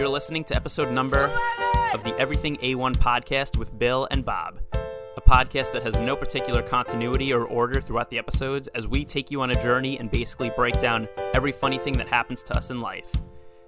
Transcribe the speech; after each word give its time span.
You're 0.00 0.08
listening 0.08 0.44
to 0.44 0.56
episode 0.56 0.90
number 0.90 1.24
of 1.92 2.02
the 2.04 2.16
Everything 2.18 2.56
A1 2.56 2.94
podcast 2.94 3.58
with 3.58 3.78
Bill 3.78 4.08
and 4.10 4.24
Bob, 4.24 4.58
a 4.72 5.20
podcast 5.20 5.74
that 5.74 5.82
has 5.82 5.98
no 5.98 6.16
particular 6.16 6.62
continuity 6.62 7.34
or 7.34 7.44
order 7.44 7.82
throughout 7.82 8.08
the 8.08 8.16
episodes 8.16 8.68
as 8.68 8.86
we 8.86 9.04
take 9.04 9.30
you 9.30 9.42
on 9.42 9.50
a 9.50 9.62
journey 9.62 9.98
and 9.98 10.10
basically 10.10 10.48
break 10.56 10.80
down 10.80 11.06
every 11.34 11.52
funny 11.52 11.76
thing 11.76 11.92
that 11.98 12.08
happens 12.08 12.42
to 12.44 12.56
us 12.56 12.70
in 12.70 12.80
life. 12.80 13.12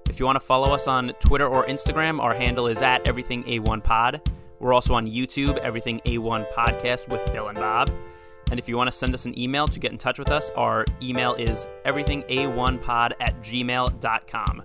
If 0.09 0.18
you 0.18 0.25
want 0.25 0.37
to 0.37 0.41
follow 0.41 0.73
us 0.73 0.87
on 0.87 1.13
Twitter 1.21 1.46
or 1.46 1.67
Instagram, 1.67 2.18
our 2.18 2.33
handle 2.33 2.67
is 2.67 2.80
at 2.80 3.07
Everything 3.07 3.45
A1 3.45 3.85
Pod. 3.85 4.23
We're 4.59 4.73
also 4.73 4.95
on 4.95 5.07
YouTube, 5.07 5.59
Everything 5.59 6.01
A1 6.07 6.51
Podcast 6.55 7.09
with 7.11 7.30
Bill 7.35 7.49
and 7.49 7.59
Bob. 7.59 7.91
And 8.51 8.59
if 8.59 8.71
you 8.71 8.79
want 8.79 8.91
to 8.91 8.96
send 8.96 9.12
us 9.12 9.27
an 9.27 9.39
email 9.39 9.69
to 9.69 9.79
get 9.79 9.93
in 9.93 9.99
touch 9.99 10.19
with 10.19 10.30
us, 10.30 10.49
our 10.57 10.87
email 11.03 11.35
is 11.35 11.69
everythinga1pod 11.85 13.13
at 13.21 13.39
gmail.com. 13.43 14.63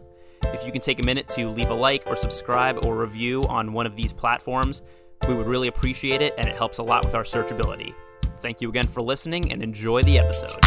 If 0.54 0.66
you 0.66 0.72
can 0.72 0.82
take 0.82 1.00
a 1.00 1.04
minute 1.04 1.28
to 1.30 1.50
leave 1.50 1.70
a 1.70 1.74
like 1.74 2.06
or 2.08 2.16
subscribe 2.16 2.86
or 2.86 2.96
review 2.96 3.44
on 3.44 3.74
one 3.74 3.86
of 3.86 3.96
these 3.96 4.14
platforms, 4.14 4.82
we 5.28 5.34
would 5.34 5.48
really 5.48 5.68
appreciate 5.68 6.22
it 6.22 6.34
and 6.38 6.48
it 6.48 6.56
helps 6.56 6.78
a 6.78 6.84
lot 6.84 7.06
with 7.06 7.16
our 7.16 7.24
searchability. 7.24 7.94
Thank 8.42 8.62
you 8.62 8.70
again 8.70 8.88
for 8.88 9.02
listening 9.02 9.52
and 9.52 9.62
enjoy 9.62 10.04
the 10.04 10.20
episode. 10.20 10.60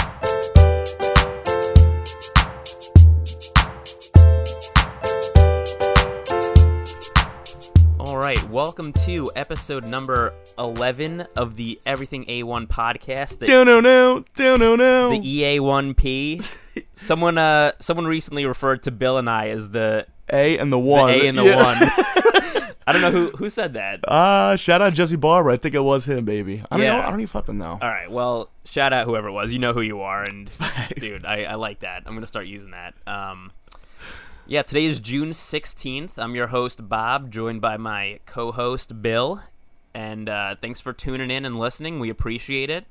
All 7.99 8.17
right, 8.19 8.43
welcome 8.51 8.93
to 9.05 9.31
episode 9.37 9.87
number 9.87 10.35
11 10.59 11.21
of 11.37 11.57
the 11.57 11.79
Everything 11.87 12.25
A1 12.25 12.67
podcast. 12.67 13.39
The, 13.39 13.47
Down, 13.47 13.67
no, 13.67 14.25
down, 14.35 14.59
no, 14.61 14.75
no. 14.77 15.11
the 15.11 15.21
E 15.23 15.59
EA1P. 15.59 16.57
Someone 16.95 17.39
uh 17.39 17.73
someone 17.81 18.07
recently 18.07 18.45
referred 18.47 18.83
to 18.85 18.91
Bill 18.91 19.19
and 19.19 19.29
I 19.29 19.49
as 19.49 19.71
the, 19.71 20.07
A 20.33 20.59
and 20.59 20.73
the 20.73 20.77
the 20.77 20.81
one. 20.81 21.11
A 21.11 21.27
and 21.29 21.37
the 21.39 21.45
Yeah. 21.45 21.57
one. 21.57 21.91
I 22.87 22.93
don't 22.93 23.03
know 23.03 23.11
who 23.13 23.29
who 23.37 23.51
said 23.51 23.75
that. 23.75 24.01
Ah, 24.09 24.57
shout 24.57 24.83
out 24.83 24.95
Jesse 24.95 25.15
Barber. 25.17 25.51
I 25.51 25.57
think 25.57 25.75
it 25.75 25.83
was 25.85 26.07
him, 26.07 26.25
baby. 26.25 26.63
I 26.71 26.77
don't 26.77 26.85
Yeah. 26.87 26.95
know. 26.97 27.03
I 27.03 27.11
don't 27.11 27.21
even 27.21 27.27
fucking 27.29 27.57
know. 27.59 27.79
All 27.81 27.89
right, 27.89 28.11
well, 28.11 28.51
shout 28.65 28.93
out 28.93 29.07
whoever 29.07 29.29
it 29.29 29.33
was. 29.33 29.53
You 29.53 29.59
know 29.61 29.73
who 29.73 29.81
you 29.81 30.01
are, 30.01 30.23
and 30.25 30.51
dude, 30.97 31.25
I, 31.25 31.45
I 31.45 31.55
like 31.55 31.81
that. 31.81 32.03
I'm 32.07 32.15
gonna 32.15 32.27
start 32.27 32.47
using 32.47 32.73
that. 32.73 32.95
Um, 33.07 33.53
yeah, 34.47 34.63
today 34.63 34.87
is 34.87 34.99
June 34.99 35.31
16th. 35.31 36.13
I'm 36.17 36.35
your 36.35 36.49
host 36.49 36.89
Bob, 36.89 37.31
joined 37.31 37.61
by 37.61 37.77
my 37.77 38.19
co-host 38.27 39.01
Bill, 39.01 39.43
and 39.95 40.29
uh, 40.29 40.57
thanks 40.61 40.81
for 40.81 40.93
tuning 40.93 41.31
in 41.31 41.45
and 41.45 41.61
listening. 41.61 42.01
We 42.01 42.11
appreciate 42.11 42.71
it. 42.71 42.87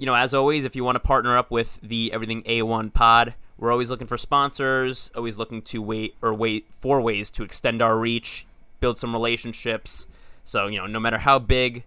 You 0.00 0.06
know, 0.06 0.14
as 0.14 0.32
always, 0.32 0.64
if 0.64 0.74
you 0.74 0.82
want 0.82 0.96
to 0.96 1.00
partner 1.00 1.36
up 1.36 1.50
with 1.50 1.78
the 1.82 2.10
Everything 2.10 2.42
A1 2.44 2.94
Pod, 2.94 3.34
we're 3.58 3.70
always 3.70 3.90
looking 3.90 4.06
for 4.06 4.16
sponsors. 4.16 5.10
Always 5.14 5.36
looking 5.36 5.60
to 5.60 5.82
wait 5.82 6.14
or 6.22 6.32
wait 6.32 6.68
for 6.70 7.02
ways 7.02 7.28
to 7.32 7.42
extend 7.42 7.82
our 7.82 7.98
reach, 7.98 8.46
build 8.80 8.96
some 8.96 9.12
relationships. 9.12 10.06
So 10.42 10.68
you 10.68 10.78
know, 10.78 10.86
no 10.86 10.98
matter 11.00 11.18
how 11.18 11.38
big 11.38 11.84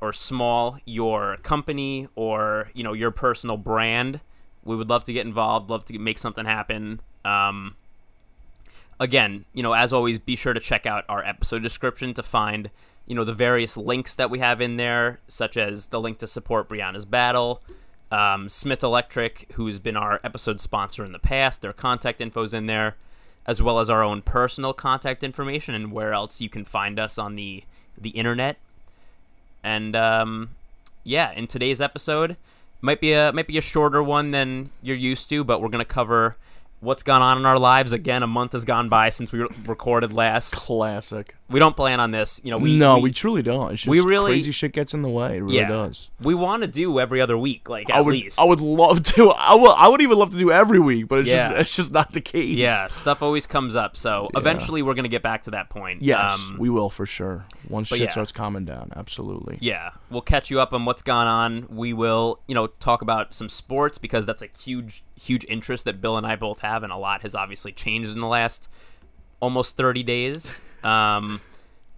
or 0.00 0.12
small 0.12 0.76
your 0.84 1.38
company 1.38 2.08
or 2.14 2.68
you 2.74 2.84
know 2.84 2.92
your 2.92 3.10
personal 3.10 3.56
brand 3.56 4.20
we 4.62 4.76
would 4.76 4.90
love 4.90 5.04
to 5.04 5.12
get 5.14 5.24
involved 5.24 5.70
love 5.70 5.86
to 5.86 5.98
make 5.98 6.18
something 6.18 6.44
happen 6.44 7.00
um, 7.24 7.74
again 9.00 9.46
you 9.54 9.62
know 9.62 9.72
as 9.72 9.94
always 9.94 10.18
be 10.18 10.36
sure 10.36 10.52
to 10.52 10.60
check 10.60 10.84
out 10.84 11.06
our 11.08 11.24
episode 11.24 11.62
description 11.62 12.12
to 12.12 12.22
find 12.22 12.70
you 13.06 13.14
know 13.14 13.24
the 13.24 13.34
various 13.34 13.76
links 13.76 14.14
that 14.14 14.30
we 14.30 14.38
have 14.38 14.60
in 14.60 14.76
there 14.76 15.20
such 15.28 15.56
as 15.56 15.88
the 15.88 16.00
link 16.00 16.18
to 16.18 16.26
support 16.26 16.68
brianna's 16.68 17.04
battle 17.04 17.62
um, 18.10 18.48
smith 18.48 18.82
electric 18.82 19.46
who's 19.52 19.78
been 19.78 19.96
our 19.96 20.20
episode 20.22 20.60
sponsor 20.60 21.04
in 21.04 21.12
the 21.12 21.18
past 21.18 21.62
their 21.62 21.72
contact 21.72 22.20
info's 22.20 22.54
in 22.54 22.66
there 22.66 22.96
as 23.46 23.62
well 23.62 23.78
as 23.78 23.88
our 23.88 24.02
own 24.02 24.22
personal 24.22 24.72
contact 24.72 25.22
information 25.22 25.74
and 25.74 25.92
where 25.92 26.12
else 26.12 26.40
you 26.40 26.48
can 26.48 26.64
find 26.64 26.98
us 26.98 27.16
on 27.16 27.36
the 27.36 27.62
the 27.96 28.10
internet. 28.10 28.58
And 29.62 29.96
um, 29.96 30.50
yeah, 31.04 31.32
in 31.32 31.46
today's 31.46 31.80
episode, 31.80 32.36
might 32.80 33.00
be 33.00 33.12
a 33.12 33.32
might 33.32 33.46
be 33.46 33.58
a 33.58 33.62
shorter 33.62 34.02
one 34.02 34.32
than 34.32 34.70
you're 34.82 34.96
used 34.96 35.28
to, 35.30 35.44
but 35.44 35.62
we're 35.62 35.68
gonna 35.68 35.84
cover 35.84 36.36
what's 36.80 37.02
gone 37.02 37.22
on 37.22 37.38
in 37.38 37.46
our 37.46 37.58
lives. 37.58 37.92
Again, 37.92 38.22
a 38.22 38.26
month 38.26 38.52
has 38.52 38.64
gone 38.64 38.88
by 38.88 39.08
since 39.10 39.32
we 39.32 39.40
re- 39.40 39.48
recorded 39.66 40.12
last. 40.12 40.54
Classic. 40.54 41.34
We 41.48 41.60
don't 41.60 41.76
plan 41.76 42.00
on 42.00 42.10
this, 42.10 42.40
you 42.42 42.50
know. 42.50 42.58
We 42.58 42.76
no, 42.76 42.96
we, 42.96 43.02
we, 43.02 43.12
truly 43.12 43.40
don't. 43.40 43.72
It's 43.72 43.82
just 43.82 43.88
we 43.90 44.00
really- 44.00 44.32
crazy 44.32 44.50
shit 44.50 44.72
gets 44.72 44.94
in 44.94 45.02
the 45.02 45.08
way. 45.08 45.36
It 45.36 45.42
really 45.42 45.56
yeah, 45.58 45.68
does. 45.68 46.10
we 46.20 46.34
want 46.34 46.62
to 46.62 46.68
do 46.68 46.98
every 46.98 47.20
other 47.20 47.38
week, 47.38 47.68
like 47.68 47.88
at 47.88 47.94
I 47.96 48.00
would, 48.00 48.14
least. 48.14 48.40
I 48.40 48.44
would 48.44 48.60
love 48.60 49.02
to. 49.04 49.30
I 49.30 49.54
would, 49.54 49.70
I 49.70 49.86
would 49.88 50.00
even 50.00 50.18
love 50.18 50.30
to 50.32 50.38
do 50.38 50.50
every 50.50 50.80
week, 50.80 51.06
but 51.06 51.20
it's 51.20 51.28
Yeah. 51.28 51.48
just, 51.50 51.60
it's 51.60 51.76
just 51.76 51.92
not 51.92 52.12
the 52.12 52.20
case. 52.20 52.56
yeah, 52.56 52.88
stuff 52.88 53.22
always 53.22 53.46
comes 53.46 53.76
up. 53.76 53.96
So 53.96 54.28
eventually, 54.34 54.82
we're 54.82 54.94
gonna 54.94 55.06
get 55.08 55.22
back 55.22 55.44
to 55.44 55.52
that 55.52 55.70
point. 55.70 56.02
Yes, 56.02 56.44
Um, 56.48 56.56
we 56.58 56.68
will 56.68 56.90
for 56.90 57.06
sure. 57.06 57.46
Once 57.68 57.88
shit 57.88 58.00
yeah. 58.00 58.10
starts 58.10 58.32
calming 58.32 58.64
down, 58.64 58.90
absolutely. 58.96 59.58
yeah, 59.60 59.90
we'll 60.10 60.22
catch 60.22 60.50
you 60.50 60.60
up 60.60 60.72
on 60.72 60.84
what's 60.84 61.02
gone 61.02 61.26
on. 61.28 61.66
We 61.70 61.92
will, 61.92 62.40
you 62.48 62.54
know, 62.56 62.66
talk 62.66 63.02
about 63.02 63.34
some 63.34 63.48
sports 63.48 63.98
because 63.98 64.26
that's 64.26 64.42
a 64.42 64.48
huge, 64.60 65.04
huge 65.20 65.44
interest 65.48 65.84
that 65.84 66.00
Bill 66.00 66.16
and 66.16 66.26
I 66.26 66.36
both 66.36 66.60
have, 66.60 66.82
and 66.82 66.92
a 66.92 66.96
lot 66.96 67.22
has 67.22 67.34
obviously 67.34 67.72
changed 67.72 68.10
in 68.12 68.20
the 68.20 68.26
last 68.26 68.68
almost 69.40 69.76
30 69.76 70.02
days. 70.02 70.60
Um, 70.84 71.40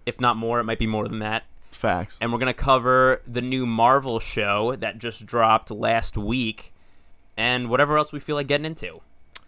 if 0.05 0.19
not 0.19 0.37
more, 0.37 0.59
it 0.59 0.63
might 0.63 0.79
be 0.79 0.87
more 0.87 1.07
than 1.07 1.19
that. 1.19 1.43
Facts. 1.71 2.17
And 2.19 2.33
we're 2.33 2.39
gonna 2.39 2.53
cover 2.53 3.21
the 3.27 3.41
new 3.41 3.65
Marvel 3.65 4.19
show 4.19 4.75
that 4.75 4.97
just 4.97 5.25
dropped 5.25 5.71
last 5.71 6.17
week, 6.17 6.73
and 7.37 7.69
whatever 7.69 7.97
else 7.97 8.11
we 8.11 8.19
feel 8.19 8.35
like 8.35 8.47
getting 8.47 8.65
into. 8.65 9.01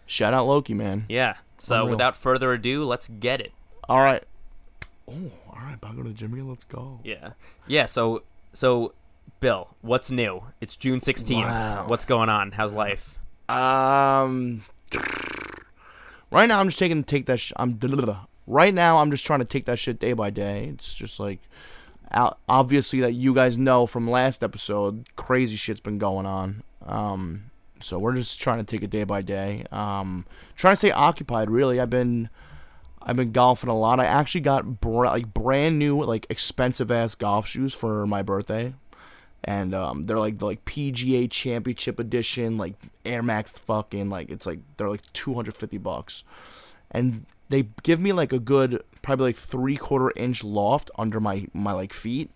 Shout 0.06 0.32
out 0.32 0.46
Loki, 0.46 0.74
man. 0.74 1.04
Yeah. 1.08 1.36
So 1.58 1.76
Unreal. 1.76 1.90
without 1.90 2.16
further 2.16 2.52
ado, 2.52 2.84
let's 2.84 3.08
get 3.08 3.40
it. 3.40 3.52
All 3.88 4.00
right. 4.00 4.22
Oh, 5.08 5.30
all 5.48 5.58
right. 5.60 5.80
To 5.80 5.88
go 5.94 6.02
to 6.02 6.08
the 6.08 6.14
gym 6.14 6.32
again. 6.32 6.48
Let's 6.48 6.64
go. 6.64 7.00
Yeah. 7.04 7.30
Yeah. 7.66 7.86
So 7.86 8.22
so, 8.52 8.92
Bill, 9.40 9.68
what's 9.80 10.10
new? 10.10 10.42
It's 10.60 10.76
June 10.76 11.00
16th. 11.00 11.44
Wow. 11.44 11.84
What's 11.86 12.04
going 12.04 12.28
on? 12.28 12.52
How's 12.52 12.74
life? 12.74 13.18
Um, 13.52 14.64
right 16.30 16.46
now 16.46 16.58
I'm 16.58 16.68
just 16.68 16.78
taking 16.78 17.04
take 17.04 17.26
that. 17.26 17.38
Sh- 17.38 17.52
I'm 17.56 17.78
right 18.46 18.72
now 18.72 18.98
I'm 18.98 19.10
just 19.10 19.26
trying 19.26 19.40
to 19.40 19.44
take 19.44 19.66
that 19.66 19.78
shit 19.78 20.00
day 20.00 20.14
by 20.14 20.30
day. 20.30 20.70
It's 20.72 20.94
just 20.94 21.20
like, 21.20 21.40
obviously 22.48 23.00
that 23.00 23.12
you 23.12 23.34
guys 23.34 23.58
know 23.58 23.86
from 23.86 24.10
last 24.10 24.42
episode, 24.42 25.06
crazy 25.16 25.56
shit's 25.56 25.80
been 25.80 25.98
going 25.98 26.24
on. 26.24 26.62
Um, 26.86 27.50
so 27.80 27.98
we're 27.98 28.14
just 28.14 28.40
trying 28.40 28.58
to 28.58 28.64
take 28.64 28.82
it 28.82 28.90
day 28.90 29.04
by 29.04 29.20
day. 29.20 29.66
Um, 29.70 30.24
trying 30.56 30.72
to 30.72 30.76
stay 30.76 30.90
occupied. 30.90 31.50
Really, 31.50 31.78
I've 31.78 31.90
been. 31.90 32.30
I've 33.04 33.16
been 33.16 33.32
golfing 33.32 33.68
a 33.68 33.76
lot. 33.76 33.98
I 33.98 34.04
actually 34.04 34.42
got 34.42 34.80
br- 34.80 35.06
like 35.06 35.34
brand 35.34 35.76
new, 35.76 36.00
like 36.04 36.24
expensive 36.30 36.88
ass 36.88 37.16
golf 37.16 37.48
shoes 37.48 37.74
for 37.74 38.06
my 38.06 38.22
birthday 38.22 38.74
and 39.44 39.74
um, 39.74 40.04
they're 40.04 40.18
like 40.18 40.38
the 40.38 40.46
like 40.46 40.64
PGA 40.64 41.30
Championship 41.30 41.98
Edition, 41.98 42.56
like 42.58 42.74
Air 43.04 43.22
Max 43.22 43.52
fucking 43.58 44.08
like 44.10 44.30
it's 44.30 44.46
like 44.46 44.60
they're 44.76 44.90
like 44.90 45.02
two 45.12 45.34
hundred 45.34 45.54
fifty 45.56 45.78
bucks, 45.78 46.24
and 46.90 47.26
they 47.48 47.68
give 47.82 48.00
me 48.00 48.12
like 48.12 48.32
a 48.32 48.38
good 48.38 48.82
probably 49.02 49.26
like 49.26 49.36
three 49.36 49.76
quarter 49.76 50.12
inch 50.16 50.44
loft 50.44 50.90
under 50.98 51.20
my 51.20 51.46
my 51.52 51.72
like 51.72 51.92
feet. 51.92 52.30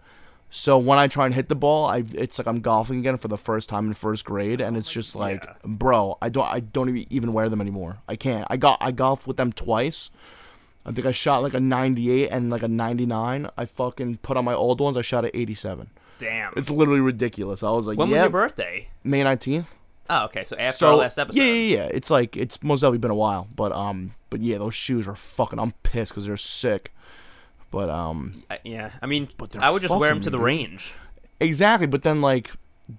So 0.48 0.78
when 0.78 0.98
I 0.98 1.08
try 1.08 1.26
and 1.26 1.34
hit 1.34 1.48
the 1.48 1.54
ball, 1.56 1.86
I 1.86 2.04
it's 2.14 2.38
like 2.38 2.46
I'm 2.46 2.60
golfing 2.60 3.00
again 3.00 3.18
for 3.18 3.28
the 3.28 3.36
first 3.38 3.68
time 3.68 3.88
in 3.88 3.94
first 3.94 4.24
grade, 4.24 4.60
and 4.60 4.76
it's 4.76 4.90
just 4.90 5.14
like, 5.16 5.44
Yeah. 5.44 5.54
bro, 5.64 6.18
I 6.22 6.28
don't 6.28 6.46
I 6.46 6.60
don't 6.60 6.88
even 6.88 7.06
even 7.10 7.32
wear 7.32 7.48
them 7.48 7.60
anymore. 7.60 7.98
I 8.08 8.16
can't. 8.16 8.46
I 8.48 8.56
got 8.56 8.78
I 8.80 8.90
golfed 8.92 9.26
with 9.26 9.36
them 9.36 9.52
twice. 9.52 10.10
I 10.84 10.92
think 10.92 11.04
I 11.04 11.10
shot 11.10 11.42
like 11.42 11.52
a 11.54 11.58
98 11.60 12.28
and 12.28 12.48
like 12.48 12.62
a 12.62 12.68
99. 12.68 13.48
I 13.58 13.64
fucking 13.64 14.18
put 14.18 14.36
on 14.36 14.44
my 14.44 14.54
old 14.54 14.80
ones. 14.80 14.96
I 14.96 15.02
shot 15.02 15.24
at 15.24 15.34
87. 15.34 15.90
Damn. 16.18 16.52
It's 16.56 16.70
literally 16.70 17.00
ridiculous. 17.00 17.62
I 17.62 17.70
was 17.70 17.86
like, 17.86 17.98
when 17.98 18.08
was 18.08 18.16
yeah, 18.16 18.22
your 18.22 18.30
birthday? 18.30 18.88
May 19.04 19.22
19th. 19.22 19.66
Oh, 20.08 20.24
okay. 20.26 20.44
So 20.44 20.56
after 20.56 20.78
So 20.78 20.88
our 20.90 20.96
last 20.96 21.18
episode. 21.18 21.40
yeah, 21.40 21.46
yeah, 21.52 21.76
yeah. 21.76 21.84
It's 21.92 22.10
like 22.10 22.36
it's 22.36 22.62
most 22.62 22.80
definitely 22.80 22.98
been 22.98 23.10
a 23.10 23.14
while, 23.16 23.48
but 23.54 23.72
um, 23.72 24.14
but 24.30 24.40
yeah, 24.40 24.58
those 24.58 24.74
shoes 24.74 25.08
are 25.08 25.16
fucking. 25.16 25.58
I'm 25.58 25.72
pissed 25.82 26.12
because 26.12 26.26
they're 26.26 26.36
sick. 26.36 26.92
But 27.70 27.90
um, 27.90 28.42
yeah. 28.64 28.92
I 29.02 29.06
mean, 29.06 29.28
But 29.36 29.56
I 29.56 29.70
would 29.70 29.82
just 29.82 29.96
wear 29.96 30.10
them 30.10 30.20
to 30.22 30.30
the 30.30 30.38
range. 30.38 30.94
exactly. 31.40 31.86
But 31.88 32.02
then 32.04 32.20
like, 32.20 32.52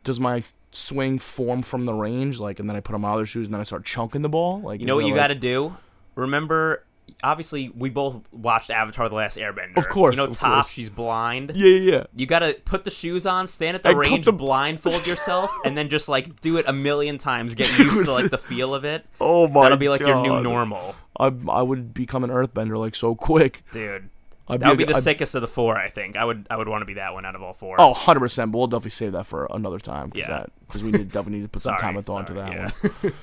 does 0.03 0.19
my 0.19 0.43
swing 0.71 1.17
form 1.17 1.61
from 1.61 1.85
the 1.85 1.93
range? 1.93 2.39
Like, 2.39 2.59
and 2.59 2.69
then 2.69 2.75
I 2.75 2.81
put 2.81 2.93
on 2.93 3.01
my 3.01 3.11
other 3.13 3.25
shoes, 3.25 3.47
and 3.47 3.53
then 3.53 3.61
I 3.61 3.63
start 3.63 3.85
chunking 3.85 4.21
the 4.21 4.29
ball. 4.29 4.59
Like, 4.61 4.81
You 4.81 4.85
know 4.85 4.95
what 4.97 5.05
you 5.05 5.15
got 5.15 5.27
to 5.27 5.35
do? 5.35 5.77
Remember, 6.15 6.83
obviously, 7.23 7.69
we 7.69 7.89
both 7.89 8.21
watched 8.31 8.69
Avatar: 8.69 9.09
The 9.09 9.15
Last 9.15 9.37
Airbender. 9.37 9.77
Of 9.77 9.89
course, 9.89 10.15
You 10.15 10.27
know, 10.27 10.33
course. 10.33 10.69
she's 10.69 10.89
blind. 10.89 11.51
Yeah, 11.55 11.67
yeah, 11.67 11.91
yeah. 11.91 12.03
You 12.15 12.25
got 12.25 12.39
to 12.39 12.55
put 12.65 12.83
the 12.85 12.91
shoes 12.91 13.25
on, 13.25 13.47
stand 13.47 13.75
at 13.75 13.83
the 13.83 13.89
cut 13.89 13.97
range, 13.97 14.25
the- 14.25 14.33
blindfold 14.33 15.05
yourself, 15.07 15.51
and 15.65 15.77
then 15.77 15.89
just 15.89 16.07
like 16.09 16.41
do 16.41 16.57
it 16.57 16.65
a 16.67 16.73
million 16.73 17.17
times. 17.17 17.55
Get 17.55 17.69
used 17.79 18.05
to 18.05 18.11
like 18.13 18.31
the 18.31 18.37
feel 18.37 18.73
of 18.75 18.85
it. 18.85 19.05
Oh 19.21 19.47
my 19.47 19.53
god. 19.53 19.63
That'll 19.63 19.77
be 19.77 19.89
like 19.89 20.01
your 20.01 20.21
new 20.21 20.41
normal, 20.41 20.95
I 21.19 21.31
I 21.49 21.61
would 21.61 21.93
become 21.93 22.23
an 22.23 22.29
earthbender 22.29 22.77
like 22.77 22.95
so 22.95 23.15
quick. 23.15 23.63
dude. 23.71 24.09
I'd 24.49 24.61
That 24.61 24.69
would 24.69 24.77
be 24.77 24.85
a- 24.85 24.87
the 24.87 24.93
I'd- 24.93 25.01
sickest 25.01 25.35
of 25.35 25.41
the 25.41 25.47
four. 25.47 25.77
I 25.77 25.89
think 25.89 26.15
I 26.15 26.23
would. 26.23 26.47
I 26.49 26.55
would 26.55 26.69
want 26.69 26.81
to 26.81 26.85
be 26.85 26.93
that 26.93 27.13
one 27.13 27.25
out 27.25 27.35
of 27.35 27.41
all 27.41 27.51
four. 27.51 27.75
Oh, 27.81 27.89
100 27.89 28.19
percent. 28.21 28.51
But 28.53 28.59
we'll 28.59 28.67
definitely 28.67 28.91
save 28.91 29.11
that 29.11 29.25
for 29.25 29.45
another 29.51 29.77
time. 29.77 30.09
Cause 30.09 30.19
Yeah. 30.25 30.45
because 30.65 30.83
we 30.85 30.91
need, 30.91 31.11
definitely 31.11 31.39
need 31.39 31.43
to 31.43 31.49
put 31.49 31.61
some 31.63 31.75
time 31.79 31.97
and 31.97 32.05
thought 32.05 32.29
into 32.29 32.33
that 32.41 32.51
yeah. 32.53 32.71
one. 33.01 33.13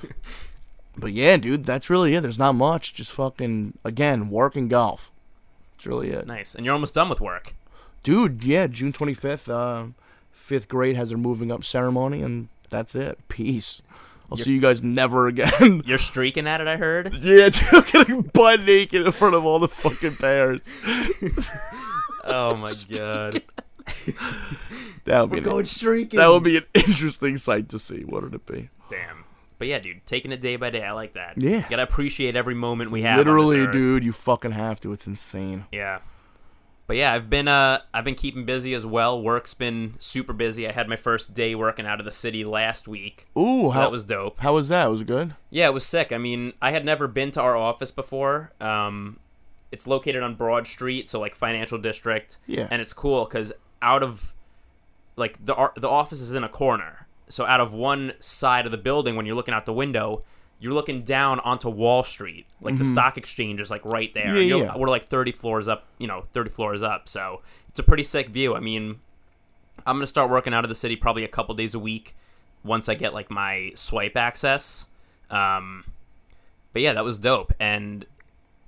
But 0.97 1.11
yeah, 1.11 1.37
dude, 1.37 1.65
that's 1.65 1.89
really 1.89 2.15
it. 2.15 2.21
There's 2.21 2.39
not 2.39 2.53
much. 2.55 2.93
Just 2.93 3.11
fucking 3.11 3.77
again, 3.83 4.29
work 4.29 4.55
and 4.55 4.69
golf. 4.69 5.11
That's 5.73 5.85
really 5.87 6.09
it. 6.11 6.25
Nice. 6.25 6.55
And 6.55 6.65
you're 6.65 6.73
almost 6.73 6.95
done 6.95 7.09
with 7.09 7.19
work. 7.21 7.53
Dude, 8.03 8.43
yeah, 8.43 8.67
June 8.67 8.93
25th, 8.93 9.49
uh, 9.49 9.91
fifth 10.31 10.67
grade 10.67 10.95
has 10.95 11.09
their 11.09 11.17
moving 11.17 11.51
up 11.51 11.63
ceremony, 11.63 12.21
and 12.21 12.49
that's 12.69 12.95
it. 12.95 13.17
Peace. 13.27 13.81
I'll 14.31 14.37
see 14.37 14.53
you 14.53 14.61
guys 14.61 14.81
never 14.81 15.27
again. 15.27 15.83
You're 15.85 15.97
streaking 15.97 16.47
at 16.47 16.61
it, 16.61 16.67
I 16.67 16.77
heard. 16.77 17.13
yeah, 17.21 17.49
dude, 17.71 17.87
getting 17.91 18.21
butt 18.21 18.63
naked 18.63 19.05
in 19.05 19.11
front 19.11 19.35
of 19.35 19.45
all 19.45 19.59
the 19.59 19.67
fucking 19.67 20.15
parents. 20.15 20.73
Oh 22.27 22.55
my 22.55 22.73
god. 22.89 23.43
That 25.03 25.29
would 25.29 25.43
be 25.43 25.47
an, 25.47 25.65
streaking. 25.65 26.17
that 26.17 26.27
would 26.27 26.43
be 26.43 26.57
an 26.57 26.65
interesting 26.73 27.37
sight 27.37 27.69
to 27.69 27.77
see. 27.77 28.01
What 28.03 28.23
would 28.23 28.33
it 28.33 28.45
be? 28.47 28.69
Damn. 28.89 29.24
But 29.57 29.67
yeah, 29.67 29.79
dude, 29.79 30.05
taking 30.05 30.31
it 30.31 30.41
day 30.41 30.55
by 30.57 30.69
day, 30.69 30.83
I 30.83 30.91
like 30.91 31.13
that. 31.13 31.35
Yeah. 31.41 31.57
You 31.57 31.65
gotta 31.69 31.83
appreciate 31.83 32.35
every 32.35 32.55
moment 32.55 32.91
we 32.91 33.03
have. 33.03 33.17
Literally, 33.17 33.65
dude, 33.67 34.03
you 34.03 34.11
fucking 34.11 34.51
have 34.51 34.79
to. 34.81 34.91
It's 34.91 35.07
insane. 35.07 35.65
Yeah. 35.71 35.99
But 36.87 36.97
yeah, 36.97 37.13
I've 37.13 37.29
been 37.31 37.47
uh 37.47 37.79
I've 37.93 38.03
been 38.03 38.15
keeping 38.15 38.45
busy 38.45 38.73
as 38.75 38.85
well. 38.85 39.19
Work's 39.21 39.53
been 39.55 39.95
super 39.97 40.33
busy. 40.33 40.67
I 40.67 40.71
had 40.71 40.87
my 40.87 40.95
first 40.97 41.33
day 41.33 41.55
working 41.55 41.87
out 41.87 41.99
of 41.99 42.05
the 42.05 42.11
city 42.11 42.43
last 42.45 42.87
week. 42.87 43.27
Ooh, 43.37 43.67
So 43.67 43.71
how 43.71 43.81
that 43.81 43.91
was 43.91 44.03
dope. 44.03 44.39
how 44.39 44.53
was 44.53 44.67
that? 44.67 44.85
Was 44.91 45.01
it 45.01 45.07
good? 45.07 45.33
Yeah, 45.49 45.67
it 45.67 45.73
was 45.73 45.85
sick. 45.85 46.11
I 46.11 46.17
mean, 46.19 46.53
I 46.61 46.71
had 46.71 46.85
never 46.85 47.07
been 47.07 47.31
to 47.31 47.41
our 47.41 47.55
office 47.55 47.89
before. 47.89 48.51
Um, 48.61 49.19
it's 49.71 49.87
located 49.87 50.21
on 50.21 50.35
Broad 50.35 50.67
Street, 50.67 51.09
so 51.09 51.19
like 51.19 51.33
financial 51.33 51.79
district. 51.79 52.37
Yeah. 52.45 52.67
And 52.69 52.81
it's 52.83 52.93
cool 52.93 53.25
because 53.25 53.51
out 53.81 54.03
of 54.03 54.33
like 55.15 55.43
the 55.43 55.55
the 55.75 55.89
office 55.89 56.21
is 56.21 56.35
in 56.35 56.43
a 56.43 56.49
corner, 56.49 57.04
so 57.29 57.45
out 57.45 57.59
of 57.59 57.73
one 57.73 58.13
side 58.19 58.65
of 58.65 58.71
the 58.71 58.77
building, 58.77 59.15
when 59.15 59.25
you're 59.25 59.35
looking 59.35 59.53
out 59.53 59.65
the 59.65 59.73
window, 59.73 60.23
you're 60.59 60.73
looking 60.73 61.03
down 61.03 61.39
onto 61.41 61.69
Wall 61.69 62.03
Street. 62.03 62.45
Like 62.61 62.77
the 62.77 62.85
stock 62.85 63.17
exchange 63.17 63.59
is 63.61 63.69
like 63.69 63.83
right 63.83 64.13
there. 64.13 64.33
Mm-hmm. 64.33 64.49
Yeah, 64.49 64.55
yeah. 64.55 64.77
We're 64.77 64.89
like 64.89 65.05
30 65.05 65.31
floors 65.31 65.67
up. 65.67 65.85
You 65.97 66.07
know, 66.07 66.25
30 66.33 66.49
floors 66.49 66.81
up. 66.81 67.09
So 67.09 67.41
it's 67.67 67.79
a 67.79 67.83
pretty 67.83 68.03
sick 68.03 68.29
view. 68.29 68.55
I 68.55 68.59
mean, 68.59 68.99
I'm 69.85 69.97
gonna 69.97 70.07
start 70.07 70.29
working 70.29 70.53
out 70.53 70.63
of 70.63 70.69
the 70.69 70.75
city 70.75 70.95
probably 70.95 71.23
a 71.23 71.27
couple 71.27 71.53
days 71.55 71.73
a 71.73 71.79
week 71.79 72.15
once 72.63 72.89
I 72.89 72.95
get 72.95 73.13
like 73.13 73.29
my 73.29 73.71
swipe 73.75 74.15
access. 74.15 74.87
Um, 75.29 75.85
but 76.73 76.81
yeah, 76.81 76.93
that 76.93 77.03
was 77.03 77.17
dope, 77.17 77.53
and 77.59 78.05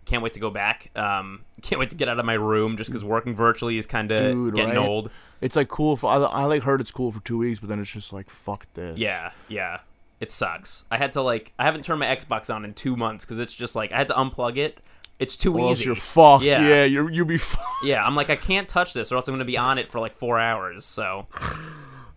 can't 0.06 0.21
wait 0.21 0.33
to 0.33 0.39
go 0.39 0.50
back. 0.50 0.92
Um, 0.95 1.42
can't 1.62 1.80
wait 1.80 1.89
to 1.89 1.95
get 1.95 2.09
out 2.09 2.19
of 2.19 2.25
my 2.25 2.33
room 2.33 2.77
just 2.77 2.89
because 2.89 3.04
working 3.04 3.36
virtually 3.36 3.77
is 3.77 3.86
kind 3.86 4.12
of 4.12 4.54
getting 4.54 4.75
right? 4.75 4.77
old. 4.77 5.09
It's 5.42 5.56
like 5.56 5.68
cool. 5.68 5.98
For, 5.98 6.10
I, 6.10 6.18
I 6.18 6.44
like 6.45 6.63
heard 6.63 6.81
it's 6.81 6.92
cool 6.92 7.12
for 7.12 7.19
two 7.22 7.38
weeks, 7.38 7.60
but 7.60 7.69
then 7.69 7.80
it's 7.80 7.92
just 7.92 8.12
like 8.13 8.30
fuck 8.30 8.66
this. 8.74 8.98
Yeah, 8.98 9.31
yeah, 9.48 9.80
it 10.19 10.31
sucks. 10.31 10.86
I 10.89 10.98
had 10.98 11.13
to 11.13 11.22
like 11.22 11.54
I 11.60 11.66
haven't 11.66 11.86
turned 11.86 12.00
my 12.00 12.07
Xbox 12.07 12.54
on 12.54 12.66
in 12.66 12.74
two 12.74 12.95
months 12.95 13.24
because 13.25 13.39
it's 13.39 13.54
just 13.54 13.75
like 13.75 13.92
I 13.92 13.98
had 13.98 14.07
to 14.07 14.13
unplug 14.16 14.57
it. 14.57 14.80
It's 15.19 15.36
too 15.36 15.57
Or 15.57 15.72
easy. 15.72 15.86
you're 15.86 15.95
fucked. 15.95 16.44
Yeah. 16.44 16.62
Yeah, 16.62 16.84
you're 16.86 17.10
you 17.10 17.25
be 17.25 17.38
fucked. 17.38 17.63
yeah, 17.84 18.04
I'm 18.04 18.16
like 18.16 18.30
I 18.30 18.36
can't 18.36 18.68
touch 18.69 18.94
this, 18.94 19.12
or 19.12 19.16
else 19.16 19.28
I'm 19.28 19.34
gonna 19.34 19.45
be 19.45 19.57
on 19.57 19.78
it 19.78 19.88
for 19.88 20.00
like 20.00 20.13
four 20.16 20.38
hours. 20.39 20.86
So, 20.86 21.28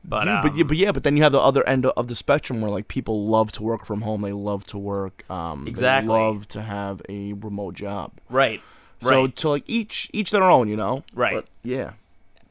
but 0.04 0.20
Dude, 0.24 0.28
um, 0.28 0.42
but, 0.42 0.56
yeah, 0.56 0.64
but 0.64 0.76
yeah, 0.76 0.92
but 0.92 1.04
then 1.04 1.16
you 1.16 1.22
have 1.22 1.32
the 1.32 1.40
other 1.40 1.66
end 1.68 1.86
of 1.86 2.08
the 2.08 2.14
spectrum 2.14 2.60
where 2.60 2.70
like 2.70 2.88
people 2.88 3.26
love 3.26 3.52
to 3.52 3.62
work 3.62 3.84
from 3.86 4.02
home. 4.02 4.22
They 4.22 4.32
love 4.32 4.64
to 4.68 4.78
work. 4.78 5.24
Um, 5.30 5.64
they 5.64 5.70
Exactly. 5.70 6.08
love 6.12 6.48
to 6.48 6.62
have 6.62 7.02
a 7.08 7.34
remote 7.34 7.74
job. 7.74 8.12
right, 8.28 8.60
Right 9.02 9.08
So 9.10 9.22
right, 9.24 9.36
to 9.36 9.48
like 9.50 9.64
each 9.66 10.08
each 10.12 10.30
their 10.30 10.42
own, 10.42 10.68
you 10.68 10.76
know. 10.76 11.04
Right. 11.14 11.34
But, 11.34 11.46
yeah, 11.62 11.92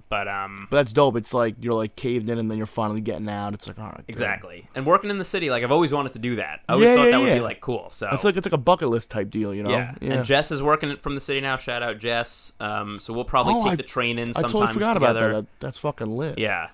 but 0.09 0.27
um, 0.27 0.67
but 0.69 0.77
that's 0.77 0.91
dope. 0.91 1.15
It's 1.15 1.33
like 1.33 1.55
you're 1.61 1.73
like 1.73 1.95
caved 1.95 2.29
in, 2.29 2.37
and 2.39 2.49
then 2.49 2.57
you're 2.57 2.65
finally 2.67 2.99
getting 3.01 3.29
out. 3.29 3.53
It's 3.53 3.67
like 3.67 3.77
all 3.79 3.85
right. 3.85 3.97
good. 3.97 4.05
exactly. 4.09 4.67
And 4.75 4.85
working 4.85 5.09
in 5.09 5.17
the 5.19 5.25
city, 5.25 5.49
like 5.49 5.63
I've 5.63 5.71
always 5.71 5.93
wanted 5.93 6.13
to 6.13 6.19
do 6.19 6.35
that. 6.37 6.61
I 6.67 6.73
always 6.73 6.87
Yeah, 6.89 6.95
thought 6.95 7.05
yeah, 7.05 7.11
that 7.11 7.21
would 7.21 7.33
be 7.35 7.39
like 7.41 7.61
cool. 7.61 7.89
So 7.91 8.07
I 8.07 8.17
feel 8.17 8.21
like 8.29 8.37
it's 8.37 8.45
like 8.45 8.53
a 8.53 8.57
bucket 8.57 8.89
list 8.89 9.11
type 9.11 9.29
deal, 9.29 9.53
you 9.53 9.61
know. 9.63 9.69
yeah. 9.69 9.93
and 10.01 10.25
Jess 10.25 10.51
is 10.51 10.61
working 10.63 10.97
from 10.97 11.15
the 11.15 11.21
city 11.21 11.41
now. 11.41 11.57
Shout 11.57 11.83
out 11.83 11.99
Jess. 11.99 12.53
Um, 12.59 12.99
so 12.99 13.13
we'll 13.13 13.23
probably 13.25 13.53
Oh, 13.55 13.63
take 13.63 13.73
I- 13.73 13.75
the 13.75 13.83
train 13.83 14.17
in 14.19 14.29
I 14.35 14.41
totally 14.41 14.67
forgot 14.73 14.95
together. 14.95 15.29
about 15.29 15.35
that. 15.35 15.41
that. 15.59 15.59
That's 15.59 15.77
fucking 15.79 16.07
lit. 16.15 16.39
Yeah. 16.39 16.69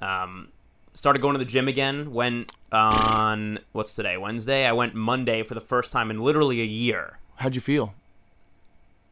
Um, 0.00 0.48
started 0.92 1.20
going 1.22 1.32
to 1.34 1.38
the 1.38 1.44
gym 1.44 1.68
again. 1.68 2.12
Went 2.12 2.52
on 2.72 3.58
what's 3.72 3.94
today? 3.94 4.16
Wednesday. 4.16 4.66
I 4.66 4.72
went 4.72 4.94
Monday 4.94 5.42
for 5.42 5.54
the 5.54 5.60
first 5.60 5.90
time 5.90 6.10
in 6.10 6.20
literally 6.20 6.60
a 6.60 6.64
year. 6.66 7.18
How'd 7.36 7.54
you 7.54 7.60
feel? 7.60 7.94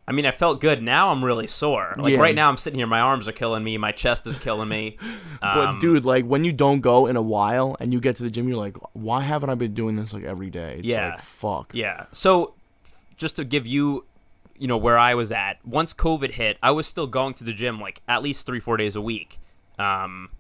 I 0.06 0.12
mean, 0.12 0.26
I 0.26 0.32
felt 0.32 0.60
good. 0.60 0.82
Now 0.82 1.10
I'm 1.10 1.24
really 1.24 1.46
sore. 1.46 1.94
Like 1.96 2.12
Yeah. 2.12 2.20
right 2.20 2.34
now, 2.34 2.48
I'm 2.50 2.58
sitting 2.58 2.78
here. 2.78 2.86
My 2.86 3.00
arms 3.00 3.26
are 3.26 3.32
killing 3.32 3.64
me. 3.64 3.78
My 3.78 3.90
chest 3.92 4.26
is 4.26 4.36
killing 4.36 4.68
me. 4.68 4.98
But 5.40 5.68
Um, 5.68 5.78
dude, 5.78 6.04
like 6.04 6.24
when 6.26 6.44
you 6.44 6.52
don't 6.52 6.80
go 6.80 7.06
in 7.06 7.16
a 7.16 7.22
while 7.22 7.76
and 7.80 7.92
you 7.92 8.00
get 8.00 8.16
to 8.16 8.22
the 8.22 8.30
gym, 8.30 8.48
you're 8.48 8.56
like, 8.58 8.76
why 8.92 9.20
haven't 9.22 9.50
I 9.50 9.54
been 9.54 9.74
doing 9.74 9.96
this 9.96 10.12
like 10.12 10.24
every 10.24 10.50
day? 10.50 10.76
It's 10.78 10.86
Yeah. 10.86 11.10
like 11.10 11.20
fuck. 11.20 11.70
Yeah. 11.74 12.04
So, 12.12 12.54
just 13.16 13.36
to 13.36 13.44
give 13.44 13.66
you, 13.66 14.04
you 14.58 14.66
know, 14.68 14.76
where 14.76 14.98
I 14.98 15.14
was 15.14 15.32
at, 15.32 15.58
once 15.66 15.92
COVID 15.94 16.32
hit, 16.32 16.58
I 16.62 16.70
was 16.70 16.86
still 16.86 17.06
going 17.06 17.34
to 17.34 17.44
the 17.44 17.52
gym 17.52 17.80
like 17.80 18.02
at 18.08 18.22
least 18.22 18.44
three, 18.46 18.60
four 18.60 18.76
days 18.76 18.96
a 18.96 19.00
week. 19.00 19.38
Um, 19.78 20.30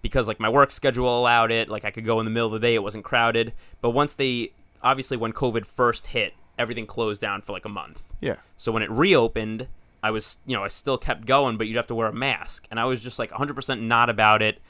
because 0.00 0.26
like 0.28 0.40
my 0.40 0.48
work 0.48 0.70
schedule 0.72 1.20
allowed 1.20 1.50
it. 1.52 1.68
Like 1.68 1.84
I 1.84 1.90
could 1.90 2.04
go 2.04 2.18
in 2.18 2.24
the 2.24 2.30
middle 2.30 2.46
of 2.52 2.60
the 2.60 2.66
day, 2.66 2.74
it 2.74 2.82
wasn't 2.82 3.04
crowded. 3.04 3.52
But 3.80 3.90
once 3.90 4.14
they, 4.14 4.52
obviously, 4.82 5.16
when 5.16 5.32
COVID 5.32 5.64
first 5.64 6.08
hit, 6.08 6.34
everything 6.58 6.86
closed 6.86 7.20
down 7.20 7.40
for 7.42 7.52
like 7.52 7.64
a 7.64 7.68
month. 7.70 8.12
Yeah. 8.20 8.36
So 8.58 8.70
when 8.72 8.82
it 8.82 8.90
reopened, 8.90 9.68
I 10.02 10.10
was, 10.10 10.38
you 10.46 10.56
know, 10.56 10.64
I 10.64 10.68
still 10.68 10.98
kept 10.98 11.26
going, 11.26 11.56
but 11.56 11.66
you'd 11.66 11.76
have 11.76 11.86
to 11.88 11.94
wear 11.94 12.08
a 12.08 12.12
mask. 12.12 12.66
And 12.70 12.78
I 12.80 12.84
was 12.84 13.00
just 13.00 13.18
like 13.18 13.30
100% 13.30 13.80
not 13.80 14.10
about 14.10 14.42
it. 14.42 14.60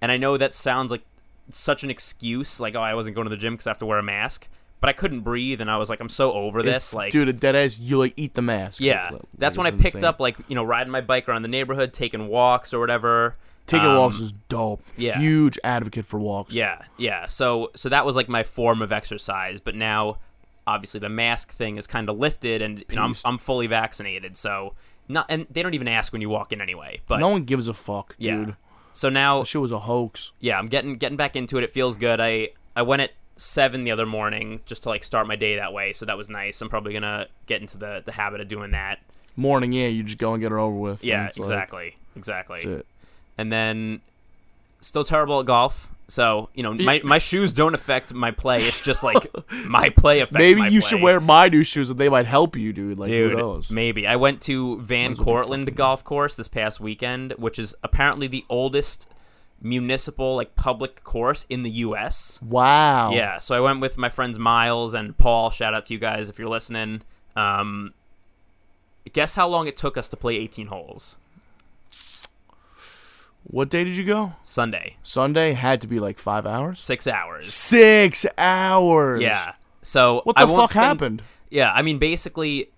And 0.00 0.10
I 0.12 0.16
know 0.16 0.36
that 0.36 0.54
sounds 0.54 0.90
like 0.90 1.02
such 1.50 1.82
an 1.84 1.90
excuse, 1.90 2.60
like, 2.60 2.74
oh, 2.74 2.80
I 2.80 2.94
wasn't 2.94 3.14
going 3.14 3.24
to 3.26 3.30
the 3.30 3.36
gym 3.36 3.54
because 3.54 3.66
I 3.66 3.70
have 3.70 3.78
to 3.78 3.86
wear 3.86 3.98
a 3.98 4.02
mask. 4.02 4.48
But 4.80 4.88
I 4.88 4.94
couldn't 4.94 5.20
breathe, 5.20 5.60
and 5.60 5.70
I 5.70 5.76
was 5.76 5.88
like, 5.88 6.00
I'm 6.00 6.08
so 6.08 6.32
over 6.32 6.60
this. 6.60 6.88
If- 6.88 6.94
like, 6.94 7.12
dude, 7.12 7.28
a 7.28 7.32
dead 7.32 7.54
ass, 7.54 7.78
you 7.78 7.98
like 7.98 8.14
eat 8.16 8.34
the 8.34 8.42
mask. 8.42 8.80
yeah. 8.80 9.10
Like, 9.12 9.22
That's 9.38 9.56
when 9.56 9.64
I 9.66 9.70
picked 9.70 9.94
insane. 9.94 10.04
up, 10.04 10.18
like, 10.18 10.36
you 10.48 10.56
know, 10.56 10.64
riding 10.64 10.90
my 10.90 11.00
bike 11.00 11.28
around 11.28 11.42
the 11.42 11.48
neighborhood, 11.48 11.92
taking 11.92 12.26
walks 12.26 12.74
or 12.74 12.80
whatever. 12.80 13.36
Taking 13.68 13.86
Um, 13.86 13.96
walks 13.98 14.18
is 14.18 14.32
dope. 14.48 14.82
yeah. 14.96 15.20
Huge 15.20 15.56
advocate 15.62 16.04
for 16.04 16.18
walks. 16.18 16.52
Yeah, 16.52 16.82
yeah. 16.98 17.26
So 17.28 17.70
so 17.76 17.88
that 17.90 18.04
was 18.04 18.16
like 18.16 18.28
my 18.28 18.42
form 18.42 18.82
of 18.82 18.90
exercise, 18.90 19.60
but 19.60 19.76
now 19.76 20.18
obviously 20.66 21.00
the 21.00 21.08
mask 21.08 21.52
thing 21.52 21.76
is 21.76 21.86
kind 21.86 22.08
of 22.08 22.18
lifted 22.18 22.62
and 22.62 22.84
you 22.88 22.96
know 22.96 23.02
I'm 23.02 23.14
I'm 23.24 23.38
fully 23.38 23.66
vaccinated. 23.66 24.36
So 24.36 24.74
not 25.08 25.26
and 25.28 25.46
they 25.50 25.62
don't 25.62 25.74
even 25.74 25.88
ask 25.88 26.12
when 26.12 26.22
you 26.22 26.28
walk 26.28 26.52
in 26.52 26.60
anyway. 26.60 27.00
But 27.06 27.18
No 27.18 27.28
one 27.28 27.44
gives 27.44 27.68
a 27.68 27.74
fuck, 27.74 28.14
yeah. 28.18 28.36
dude. 28.36 28.56
So 28.94 29.08
now 29.08 29.44
shit 29.44 29.60
was 29.60 29.72
a 29.72 29.80
hoax. 29.80 30.32
yeah, 30.40 30.58
I'm 30.58 30.68
getting 30.68 30.96
getting 30.96 31.16
back 31.16 31.36
into 31.36 31.58
it. 31.58 31.64
It 31.64 31.70
feels 31.70 31.96
good. 31.96 32.20
I 32.20 32.50
I 32.76 32.82
went 32.82 33.02
at 33.02 33.12
7 33.36 33.82
the 33.84 33.90
other 33.90 34.06
morning 34.06 34.60
just 34.66 34.84
to 34.84 34.88
like 34.90 35.02
start 35.02 35.26
my 35.26 35.36
day 35.36 35.56
that 35.56 35.72
way, 35.72 35.92
so 35.92 36.06
that 36.06 36.16
was 36.16 36.28
nice. 36.28 36.60
I'm 36.60 36.68
probably 36.68 36.92
to 37.02 37.28
get 37.46 37.60
into 37.60 37.78
the 37.78 38.02
the 38.04 38.12
habit 38.12 38.40
of 38.40 38.48
doing 38.48 38.70
that. 38.72 39.00
Morning, 39.34 39.72
yeah, 39.72 39.86
you 39.88 40.02
just 40.02 40.18
go 40.18 40.34
and 40.34 40.42
get 40.42 40.52
it 40.52 40.56
over 40.56 40.76
with. 40.76 41.02
Yeah, 41.02 41.26
it's 41.26 41.38
like, 41.38 41.46
exactly. 41.46 41.96
exactly. 42.14 42.56
that's 42.58 42.66
it. 42.66 42.86
and 43.38 43.50
then 43.50 44.02
still 44.82 45.04
terrible 45.04 45.40
at 45.40 45.46
golf. 45.46 45.88
So 46.12 46.50
you 46.52 46.62
know, 46.62 46.74
my, 46.74 47.00
my 47.04 47.16
shoes 47.16 47.54
don't 47.54 47.72
affect 47.72 48.12
my 48.12 48.32
play. 48.32 48.58
It's 48.58 48.82
just 48.82 49.02
like 49.02 49.26
my 49.64 49.88
play 49.88 50.20
affects. 50.20 50.36
Maybe 50.36 50.60
you 50.70 50.82
play. 50.82 50.90
should 50.90 51.00
wear 51.00 51.20
my 51.20 51.48
new 51.48 51.64
shoes 51.64 51.88
and 51.88 51.98
they 51.98 52.10
might 52.10 52.26
help 52.26 52.54
you, 52.54 52.74
dude. 52.74 52.98
Like 52.98 53.08
who 53.08 53.30
Dude, 53.30 53.38
knows? 53.38 53.70
maybe 53.70 54.06
I 54.06 54.16
went 54.16 54.42
to 54.42 54.78
Van 54.82 55.12
Might 55.12 55.20
as 55.20 55.24
well 55.24 55.46
be 55.46 55.50
Cortlandt 55.54 55.74
Golf 55.74 56.04
Course 56.04 56.36
this 56.36 56.48
past 56.48 56.80
weekend, 56.80 57.32
which 57.38 57.58
is 57.58 57.74
apparently 57.82 58.26
the 58.26 58.44
oldest 58.50 59.08
municipal 59.62 60.36
like 60.36 60.54
public 60.54 61.02
course 61.02 61.46
in 61.48 61.62
the 61.62 61.70
U.S. 61.70 62.38
Wow. 62.42 63.12
Yeah, 63.12 63.38
so 63.38 63.54
I 63.54 63.60
went 63.60 63.80
with 63.80 63.96
my 63.96 64.10
friends 64.10 64.38
Miles 64.38 64.92
and 64.92 65.16
Paul. 65.16 65.48
Shout 65.48 65.72
out 65.72 65.86
to 65.86 65.94
you 65.94 65.98
guys 65.98 66.28
if 66.28 66.38
you're 66.38 66.46
listening. 66.46 67.00
Um, 67.36 67.94
guess 69.14 69.34
how 69.34 69.48
long 69.48 69.66
it 69.66 69.78
took 69.78 69.96
us 69.96 70.10
to 70.10 70.18
play 70.18 70.36
18 70.36 70.66
holes? 70.66 71.16
What 73.44 73.68
day 73.70 73.84
did 73.84 73.96
you 73.96 74.04
go? 74.04 74.34
Sunday, 74.42 74.96
Sunday 75.02 75.52
had 75.52 75.80
to 75.82 75.86
be 75.86 75.98
like 76.00 76.18
five 76.18 76.46
hours. 76.46 76.80
six 76.80 77.06
hours. 77.06 77.52
Six 77.52 78.24
hours. 78.38 79.20
Yeah. 79.22 79.54
So 79.82 80.22
What 80.24 80.36
the 80.36 80.42
I 80.42 80.46
fuck 80.46 80.70
spend- 80.70 80.84
happened? 80.84 81.22
Yeah, 81.50 81.72
I 81.72 81.82
mean, 81.82 81.98
basically, 81.98 82.70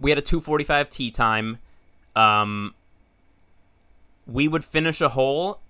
we 0.00 0.10
had 0.10 0.18
a 0.18 0.22
2:45 0.22 0.90
tee 0.90 1.10
time. 1.10 1.58
Um, 2.16 2.74
we 4.26 4.48
would 4.48 4.64
finish 4.64 5.00
a 5.00 5.10
hole 5.10 5.60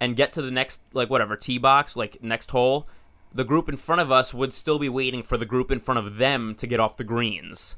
and 0.00 0.16
get 0.16 0.32
to 0.34 0.42
the 0.42 0.50
next, 0.50 0.80
like 0.92 1.08
whatever 1.08 1.36
tee 1.36 1.58
box, 1.58 1.96
like 1.96 2.22
next 2.22 2.50
hole. 2.50 2.86
The 3.32 3.44
group 3.44 3.68
in 3.68 3.76
front 3.76 4.00
of 4.00 4.12
us 4.12 4.34
would 4.34 4.52
still 4.52 4.78
be 4.78 4.88
waiting 4.88 5.22
for 5.22 5.36
the 5.36 5.46
group 5.46 5.70
in 5.70 5.80
front 5.80 5.98
of 5.98 6.16
them 6.18 6.54
to 6.56 6.66
get 6.66 6.78
off 6.78 6.96
the 6.96 7.04
greens. 7.04 7.76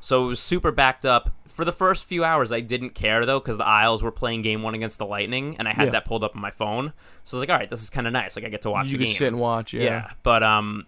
So 0.00 0.24
it 0.24 0.28
was 0.28 0.40
super 0.40 0.70
backed 0.72 1.04
up. 1.04 1.32
For 1.46 1.64
the 1.64 1.72
first 1.72 2.04
few 2.04 2.22
hours, 2.22 2.52
I 2.52 2.60
didn't 2.60 2.90
care 2.90 3.24
though, 3.24 3.40
because 3.40 3.56
the 3.58 3.66
Isles 3.66 4.02
were 4.02 4.10
playing 4.12 4.42
game 4.42 4.62
one 4.62 4.74
against 4.74 4.98
the 4.98 5.06
Lightning, 5.06 5.56
and 5.58 5.66
I 5.66 5.72
had 5.72 5.86
Yeah. 5.86 5.90
that 5.92 6.04
pulled 6.04 6.22
up 6.22 6.36
on 6.36 6.42
my 6.42 6.50
phone. 6.50 6.92
So 7.24 7.36
I 7.36 7.38
was 7.38 7.42
like, 7.42 7.50
all 7.50 7.56
right, 7.58 7.70
this 7.70 7.82
is 7.82 7.88
kind 7.90 8.06
of 8.06 8.12
nice. 8.12 8.36
Like 8.36 8.44
I 8.44 8.48
get 8.50 8.62
to 8.62 8.70
watch 8.70 8.88
You 8.88 8.98
the 8.98 9.06
game. 9.06 9.14
sit 9.14 9.28
and 9.28 9.38
watch. 9.38 9.72
Yeah. 9.72 9.82
Yeah, 9.82 10.10
but 10.22 10.42
um, 10.42 10.86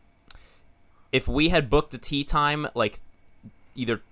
if 1.11 1.27
we 1.27 1.49
had 1.49 1.71
booked 1.71 1.95
a 1.95 1.99
tee 1.99 2.23
time 2.25 2.69
like 2.75 3.01
either 3.75 4.03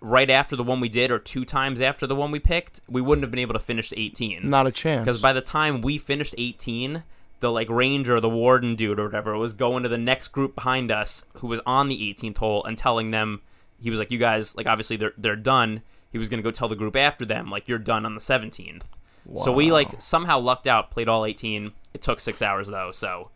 right 0.00 0.30
after 0.30 0.56
the 0.56 0.64
one 0.64 0.80
we 0.80 0.88
did 0.88 1.10
or 1.10 1.18
two 1.18 1.44
times 1.44 1.80
after 1.80 2.06
the 2.06 2.16
one 2.16 2.30
we 2.30 2.40
picked, 2.40 2.80
we 2.88 3.00
wouldn't 3.00 3.22
have 3.22 3.30
been 3.30 3.38
able 3.40 3.52
to 3.54 3.60
finish 3.60 3.92
18. 3.96 4.48
Not 4.48 4.66
a 4.66 4.72
chance. 4.72 5.04
Because 5.04 5.20
by 5.20 5.32
the 5.32 5.40
time 5.42 5.80
we 5.82 5.98
finished 5.98 6.34
18, 6.38 7.04
the 7.40 7.50
like 7.52 7.68
ranger, 7.68 8.18
the 8.18 8.28
warden 8.30 8.74
dude 8.76 8.98
or 8.98 9.04
whatever 9.04 9.36
was 9.36 9.52
going 9.52 9.82
to 9.82 9.88
the 9.88 9.98
next 9.98 10.28
group 10.28 10.54
behind 10.54 10.90
us 10.90 11.24
who 11.34 11.46
was 11.48 11.60
on 11.66 11.88
the 11.88 11.96
18th 12.14 12.38
hole 12.38 12.64
and 12.64 12.78
telling 12.78 13.10
them 13.10 13.42
he 13.82 13.90
was 13.90 13.98
like, 13.98 14.10
"You 14.10 14.18
guys, 14.18 14.56
like 14.56 14.66
obviously 14.66 14.96
they're 14.96 15.12
they're 15.18 15.36
done." 15.36 15.82
He 16.10 16.18
was 16.18 16.28
gonna 16.28 16.42
go 16.42 16.50
tell 16.50 16.68
the 16.68 16.76
group 16.76 16.94
after 16.96 17.24
them, 17.24 17.50
like, 17.50 17.68
"You're 17.68 17.78
done 17.78 18.04
on 18.06 18.14
the 18.14 18.20
17th." 18.20 18.84
So 19.44 19.52
we 19.52 19.70
like 19.70 20.00
somehow 20.02 20.38
lucked 20.40 20.66
out, 20.66 20.90
played 20.90 21.08
all 21.08 21.24
18. 21.24 21.72
It 21.94 22.02
took 22.02 22.18
six 22.20 22.42
hours 22.42 22.68
though, 22.68 22.90
so 22.92 23.30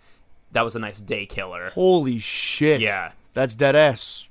that 0.53 0.63
was 0.63 0.75
a 0.75 0.79
nice 0.81 0.99
day 1.01 1.27
killer. 1.27 1.71
Holy 1.71 2.19
shit. 2.19 2.81
Yeah. 2.81 3.13
That's 3.35 3.55
dead 3.55 3.77
ass. 3.77 4.29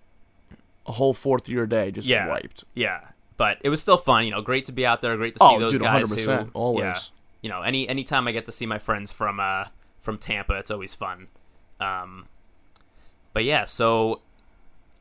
A 0.87 0.91
whole 0.93 1.13
fourth 1.13 1.47
year 1.47 1.65
day 1.65 1.91
just 1.91 2.07
Yeah. 2.07 2.27
wiped. 2.27 2.63
Yeah, 2.73 2.99
but 3.37 3.57
it 3.61 3.69
was 3.69 3.81
still 3.81 3.97
fun. 3.97 4.25
You 4.25 4.31
know, 4.31 4.41
great 4.41 4.65
to 4.65 4.71
be 4.71 4.85
out 4.85 5.01
there. 5.01 5.15
Great 5.17 5.35
to 5.35 5.39
see 5.39 5.45
Oh, 5.55 5.59
those 5.59 5.73
dude, 5.73 5.81
guys 5.81 6.09
100%, 6.11 6.43
who 6.45 6.49
always. 6.53 6.83
Yeah, 6.83 6.97
you 7.41 7.49
know, 7.49 7.61
any 7.61 7.87
anytime 7.87 8.27
I 8.27 8.31
get 8.31 8.45
to 8.45 8.51
see 8.51 8.65
my 8.65 8.77
friends 8.79 9.11
from 9.11 9.39
uh 9.39 9.65
from 10.01 10.17
Tampa, 10.17 10.55
it's 10.55 10.69
always 10.71 10.93
fun. 10.93 11.27
Um, 11.79 12.27
but 13.33 13.43
yeah, 13.43 13.65
so 13.65 14.21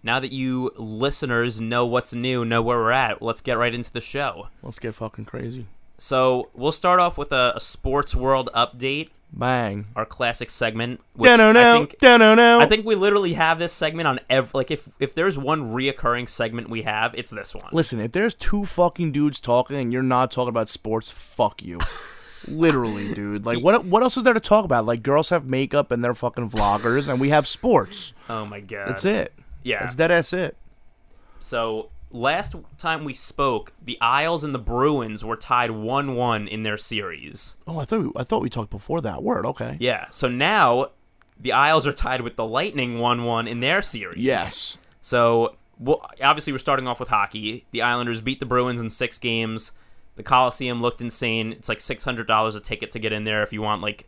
now 0.04 0.20
that 0.20 0.32
you 0.32 0.70
listeners 0.76 1.60
know 1.60 1.86
what's 1.86 2.12
new, 2.12 2.44
know 2.44 2.60
where 2.62 2.76
we're 2.78 2.90
at, 2.92 3.22
let's 3.22 3.40
get 3.40 3.56
right 3.56 3.74
into 3.74 3.90
the 3.90 4.02
show. 4.02 4.48
Let's 4.62 4.78
get 4.78 4.94
fucking 4.94 5.24
crazy. 5.24 5.66
So 5.96 6.50
we'll 6.52 6.72
start 6.72 7.00
off 7.00 7.16
with 7.16 7.32
a, 7.32 7.54
a 7.56 7.60
sports 7.60 8.14
world 8.14 8.50
update, 8.54 9.08
Bang. 9.32 9.86
our 9.96 10.04
classic 10.04 10.50
segment. 10.50 11.00
Which 11.14 11.30
I 11.30 11.52
think. 11.52 11.96
I 12.02 12.66
think 12.66 12.84
we 12.84 12.94
literally 12.94 13.32
have 13.32 13.58
this 13.58 13.72
segment 13.72 14.06
on 14.06 14.20
every 14.28 14.50
like 14.52 14.70
if 14.70 14.88
if 15.00 15.14
there's 15.14 15.38
one 15.38 15.72
reoccurring 15.72 16.28
segment 16.28 16.68
we 16.68 16.82
have, 16.82 17.14
it's 17.14 17.30
this 17.30 17.54
one. 17.54 17.70
Listen, 17.72 17.98
if 18.00 18.12
there's 18.12 18.34
two 18.34 18.66
fucking 18.66 19.12
dudes 19.12 19.40
talking 19.40 19.76
and 19.76 19.92
you're 19.92 20.02
not 20.02 20.30
talking 20.30 20.50
about 20.50 20.68
sports, 20.68 21.10
fuck 21.10 21.62
you. 21.62 21.80
Literally, 22.46 23.14
dude. 23.14 23.46
Like, 23.46 23.64
what 23.64 23.86
what 23.86 24.02
else 24.02 24.18
is 24.18 24.24
there 24.24 24.34
to 24.34 24.40
talk 24.40 24.66
about? 24.66 24.84
Like, 24.84 25.02
girls 25.02 25.30
have 25.30 25.46
makeup 25.46 25.90
and 25.90 26.04
they're 26.04 26.12
fucking 26.12 26.50
vloggers, 26.50 27.08
and 27.08 27.18
we 27.18 27.30
have 27.30 27.48
sports. 27.48 28.12
Oh 28.28 28.44
my 28.44 28.60
god. 28.60 28.88
That's 28.90 29.06
it. 29.06 29.32
Yeah. 29.64 29.80
That's 29.80 29.96
dead 29.96 30.12
ass 30.12 30.32
it. 30.32 30.56
So 31.40 31.90
last 32.10 32.54
time 32.78 33.04
we 33.04 33.12
spoke, 33.12 33.72
the 33.82 34.00
Isles 34.00 34.44
and 34.44 34.54
the 34.54 34.58
Bruins 34.58 35.24
were 35.24 35.36
tied 35.36 35.72
one-one 35.72 36.46
in 36.46 36.62
their 36.62 36.78
series. 36.78 37.56
Oh, 37.66 37.78
I 37.78 37.84
thought 37.84 38.00
we, 38.00 38.10
I 38.16 38.22
thought 38.22 38.42
we 38.42 38.50
talked 38.50 38.70
before 38.70 39.00
that 39.00 39.22
word. 39.22 39.44
Okay. 39.46 39.76
Yeah. 39.80 40.06
So 40.10 40.28
now 40.28 40.90
the 41.40 41.52
Isles 41.52 41.86
are 41.86 41.92
tied 41.92 42.20
with 42.20 42.36
the 42.36 42.46
Lightning 42.46 42.98
one-one 42.98 43.48
in 43.48 43.60
their 43.60 43.82
series. 43.82 44.22
Yes. 44.22 44.78
So 45.02 45.56
well, 45.78 46.08
obviously 46.22 46.52
we're 46.52 46.60
starting 46.60 46.86
off 46.86 47.00
with 47.00 47.08
hockey. 47.08 47.66
The 47.72 47.82
Islanders 47.82 48.20
beat 48.20 48.38
the 48.38 48.46
Bruins 48.46 48.80
in 48.80 48.90
six 48.90 49.18
games. 49.18 49.72
The 50.16 50.22
Coliseum 50.22 50.80
looked 50.80 51.00
insane. 51.00 51.52
It's 51.52 51.68
like 51.68 51.80
six 51.80 52.04
hundred 52.04 52.28
dollars 52.28 52.54
a 52.54 52.60
ticket 52.60 52.92
to 52.92 53.00
get 53.00 53.12
in 53.12 53.24
there 53.24 53.42
if 53.42 53.52
you 53.52 53.60
want 53.60 53.82
like. 53.82 54.06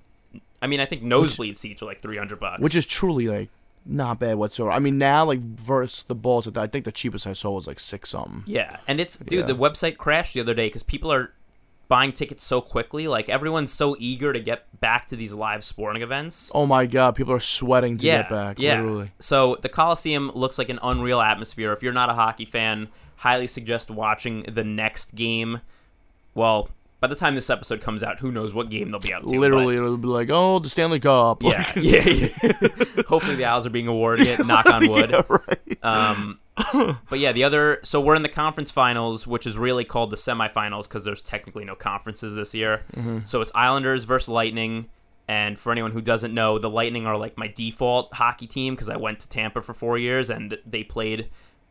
I 0.62 0.68
mean, 0.68 0.80
I 0.80 0.86
think 0.86 1.02
nosebleed 1.02 1.58
seats 1.58 1.82
are 1.82 1.86
like 1.86 2.00
three 2.00 2.16
hundred 2.16 2.38
bucks. 2.38 2.62
Which 2.62 2.76
is 2.76 2.86
truly 2.86 3.26
like 3.26 3.50
not 3.86 4.18
bad 4.20 4.36
whatsoever. 4.36 4.70
I 4.72 4.78
mean, 4.78 4.98
now 4.98 5.24
like 5.24 5.40
versus 5.40 6.02
the 6.02 6.14
balls, 6.14 6.48
I 6.56 6.66
think 6.66 6.84
the 6.84 6.92
cheapest 6.92 7.26
I 7.26 7.32
saw 7.32 7.52
was 7.52 7.66
like 7.66 7.78
six 7.80 8.10
something. 8.10 8.42
Yeah, 8.46 8.78
and 8.88 9.00
it's 9.00 9.18
dude, 9.18 9.40
Yeah. 9.40 9.46
the 9.46 9.54
website 9.56 9.96
crashed 9.96 10.34
the 10.34 10.40
other 10.40 10.54
day 10.54 10.66
because 10.66 10.82
people 10.82 11.12
are 11.12 11.32
buying 11.88 12.12
tickets 12.12 12.44
so 12.44 12.60
quickly. 12.60 13.06
Like 13.06 13.28
everyone's 13.28 13.72
so 13.72 13.96
eager 13.98 14.32
to 14.32 14.40
get 14.40 14.80
back 14.80 15.06
to 15.08 15.16
these 15.16 15.32
live 15.32 15.62
sporting 15.62 16.02
events. 16.02 16.50
Oh 16.54 16.66
my 16.66 16.86
god, 16.86 17.14
people 17.14 17.32
are 17.32 17.40
sweating 17.40 17.96
to 17.98 18.06
yeah, 18.06 18.22
get 18.22 18.30
back. 18.30 18.58
yeah. 18.58 18.80
Literally. 18.80 19.12
So 19.20 19.56
the 19.62 19.68
Coliseum 19.68 20.32
looks 20.34 20.58
like 20.58 20.68
an 20.68 20.80
unreal 20.82 21.20
atmosphere. 21.20 21.72
If 21.72 21.82
you're 21.82 21.92
not 21.92 22.10
a 22.10 22.14
hockey 22.14 22.44
fan, 22.44 22.88
highly 23.16 23.46
suggest 23.46 23.90
watching 23.90 24.42
the 24.42 24.64
next 24.64 25.14
game. 25.14 25.60
Well, 26.34 26.68
by 27.00 27.06
the 27.08 27.14
time 27.14 27.34
this 27.34 27.50
episode 27.50 27.80
comes 27.80 28.02
out, 28.02 28.20
who 28.20 28.32
knows 28.32 28.54
what 28.54 28.70
game 28.70 28.88
they'll 28.90 29.00
be 29.00 29.12
up 29.12 29.22
to? 29.22 29.28
but- 29.28 29.36
Literally, 29.38 29.76
it'll 29.76 29.96
be 29.98 30.08
like, 30.08 30.28
oh, 30.32 30.58
the 30.58 30.68
Stanley 30.68 31.00
Cup. 31.00 31.42
yeah, 31.42 31.70
yeah, 31.76 32.02
yeah. 32.08 32.28
Hopefully 33.08 33.36
the 33.36 33.44
Owls 33.44 33.66
are 33.66 33.70
being 33.70 33.88
awarded 33.88 34.26
it. 34.28 34.46
Knock 34.46 34.66
on 34.66 34.88
wood. 34.88 35.10
yeah, 35.10 35.22
right. 35.28 35.84
Um, 35.84 36.40
but 37.10 37.18
yeah, 37.18 37.32
the 37.32 37.44
other. 37.44 37.80
So 37.82 38.00
we're 38.00 38.14
in 38.14 38.22
the 38.22 38.28
conference 38.30 38.70
finals, 38.70 39.26
which 39.26 39.46
is 39.46 39.58
really 39.58 39.84
called 39.84 40.10
the 40.10 40.16
semifinals 40.16 40.84
because 40.88 41.04
there's 41.04 41.20
technically 41.20 41.64
no 41.64 41.74
conferences 41.74 42.34
this 42.34 42.54
year. 42.54 42.82
So 43.26 43.40
it's 43.42 43.52
Islanders 43.54 44.04
versus 44.04 44.28
Lightning. 44.28 44.88
And 45.28 45.58
for 45.58 45.72
anyone 45.72 45.90
who 45.90 46.00
doesn't 46.00 46.32
know, 46.32 46.56
the 46.58 46.70
Lightning 46.70 47.04
are 47.04 47.16
like 47.16 47.36
my 47.36 47.48
default 47.48 48.14
hockey 48.14 48.46
team 48.46 48.74
because 48.74 48.88
I 48.88 48.96
went 48.96 49.18
to 49.20 49.28
Tampa 49.28 49.60
for 49.60 49.74
four 49.74 49.98
years 49.98 50.30
and 50.30 50.56
they 50.64 50.84
played 50.84 51.28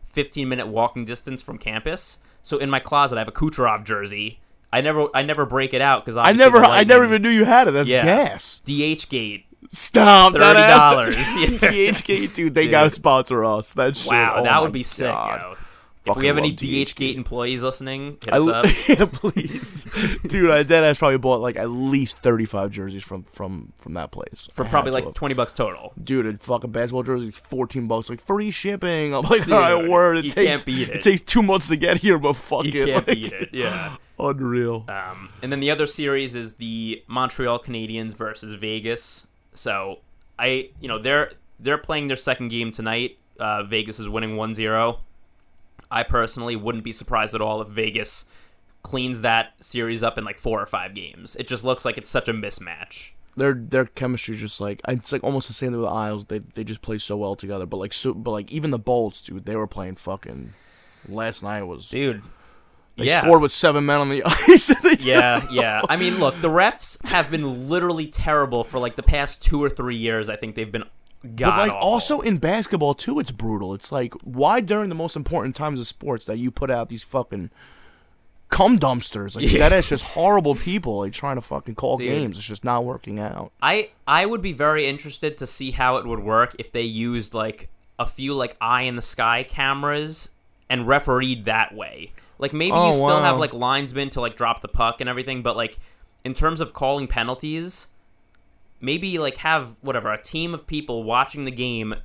15 0.08 0.48
minute 0.50 0.68
walking 0.68 1.06
distance 1.06 1.42
from 1.42 1.58
campus. 1.58 2.20
So 2.44 2.58
in 2.58 2.70
my 2.70 2.80
closet, 2.82 3.16
I 3.16 3.20
have 3.20 3.28
a 3.30 3.32
Kucherov 3.32 3.86
jersey. 3.86 4.40
I 4.78 4.82
never, 4.82 5.08
I 5.14 5.22
never 5.24 5.46
break 5.46 5.74
it 5.74 5.82
out 5.82 6.04
because 6.04 6.18
I 6.18 6.32
never, 6.34 6.58
I 6.58 6.84
never 6.84 7.06
even 7.06 7.22
knew 7.22 7.30
you 7.30 7.46
had 7.46 7.68
it. 7.68 7.72
That's 7.72 7.90
Yeah. 7.90 8.04
gas. 8.04 8.62
DHgate. 8.66 9.44
Stop. 9.72 10.34
that 10.34 10.56
ass- 10.56 11.16
$30, 11.16 11.16
yeah. 11.62 11.70
DHK, 11.92 12.34
dude, 12.36 12.54
they 12.56 12.64
Dude. 12.64 12.72
gotta 12.72 12.90
sponsor 12.92 13.44
us. 13.44 13.74
That 13.74 13.98
shit. 13.98 14.12
Wow, 14.12 14.36
oh 14.38 14.44
that 14.44 14.62
would 14.62 14.72
be 14.72 14.84
sick, 14.84 15.08
God. 15.08 15.42
yo. 15.42 15.58
If 16.12 16.18
we 16.18 16.28
have 16.28 16.38
any 16.38 16.52
DH 16.52 16.60
DHgate 16.94 17.16
employees 17.16 17.64
listening, 17.64 18.20
hit 18.24 18.32
I, 18.32 18.38
us 18.38 18.48
up. 18.48 18.66
yeah, 18.88 19.06
please, 19.12 19.86
dude. 20.28 20.52
I 20.52 20.62
dead 20.62 20.84
ass 20.84 21.00
probably 21.00 21.18
bought 21.18 21.42
like 21.42 21.56
at 21.56 21.70
least 21.72 22.20
thirty 22.20 22.46
five 22.46 22.70
jerseys 22.70 23.04
from 23.04 23.24
from 23.24 23.74
from 23.80 23.94
that 23.96 24.12
place 24.12 24.48
for 24.54 24.66
I 24.66 24.70
probably 24.70 24.92
like 24.92 25.04
have. 25.06 25.16
20 25.16 25.34
bucks 25.34 25.52
total. 25.52 25.94
dude, 26.02 26.28
a 26.28 26.38
fucking 26.38 26.70
basketball 26.72 27.02
jersey, 27.02 27.32
fourteen 27.32 27.88
bucks, 27.88 28.08
like 28.08 28.22
free 28.24 28.52
shipping. 28.52 29.16
I'm 29.16 29.24
like, 29.24 29.46
Dude, 29.46 29.54
all 29.54 29.82
right, 29.82 29.90
word. 29.90 30.18
It 30.18 30.26
you 30.26 30.32
takes 30.32 30.48
can't 30.48 30.66
beat 30.66 30.90
it. 30.90 31.02
takes 31.02 31.24
two 31.24 31.42
months 31.42 31.70
to 31.70 31.76
get 31.76 31.98
here, 31.98 32.20
but 32.20 32.34
fuck 32.34 32.66
You 32.66 32.84
it, 32.84 32.86
can't 32.86 33.08
like, 33.08 33.18
beat 33.18 33.34
it. 33.34 33.50
Yeah. 33.52 33.96
Unreal. 34.20 34.86
Um, 34.88 35.30
and 35.42 35.52
then 35.52 35.60
the 35.60 35.72
other 35.72 35.88
series 35.88 36.36
is 36.36 36.56
the 36.56 37.04
Montreal 37.08 37.60
Canadiens 37.60 38.14
versus 38.16 38.54
Vegas. 38.54 39.28
So 39.54 40.00
I, 40.38 40.70
you 40.80 40.88
know, 40.88 41.00
they're 41.00 41.32
they're 41.60 41.78
playing 41.78 42.08
their 42.08 42.18
second 42.18 42.50
game 42.50 42.72
tonight. 42.72 43.18
Uh, 43.40 43.64
Vegas 43.64 44.00
is 44.00 44.08
winning 44.08 44.36
1-0. 44.36 45.00
I 45.92 46.04
personally 46.04 46.56
wouldn't 46.56 46.84
be 46.84 46.92
surprised 46.92 47.36
at 47.36 47.42
all 47.42 47.62
if 47.62 47.68
Vegas 47.70 48.26
cleans 48.84 49.22
that 49.22 49.54
series 49.60 50.04
up 50.04 50.18
in 50.18 50.24
like 50.24 50.40
four 50.40 50.62
or 50.62 50.66
five 50.66 50.94
games. 50.94 51.36
It 51.38 51.48
just 51.48 51.64
looks 51.64 51.86
like 51.86 51.98
it's 51.98 52.10
such 52.10 52.28
a 52.28 52.34
mismatch. 52.34 53.12
Their 53.38 53.54
their 53.54 53.86
chemistry 53.86 54.36
is 54.36 54.42
just 54.42 54.62
like 54.62 54.80
it's 54.88 55.12
like 55.12 55.24
almost 55.24 55.48
the 55.48 55.54
same 55.54 55.72
thing 55.72 55.80
with 55.80 55.90
the 55.90 55.94
Isles. 55.94 56.26
They 56.26 56.40
they 56.40 56.64
just 56.64 56.82
play 56.82 56.98
so 56.98 57.18
well 57.18 57.36
together. 57.36 57.66
But 57.66 57.78
like 57.78 57.94
so, 57.94 58.14
but 58.14 58.32
like 58.32 58.52
even 58.52 58.72
the 58.72 58.80
Bolts, 58.80 59.22
dude, 59.22 59.46
they 59.46 59.56
were 59.56 59.68
playing 59.68 59.96
fucking. 59.96 60.54
Last 61.08 61.44
night 61.44 61.64
was 61.64 61.90
Dude. 61.90 62.24
They 62.98 63.06
yeah. 63.06 63.22
scored 63.22 63.42
with 63.42 63.52
seven 63.52 63.86
men 63.86 64.00
on 64.00 64.10
the 64.10 64.24
ice. 64.26 64.72
Yeah, 65.06 65.46
yeah. 65.52 65.82
I 65.90 65.98
mean, 65.98 66.20
look, 66.20 66.40
the 66.42 66.50
refs 66.50 67.06
have 67.10 67.30
been 67.30 67.68
literally 67.70 68.08
terrible 68.08 68.64
for 68.64 68.80
like 68.80 68.96
the 68.96 69.04
past 69.04 69.44
two 69.44 69.62
or 69.64 69.70
three 69.70 69.98
years. 69.98 70.30
I 70.30 70.36
think 70.36 70.56
they've 70.56 70.72
been 70.72 70.84
god 71.36 71.38
But 71.52 71.58
like 71.58 71.72
awful. 71.72 71.88
also 71.90 72.20
in 72.22 72.38
basketball 72.38 72.94
too, 72.94 73.20
it's 73.20 73.32
brutal. 73.32 73.74
It's 73.74 73.92
like 73.92 74.14
why 74.24 74.62
during 74.62 74.90
the 74.90 74.96
most 74.96 75.16
important 75.16 75.56
times 75.56 75.80
of 75.80 75.88
sports 75.88 76.26
that 76.26 76.38
you 76.38 76.52
put 76.52 76.72
out 76.72 76.88
these 76.90 77.04
fucking 77.04 77.50
cum 78.50 78.80
dumpsters. 78.80 79.36
Like 79.36 79.52
Yeah. 79.52 79.60
that 79.70 79.74
is 79.74 79.90
just 79.90 80.04
horrible 80.06 80.56
people 80.56 81.00
like 81.00 81.14
trying 81.14 81.36
to 81.36 81.42
fucking 81.42 81.76
call 81.76 81.98
Dude. 81.98 82.08
games. 82.10 82.38
It's 82.38 82.48
just 82.48 82.64
not 82.64 82.86
working 82.86 83.20
out. 83.20 83.52
I 83.62 83.90
I 84.08 84.26
would 84.26 84.42
be 84.42 84.54
very 84.54 84.86
interested 84.86 85.38
to 85.40 85.48
see 85.48 85.72
how 85.72 85.98
it 85.98 86.06
would 86.06 86.20
work 86.20 86.56
if 86.60 86.72
they 86.72 86.82
used 86.84 87.34
like 87.34 87.70
a 88.00 88.06
few 88.06 88.34
like 88.34 88.56
eye 88.62 88.84
in 88.84 88.96
the 88.96 89.02
sky 89.02 89.44
cameras 89.44 90.30
and 90.70 90.88
refereed 90.88 91.46
that 91.46 91.74
way. 91.76 92.12
Like 92.38 92.54
maybe 92.54 92.76
Oh, 92.76 92.88
you 92.88 92.94
still 92.94 93.22
have 93.22 93.38
like 93.38 93.54
linesmen 93.54 94.10
to 94.12 94.22
like 94.22 94.36
drop 94.36 94.62
the 94.62 94.68
puck 94.68 95.00
and 95.02 95.10
everything, 95.10 95.42
but 95.42 95.56
like 95.56 95.78
in 96.24 96.34
terms 96.34 96.62
of 96.62 96.74
calling 96.74 97.08
penalties, 97.08 97.88
maybe 98.82 99.18
like 99.18 99.38
have 99.38 99.76
whatever 99.82 100.12
a 100.12 100.22
team 100.22 100.54
of 100.54 100.68
people 100.68 101.04
watching 101.04 101.46
the 101.46 101.52
game 101.52 101.96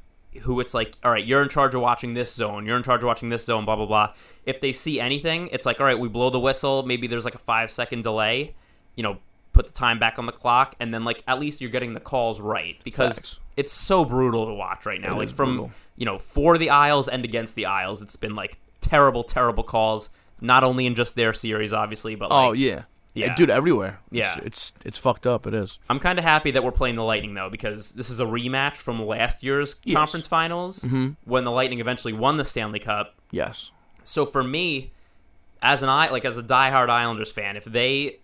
who 0.43 0.61
it's 0.61 0.73
like 0.73 0.95
all 1.03 1.11
right 1.11 1.25
you're 1.25 1.43
in 1.43 1.49
charge 1.49 1.75
of 1.75 1.81
watching 1.81 2.15
this 2.15 2.33
zone. 2.33 2.65
You're 2.67 2.77
in 2.77 2.83
charge 2.83 3.03
of 3.03 3.07
watching 3.07 3.31
this 3.31 3.45
zone 3.45 3.65
blah 3.65 3.77
blah 3.77 3.87
blah. 3.87 4.15
If 4.47 4.61
they 4.61 4.73
see 4.73 5.01
anything 5.01 5.49
it's 5.53 5.67
like 5.67 5.81
all 5.81 5.87
right 5.87 5.99
we 5.99 6.09
blow 6.09 6.31
the 6.31 6.41
whistle. 6.41 6.85
Maybe 6.85 7.07
there's 7.07 7.25
like 7.25 7.35
a 7.35 7.39
five 7.41 7.71
second 7.71 8.03
delay. 8.05 8.55
You 8.95 9.03
know 9.03 9.19
put 9.53 9.67
the 9.67 9.73
time 9.73 9.99
back 9.99 10.17
on 10.17 10.27
the 10.27 10.33
clock 10.33 10.77
and 10.79 10.95
then 10.95 11.03
like 11.05 11.25
at 11.27 11.41
least 11.41 11.61
you're 11.61 11.71
getting 11.71 11.95
the 11.95 12.01
calls 12.01 12.41
right. 12.41 12.77
Because 12.85 13.17
Facts. 13.17 13.39
it's 13.57 13.73
so 13.73 14.05
brutal 14.05 14.47
to 14.47 14.55
watch 14.55 14.87
right 14.87 15.01
now. 15.01 15.15
It 15.15 15.19
like 15.19 15.31
from 15.31 15.57
brutal. 15.57 15.73
you 15.97 16.07
know 16.07 16.19
for 16.19 16.57
the 16.57 16.71
Isles 16.71 17.09
and 17.09 17.25
against 17.25 17.57
the 17.57 17.67
Isles, 17.67 18.01
it's 18.01 18.15
been 18.17 18.37
like 18.37 18.59
terrible 18.81 19.25
terrible 19.25 19.65
calls 19.65 20.11
not 20.41 20.65
only 20.65 20.87
in 20.87 20.95
just 20.95 21.15
their 21.15 21.33
series 21.33 21.73
obviously 21.73 22.15
but 22.15 22.31
oh, 22.31 22.35
like 22.35 22.49
oh 22.49 22.53
yeah. 22.53 22.83
yeah. 23.15 23.35
dude, 23.35 23.51
everywhere. 23.51 24.01
Yeah. 24.11 24.37
it's 24.37 24.47
it's, 24.47 24.73
it's 24.85 24.99
fucked 24.99 25.27
up. 25.27 25.47
It 25.47 25.55
is. 25.55 25.79
I'm 25.89 25.99
kind 25.99 26.19
of 26.19 26.25
happy 26.25 26.51
that 26.53 26.63
we're 26.63 26.73
playing 26.73 26.95
the 26.95 27.05
Lightning 27.05 27.35
though, 27.35 27.51
because 27.51 27.93
this 27.93 28.11
is 28.11 28.21
a 28.21 28.25
rematch 28.25 28.77
from 28.77 29.05
last 29.05 29.43
year's 29.43 29.77
Yes. 29.85 29.97
conference 29.97 30.27
finals 30.27 30.81
mm-hmm. 30.81 31.11
when 31.25 31.45
the 31.45 31.51
Lightning 31.51 31.81
eventually 31.81 32.13
won 32.13 32.37
the 32.37 32.45
Stanley 32.45 32.79
Cup. 32.79 33.17
Yes. 33.31 33.71
So 34.05 34.27
for 34.27 34.43
me, 34.43 34.93
as 35.63 35.83
an 35.83 35.89
I 35.89 36.09
like 36.11 36.25
as 36.25 36.39
a 36.39 36.43
diehard 36.43 36.89
Islanders 36.89 37.33
fan, 37.33 37.57
if 37.57 37.65
they 37.65 38.19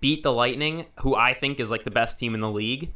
beat 0.00 0.22
the 0.22 0.32
Lightning, 0.32 0.86
who 1.00 1.14
I 1.14 1.34
think 1.34 1.58
is 1.58 1.70
like 1.70 1.84
the 1.84 1.90
best 1.90 2.18
team 2.18 2.34
in 2.34 2.40
the 2.40 2.50
league, 2.50 2.92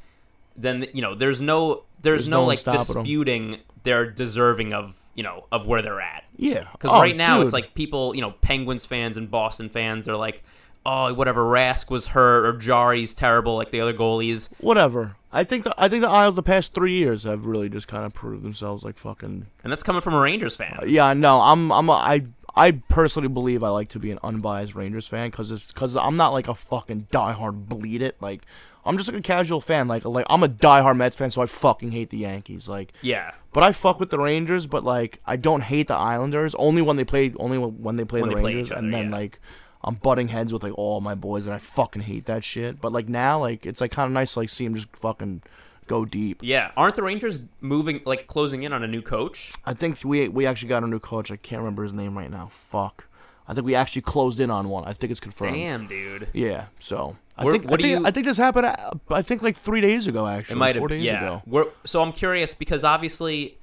then 0.57 0.87
you 0.93 1.03
know 1.03 1.15
there's 1.15 1.41
no 1.41 1.85
there's, 2.01 2.23
There's 2.23 2.29
no, 2.29 2.43
no 2.43 2.47
like 2.47 2.63
disputing 2.63 3.59
they're 3.83 4.11
deserving 4.11 4.73
of 4.73 5.02
you 5.15 5.23
know 5.23 5.47
of 5.53 5.67
where 5.67 5.83
they're 5.83 6.01
at. 6.01 6.25
Yeah. 6.37 6.65
Because 6.73 6.91
Oh, 6.93 7.01
right 7.01 7.17
now 7.17 7.39
dude. 7.39 7.47
it's 7.47 7.53
like 7.53 7.75
people, 7.75 8.15
you 8.15 8.21
know, 8.21 8.31
Penguins 8.41 8.85
fans 8.85 9.17
and 9.17 9.31
Boston 9.31 9.69
fans 9.69 10.09
are 10.09 10.17
like, 10.17 10.43
oh, 10.87 11.13
whatever, 11.15 11.43
Rask 11.45 11.91
was 11.91 12.09
hurt 12.09 12.47
or 12.47 12.57
Jarry's 12.59 13.15
terrible, 13.15 13.57
like 13.57 13.71
the 13.71 13.81
other 13.81 13.93
goalies. 13.95 14.53
Whatever. 14.59 15.17
I 15.33 15.45
think 15.45 15.65
the 15.65 15.75
I 15.79 15.89
think 15.89 16.03
the 16.03 16.09
Isles 16.11 16.35
the 16.35 16.43
past 16.43 16.75
three 16.75 16.93
years 16.99 17.25
have 17.25 17.47
really 17.47 17.69
just 17.69 17.89
kind 17.89 18.05
of 18.05 18.13
proved 18.13 18.43
themselves 18.45 18.83
like 18.85 18.99
fucking. 18.99 19.47
And 19.65 19.73
that's 19.73 19.83
coming 19.83 20.03
from 20.03 20.15
a 20.15 20.21
Rangers 20.21 20.57
fan. 20.57 20.79
Uh, 20.83 20.85
yeah, 20.85 21.13
no, 21.15 21.41
I'm 21.41 21.71
I'm 21.73 21.89
a, 21.89 21.93
I 21.93 22.27
I 22.55 22.73
personally 22.91 23.29
believe 23.29 23.63
I 23.63 23.69
like 23.71 23.89
to 23.91 23.99
be 23.99 24.11
an 24.11 24.19
unbiased 24.23 24.75
Rangers 24.75 25.07
fan 25.07 25.31
because 25.31 25.51
it's 25.51 25.73
because 25.73 25.97
I'm 25.97 26.17
not 26.19 26.35
like 26.35 26.49
a 26.49 26.55
fucking 26.55 27.09
diehard 27.13 27.67
bleed 27.67 28.03
it 28.03 28.17
like. 28.21 28.43
I'm 28.85 28.97
just 28.97 29.09
like 29.09 29.17
a 29.19 29.23
casual 29.23 29.61
fan. 29.61 29.87
Like, 29.87 30.05
like 30.05 30.27
I'm 30.29 30.43
a 30.43 30.49
diehard 30.49 30.97
Mets 30.97 31.15
fan, 31.15 31.31
so 31.31 31.41
I 31.41 31.47
fucking 31.47 31.93
hate 31.93 32.11
the 32.11 32.17
Yankees. 32.19 32.69
Like, 32.69 32.93
Yeah. 33.01 33.31
But 33.53 33.63
I 33.63 33.73
fuck 33.73 34.01
with 34.01 34.11
the 34.11 34.19
Rangers. 34.19 34.67
But 34.67 34.85
like, 34.85 35.21
I 35.27 35.37
don't 35.37 35.63
hate 35.63 35.89
the 35.89 35.95
Islanders. 35.95 36.55
Only 36.57 36.83
when 36.83 36.97
they 36.97 37.05
play, 37.05 37.33
only 37.37 37.59
when 37.59 37.97
they 37.97 38.05
play 38.05 38.21
When 38.21 38.31
the 38.31 38.37
they 38.37 38.43
play 38.43 38.55
Rangers, 38.55 38.71
and 38.71 38.93
then 38.93 39.11
yeah. 39.11 39.17
like, 39.17 39.41
I'm 39.83 39.97
butting 39.97 40.29
heads 40.29 40.53
with 40.53 40.63
like 40.63 40.77
all 40.77 41.01
my 41.01 41.15
boys, 41.15 41.47
and 41.47 41.55
I 41.55 41.59
fucking 41.59 42.03
hate 42.03 42.27
that 42.27 42.45
shit. 42.45 42.81
But 42.81 42.93
like 42.93 43.09
now, 43.09 43.39
like, 43.39 43.67
it's 43.67 43.81
like 43.81 43.93
kind 43.93 44.07
of 44.07 44.13
nice 44.13 44.35
to 44.35 44.41
like 44.41 44.49
see 44.49 44.65
them 44.65 44.75
just 44.75 44.95
fucking 44.97 45.43
go 45.87 46.05
deep. 46.05 46.41
Yeah. 46.43 46.71
Aren't 46.77 46.97
the 46.97 47.03
Rangers 47.03 47.41
moving, 47.61 48.01
like 48.05 48.27
closing 48.27 48.63
in 48.63 48.73
on 48.73 48.83
a 48.83 48.89
new 48.89 49.03
coach? 49.03 49.53
I 49.65 49.75
think 49.75 49.99
we 50.05 50.29
we 50.29 50.47
actually 50.47 50.69
got 50.69 50.85
a 50.85 50.87
new 50.87 51.01
coach. 51.01 51.31
I 51.31 51.37
can't 51.37 51.61
remember 51.61 51.83
his 51.83 51.93
name 51.93 52.17
right 52.17 52.31
now. 52.31 52.49
Fuck. 52.51 53.09
I 53.49 53.55
think 53.55 53.67
we 53.67 53.75
actually 53.75 54.03
closed 54.03 54.41
in 54.41 54.51
on 54.51 54.69
one. 54.69 54.85
I 54.85 54.93
think 54.93 55.11
it's 55.11 55.21
confirmed. 55.21 55.55
Damn, 55.55 55.87
dude. 55.87 56.29
Yeah. 56.33 56.67
So 56.79 57.17
I 57.49 57.53
think 57.53 57.65
what 57.71 57.75
I 57.75 57.77
do 57.77 57.83
think, 57.89 58.01
you- 58.01 58.07
I 58.07 58.11
think 58.11 58.27
this 58.27 58.37
happened. 58.37 58.67
uh, 58.67 58.91
I 59.11 59.23
think 59.23 59.43
like 59.43 59.57
three 59.57 59.81
days 59.81 60.07
ago. 60.07 60.27
Actually, 60.27 60.55
It 60.55 60.59
might 60.59 60.77
four 60.77 60.89
have, 60.89 60.99
days 60.99 61.05
yeah. 61.05 61.41
so 61.85 62.03
I'm 62.03 62.13
curious 62.13 62.55
because 62.55 62.85
obviously, 62.85 63.59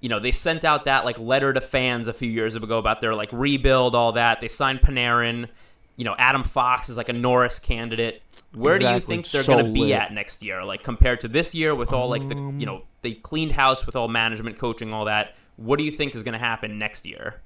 you 0.00 0.08
know, 0.08 0.18
they 0.18 0.32
sent 0.32 0.64
out 0.64 0.84
that 0.86 1.04
like 1.04 1.18
letter 1.18 1.52
to 1.52 1.60
fans 1.60 2.08
a 2.08 2.12
few 2.12 2.30
years 2.30 2.56
ago 2.56 2.78
about 2.78 3.00
their 3.00 3.14
like 3.14 3.28
rebuild, 3.32 3.94
all 3.94 4.12
that. 4.12 4.40
They 4.40 4.48
signed 4.48 4.80
Panarin. 4.80 5.48
You 5.96 6.04
know, 6.04 6.14
Adam 6.18 6.44
Fox 6.44 6.88
is 6.88 6.96
like 6.96 7.10
a 7.10 7.12
Norris 7.12 7.58
candidate. 7.58 8.22
Where 8.54 8.78
do 8.78 8.88
you 8.88 9.00
think 9.00 9.28
they're 9.30 9.42
So 9.42 9.52
going 9.52 9.66
to 9.66 9.70
be 9.72 9.80
lit. 9.80 9.92
at 9.92 10.12
next 10.14 10.42
year? 10.42 10.64
Like 10.64 10.82
compared 10.82 11.20
to 11.20 11.28
this 11.28 11.54
year 11.54 11.74
with 11.74 11.92
all 11.92 12.08
like 12.08 12.26
the 12.28 12.34
Um, 12.36 12.58
you 12.58 12.64
know 12.66 12.84
they 13.02 13.12
cleaned 13.12 13.52
house 13.52 13.84
with 13.86 13.96
all 13.96 14.08
management, 14.08 14.58
coaching, 14.58 14.92
all 14.94 15.04
that. 15.04 15.34
What 15.56 15.78
do 15.78 15.84
you 15.84 15.90
think 15.90 16.14
is 16.14 16.22
going 16.22 16.32
to 16.32 16.38
happen 16.38 16.78
next 16.78 17.04
year? 17.04 17.42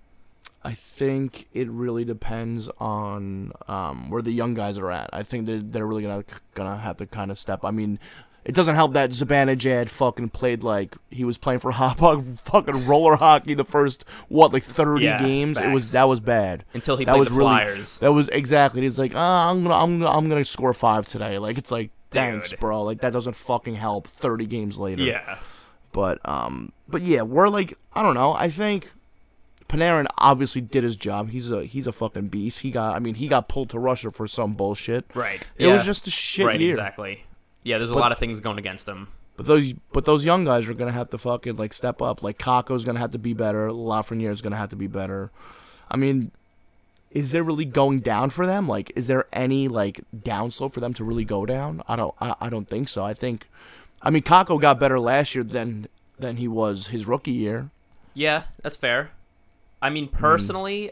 I 0.64 0.72
think 0.74 1.46
it 1.52 1.68
really 1.68 2.04
depends 2.04 2.70
on 2.78 3.52
um, 3.68 4.08
where 4.10 4.22
the 4.22 4.30
young 4.32 4.54
guys 4.54 4.78
are 4.78 4.90
at. 4.90 5.10
I 5.12 5.22
think 5.22 5.46
they're, 5.46 5.60
they're 5.60 5.86
really 5.86 6.02
gonna 6.02 6.24
gonna 6.54 6.76
have 6.78 6.96
to 6.98 7.06
kind 7.06 7.30
of 7.30 7.38
step. 7.38 7.64
I 7.64 7.70
mean, 7.70 7.98
it 8.46 8.54
doesn't 8.54 8.74
help 8.74 8.94
that 8.94 9.10
Zibanejad 9.10 9.88
fucking 9.90 10.30
played 10.30 10.62
like 10.62 10.96
he 11.10 11.24
was 11.24 11.36
playing 11.36 11.60
for 11.60 11.70
hop 11.72 11.98
fucking 12.44 12.86
roller 12.86 13.16
hockey 13.16 13.52
the 13.54 13.64
first 13.64 14.04
what 14.28 14.52
like 14.54 14.64
thirty 14.64 15.04
Yeah, 15.04 15.20
games. 15.22 15.58
It 15.58 15.70
was 15.70 15.92
that 15.92 16.08
was 16.08 16.20
bad. 16.20 16.64
Until 16.72 16.96
he 16.96 17.04
that 17.04 17.12
played 17.12 17.20
was 17.20 17.28
the 17.28 17.34
really 17.34 17.50
Flyers. 17.50 17.98
that 17.98 18.12
was 18.12 18.28
exactly. 18.30 18.80
He's 18.82 18.98
like, 18.98 19.12
ah, 19.14 19.50
I'm 19.50 19.62
gonna 19.64 19.74
I'm 19.74 19.98
gonna 19.98 20.10
I'm 20.10 20.28
gonna 20.30 20.44
score 20.46 20.72
five 20.72 21.06
today. 21.06 21.38
Like 21.38 21.58
it's 21.58 21.70
like 21.70 21.90
thanks, 22.10 22.50
Dude. 22.50 22.60
bro. 22.60 22.82
Like 22.84 23.00
that 23.02 23.12
doesn't 23.12 23.34
fucking 23.34 23.74
help. 23.74 24.08
Thirty 24.08 24.46
games 24.46 24.78
later. 24.78 25.02
yeah. 25.02 25.38
But 25.92 26.18
um, 26.28 26.72
but 26.88 27.02
yeah, 27.02 27.20
we're 27.22 27.48
like 27.48 27.76
I 27.92 28.02
don't 28.02 28.14
know. 28.14 28.32
I 28.32 28.48
think 28.50 28.90
Panarin 29.68 30.06
obviously 30.18 30.60
did 30.60 30.84
his 30.84 30.96
job. 30.96 31.30
He's 31.30 31.50
a 31.50 31.64
he's 31.64 31.86
a 31.86 31.92
fucking 31.92 32.28
beast. 32.28 32.60
He 32.60 32.70
got 32.70 32.94
I 32.94 32.98
mean 32.98 33.14
he 33.16 33.28
got 33.28 33.48
pulled 33.48 33.70
to 33.70 33.78
Russia 33.78 34.10
for 34.10 34.26
some 34.26 34.54
bullshit. 34.54 35.04
Right. 35.14 35.46
It 35.56 35.66
yeah. 35.66 35.74
was 35.74 35.84
just 35.84 36.06
a 36.06 36.10
shit 36.10 36.46
right. 36.46 36.60
year. 36.60 36.72
Exactly. 36.72 37.24
Yeah. 37.62 37.78
There's 37.78 37.90
a 37.90 37.94
But- 37.94 38.00
lot 38.00 38.12
of 38.12 38.18
things 38.18 38.40
going 38.40 38.58
against 38.58 38.88
him. 38.88 39.08
But 39.36 39.46
those 39.46 39.72
but 39.92 40.04
those 40.04 40.24
young 40.24 40.44
guys 40.44 40.68
are 40.68 40.74
gonna 40.74 40.92
have 40.92 41.10
to 41.10 41.18
fucking 41.18 41.56
like 41.56 41.72
step 41.72 42.00
up. 42.00 42.22
Like 42.22 42.38
Kakko's 42.38 42.84
gonna 42.84 43.00
have 43.00 43.10
to 43.10 43.18
be 43.18 43.32
better. 43.32 43.68
Lafreniere's 43.70 44.40
gonna 44.40 44.56
have 44.56 44.70
to 44.70 44.76
be 44.76 44.86
better. 44.86 45.32
I 45.90 45.96
mean, 45.96 46.30
is 47.10 47.32
there 47.32 47.42
really 47.42 47.64
going 47.64 48.00
down 48.00 48.30
for 48.30 48.46
them? 48.46 48.68
Like, 48.68 48.92
is 48.94 49.06
there 49.08 49.26
any 49.32 49.66
like 49.66 50.02
downslope 50.16 50.72
for 50.72 50.80
them 50.80 50.94
to 50.94 51.04
really 51.04 51.24
go 51.24 51.46
down? 51.46 51.82
I 51.88 51.96
don't 51.96 52.14
I, 52.20 52.34
I 52.42 52.48
don't 52.48 52.68
think 52.68 52.88
so. 52.88 53.04
I 53.04 53.12
think, 53.14 53.48
I 54.02 54.10
mean, 54.10 54.22
Kakko 54.22 54.60
got 54.60 54.78
better 54.78 55.00
last 55.00 55.34
year 55.34 55.42
than 55.42 55.88
than 56.18 56.36
he 56.36 56.46
was 56.46 56.88
his 56.88 57.06
rookie 57.06 57.32
year. 57.32 57.70
Yeah, 58.14 58.44
that's 58.62 58.76
fair. 58.76 59.10
I 59.84 59.90
mean, 59.90 60.08
Hmm. 60.08 60.16
personally, 60.16 60.90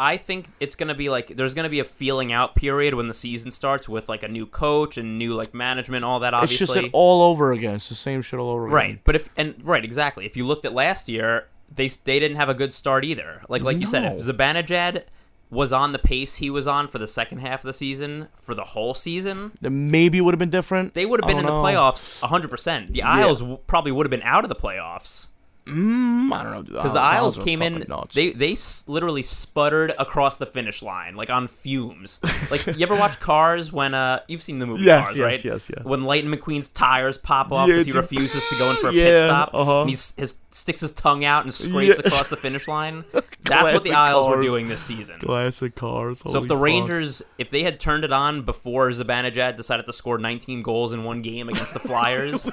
I 0.00 0.16
think 0.16 0.50
it's 0.60 0.76
gonna 0.76 0.94
be 0.94 1.08
like 1.08 1.36
there's 1.36 1.54
gonna 1.54 1.68
be 1.68 1.80
a 1.80 1.84
feeling 1.84 2.32
out 2.32 2.54
period 2.54 2.94
when 2.94 3.08
the 3.08 3.14
season 3.14 3.50
starts 3.50 3.88
with 3.88 4.08
like 4.08 4.22
a 4.22 4.28
new 4.28 4.46
coach 4.46 4.96
and 4.96 5.18
new 5.18 5.34
like 5.34 5.52
management, 5.54 6.04
all 6.04 6.20
that. 6.20 6.34
Obviously, 6.34 6.64
It's 6.64 6.72
just 6.74 6.84
it 6.86 6.90
all 6.92 7.22
over 7.22 7.50
again. 7.52 7.74
It's 7.74 7.88
the 7.88 7.96
same 7.96 8.22
shit 8.22 8.38
all 8.38 8.50
over 8.50 8.66
again. 8.66 8.74
right. 8.74 9.00
But 9.04 9.16
if 9.16 9.28
and 9.36 9.56
right, 9.64 9.84
exactly. 9.84 10.24
If 10.24 10.36
you 10.36 10.46
looked 10.46 10.64
at 10.64 10.72
last 10.72 11.08
year, 11.08 11.48
they 11.74 11.88
they 11.88 12.20
didn't 12.20 12.36
have 12.36 12.48
a 12.48 12.54
good 12.54 12.72
start 12.72 13.04
either. 13.04 13.42
Like 13.48 13.62
like 13.62 13.80
you 13.80 13.86
said, 13.86 14.04
if 14.04 14.24
No. 14.24 14.32
Zibanejad 14.32 15.02
was 15.50 15.72
on 15.72 15.92
the 15.92 15.98
pace 15.98 16.36
he 16.36 16.50
was 16.50 16.68
on 16.68 16.86
for 16.86 16.98
the 16.98 17.06
second 17.08 17.38
half 17.38 17.64
of 17.64 17.66
the 17.66 17.72
season, 17.72 18.28
for 18.36 18.54
the 18.54 18.64
whole 18.64 18.94
season, 18.94 19.50
Then 19.62 19.90
maybe 19.90 20.18
it 20.18 20.20
would 20.20 20.34
have 20.34 20.38
been 20.38 20.50
different. 20.50 20.92
they 20.94 21.06
would 21.06 21.20
have 21.20 21.26
been 21.26 21.38
in 21.38 21.46
the 21.46 21.50
don't 21.50 21.64
playoffs 21.64 22.20
100%. 22.20 22.92
The 22.92 23.02
Isles 23.02 23.38
w- 23.40 23.58
probably 23.66 23.90
would 23.90 24.04
have 24.06 24.10
been 24.10 24.22
out 24.22 24.44
of 24.44 24.50
the 24.50 24.54
playoffs. 24.54 25.28
Mm, 25.68 26.32
I 26.32 26.42
don't 26.42 26.52
know. 26.52 26.62
Because 26.62 26.92
the 26.94 27.00
Isles 27.00 27.38
came 27.38 27.62
in, 27.62 27.84
nuts. 27.88 28.14
they 28.14 28.30
they 28.32 28.52
s- 28.52 28.84
literally 28.86 29.22
sputtered 29.22 29.92
across 29.98 30.38
the 30.38 30.46
finish 30.46 30.82
line, 30.82 31.14
like 31.16 31.30
on 31.30 31.48
fumes. 31.48 32.18
Like 32.50 32.66
you 32.66 32.82
ever 32.86 32.94
watch 32.96 33.20
Cars 33.20 33.72
when 33.72 33.94
uh 33.94 34.20
you've 34.28 34.42
seen 34.42 34.58
the 34.58 34.66
movie 34.66 34.84
Yes, 34.84 35.04
Cars, 35.04 35.16
yes, 35.16 35.24
right? 35.24 35.44
yes, 35.44 35.70
yes. 35.74 35.84
When 35.84 36.04
Lightning 36.04 36.32
McQueen's 36.34 36.68
tires 36.68 37.18
pop 37.18 37.52
off 37.52 37.68
Yeah, 37.68 37.74
because 37.74 37.86
he 37.86 37.92
refuses 37.92 38.42
to 38.48 38.58
go 38.58 38.70
in 38.70 38.76
for 38.76 38.88
a 38.88 38.92
Yeah, 38.98 39.04
pit 39.04 39.18
stop, 39.26 39.50
uh-huh. 39.54 39.80
and 39.82 39.90
he 39.90 39.96
his, 40.16 40.34
sticks 40.50 40.80
his 40.80 40.92
tongue 40.92 41.24
out 41.24 41.44
and 41.44 41.52
scrapes 41.52 41.98
Yeah. 42.02 42.06
across 42.08 42.30
the 42.30 42.36
finish 42.36 42.66
line. 42.68 43.04
That's 43.44 43.72
what 43.72 43.82
the 43.84 43.92
Isles 43.92 44.28
were 44.28 44.42
doing 44.42 44.68
this 44.68 44.82
season. 44.82 45.20
classic 45.20 45.74
cars. 45.74 46.18
So 46.26 46.38
if 46.42 46.48
the 46.48 46.56
Rangers, 46.56 47.22
if 47.38 47.50
they 47.50 47.62
had 47.62 47.78
turned 47.80 48.04
it 48.04 48.12
on 48.12 48.42
before 48.42 48.90
Zibanejad 48.90 49.56
decided 49.56 49.86
to 49.86 49.92
score 49.92 50.18
19 50.18 50.62
goals 50.62 50.92
in 50.92 51.04
one 51.04 51.22
game 51.22 51.48
against 51.48 51.72
the 51.72 51.78
Flyers, 51.88 52.50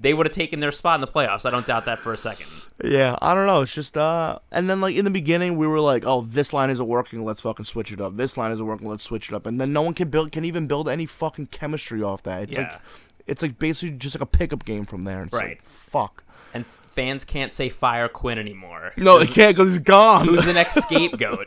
they 0.00 0.14
would 0.14 0.26
have 0.26 0.34
taken 0.34 0.60
their 0.60 0.72
spot 0.72 0.96
in 0.96 1.00
the 1.02 1.06
playoffs. 1.06 1.44
I 1.46 1.50
don't 1.50 1.66
doubt 1.66 1.84
that 1.86 1.98
for 1.98 2.12
a 2.12 2.18
second. 2.18 2.46
Yeah, 2.82 3.16
I 3.20 3.34
don't 3.34 3.46
know. 3.46 3.62
It's 3.62 3.74
just 3.74 3.96
uh, 3.96 4.38
and 4.50 4.68
then 4.70 4.80
like 4.80 4.96
in 4.96 5.04
the 5.04 5.10
beginning, 5.10 5.56
we 5.56 5.66
were 5.66 5.80
like, 5.80 6.04
"Oh, 6.06 6.22
this 6.22 6.52
line 6.52 6.70
isn't 6.70 6.86
working. 6.86 7.24
Let's 7.24 7.40
fucking 7.42 7.64
switch 7.66 7.92
it 7.92 8.00
up. 8.00 8.16
This 8.16 8.36
line 8.36 8.50
isn't 8.52 8.64
working. 8.64 8.88
Let's 8.88 9.04
switch 9.04 9.28
it 9.28 9.34
up." 9.34 9.46
And 9.46 9.60
then 9.60 9.72
no 9.72 9.82
one 9.82 9.94
can 9.94 10.08
build, 10.08 10.32
can 10.32 10.44
even 10.44 10.66
build 10.66 10.88
any 10.88 11.04
fucking 11.06 11.46
chemistry 11.48 12.02
off 12.02 12.22
that. 12.22 12.44
It's 12.44 12.56
Yeah. 12.56 12.62
like, 12.72 12.80
it's 13.26 13.42
like 13.42 13.58
basically 13.58 13.96
just 13.96 14.14
like 14.16 14.22
a 14.22 14.26
pickup 14.26 14.64
game 14.64 14.86
from 14.86 15.02
there. 15.02 15.24
It's 15.24 15.32
Right. 15.34 15.48
Like, 15.48 15.64
fuck. 15.64 16.22
And 16.54 16.64
fans 16.98 17.24
can't 17.24 17.52
say 17.52 17.68
fire 17.68 18.08
Quinn 18.08 18.38
anymore. 18.38 18.92
No, 18.96 19.20
they 19.20 19.26
can't 19.26 19.56
because 19.56 19.68
he's 19.68 19.78
gone. 19.78 20.26
Who's 20.26 20.44
the 20.44 20.52
next 20.52 20.74
scapegoat? 20.82 21.46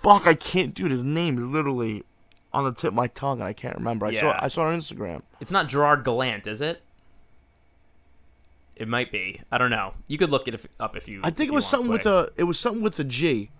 fuck, 0.00 0.26
I 0.26 0.34
can't, 0.34 0.72
dude. 0.72 0.92
His 0.92 1.02
name 1.02 1.36
is 1.36 1.44
literally 1.44 2.04
on 2.52 2.62
the 2.62 2.72
tip 2.72 2.88
of 2.88 2.94
my 2.94 3.08
tongue, 3.08 3.40
and 3.40 3.48
I 3.48 3.52
can't 3.52 3.74
remember. 3.76 4.06
I 4.06 4.10
Yeah. 4.10 4.20
saw, 4.20 4.38
I 4.40 4.48
saw 4.48 4.68
it 4.68 4.72
on 4.72 4.78
Instagram. 4.78 5.22
It's 5.40 5.50
not 5.50 5.68
Gerard 5.68 6.04
Gallant, 6.04 6.46
is 6.46 6.60
it? 6.60 6.82
It 8.76 8.86
might 8.88 9.10
be. 9.10 9.40
I 9.50 9.58
don't 9.58 9.70
know. 9.70 9.94
You 10.06 10.16
could 10.16 10.30
look 10.30 10.46
it 10.46 10.54
if, 10.54 10.66
up 10.78 10.96
if 10.96 11.08
you. 11.08 11.20
I 11.24 11.30
think 11.30 11.48
it 11.50 11.54
was 11.54 11.66
something 11.66 11.90
with 11.90 12.04
the, 12.04 12.32
it 12.36 12.44
was 12.44 12.58
something 12.58 12.82
with 12.82 12.94
the 12.96 13.04
G. 13.04 13.50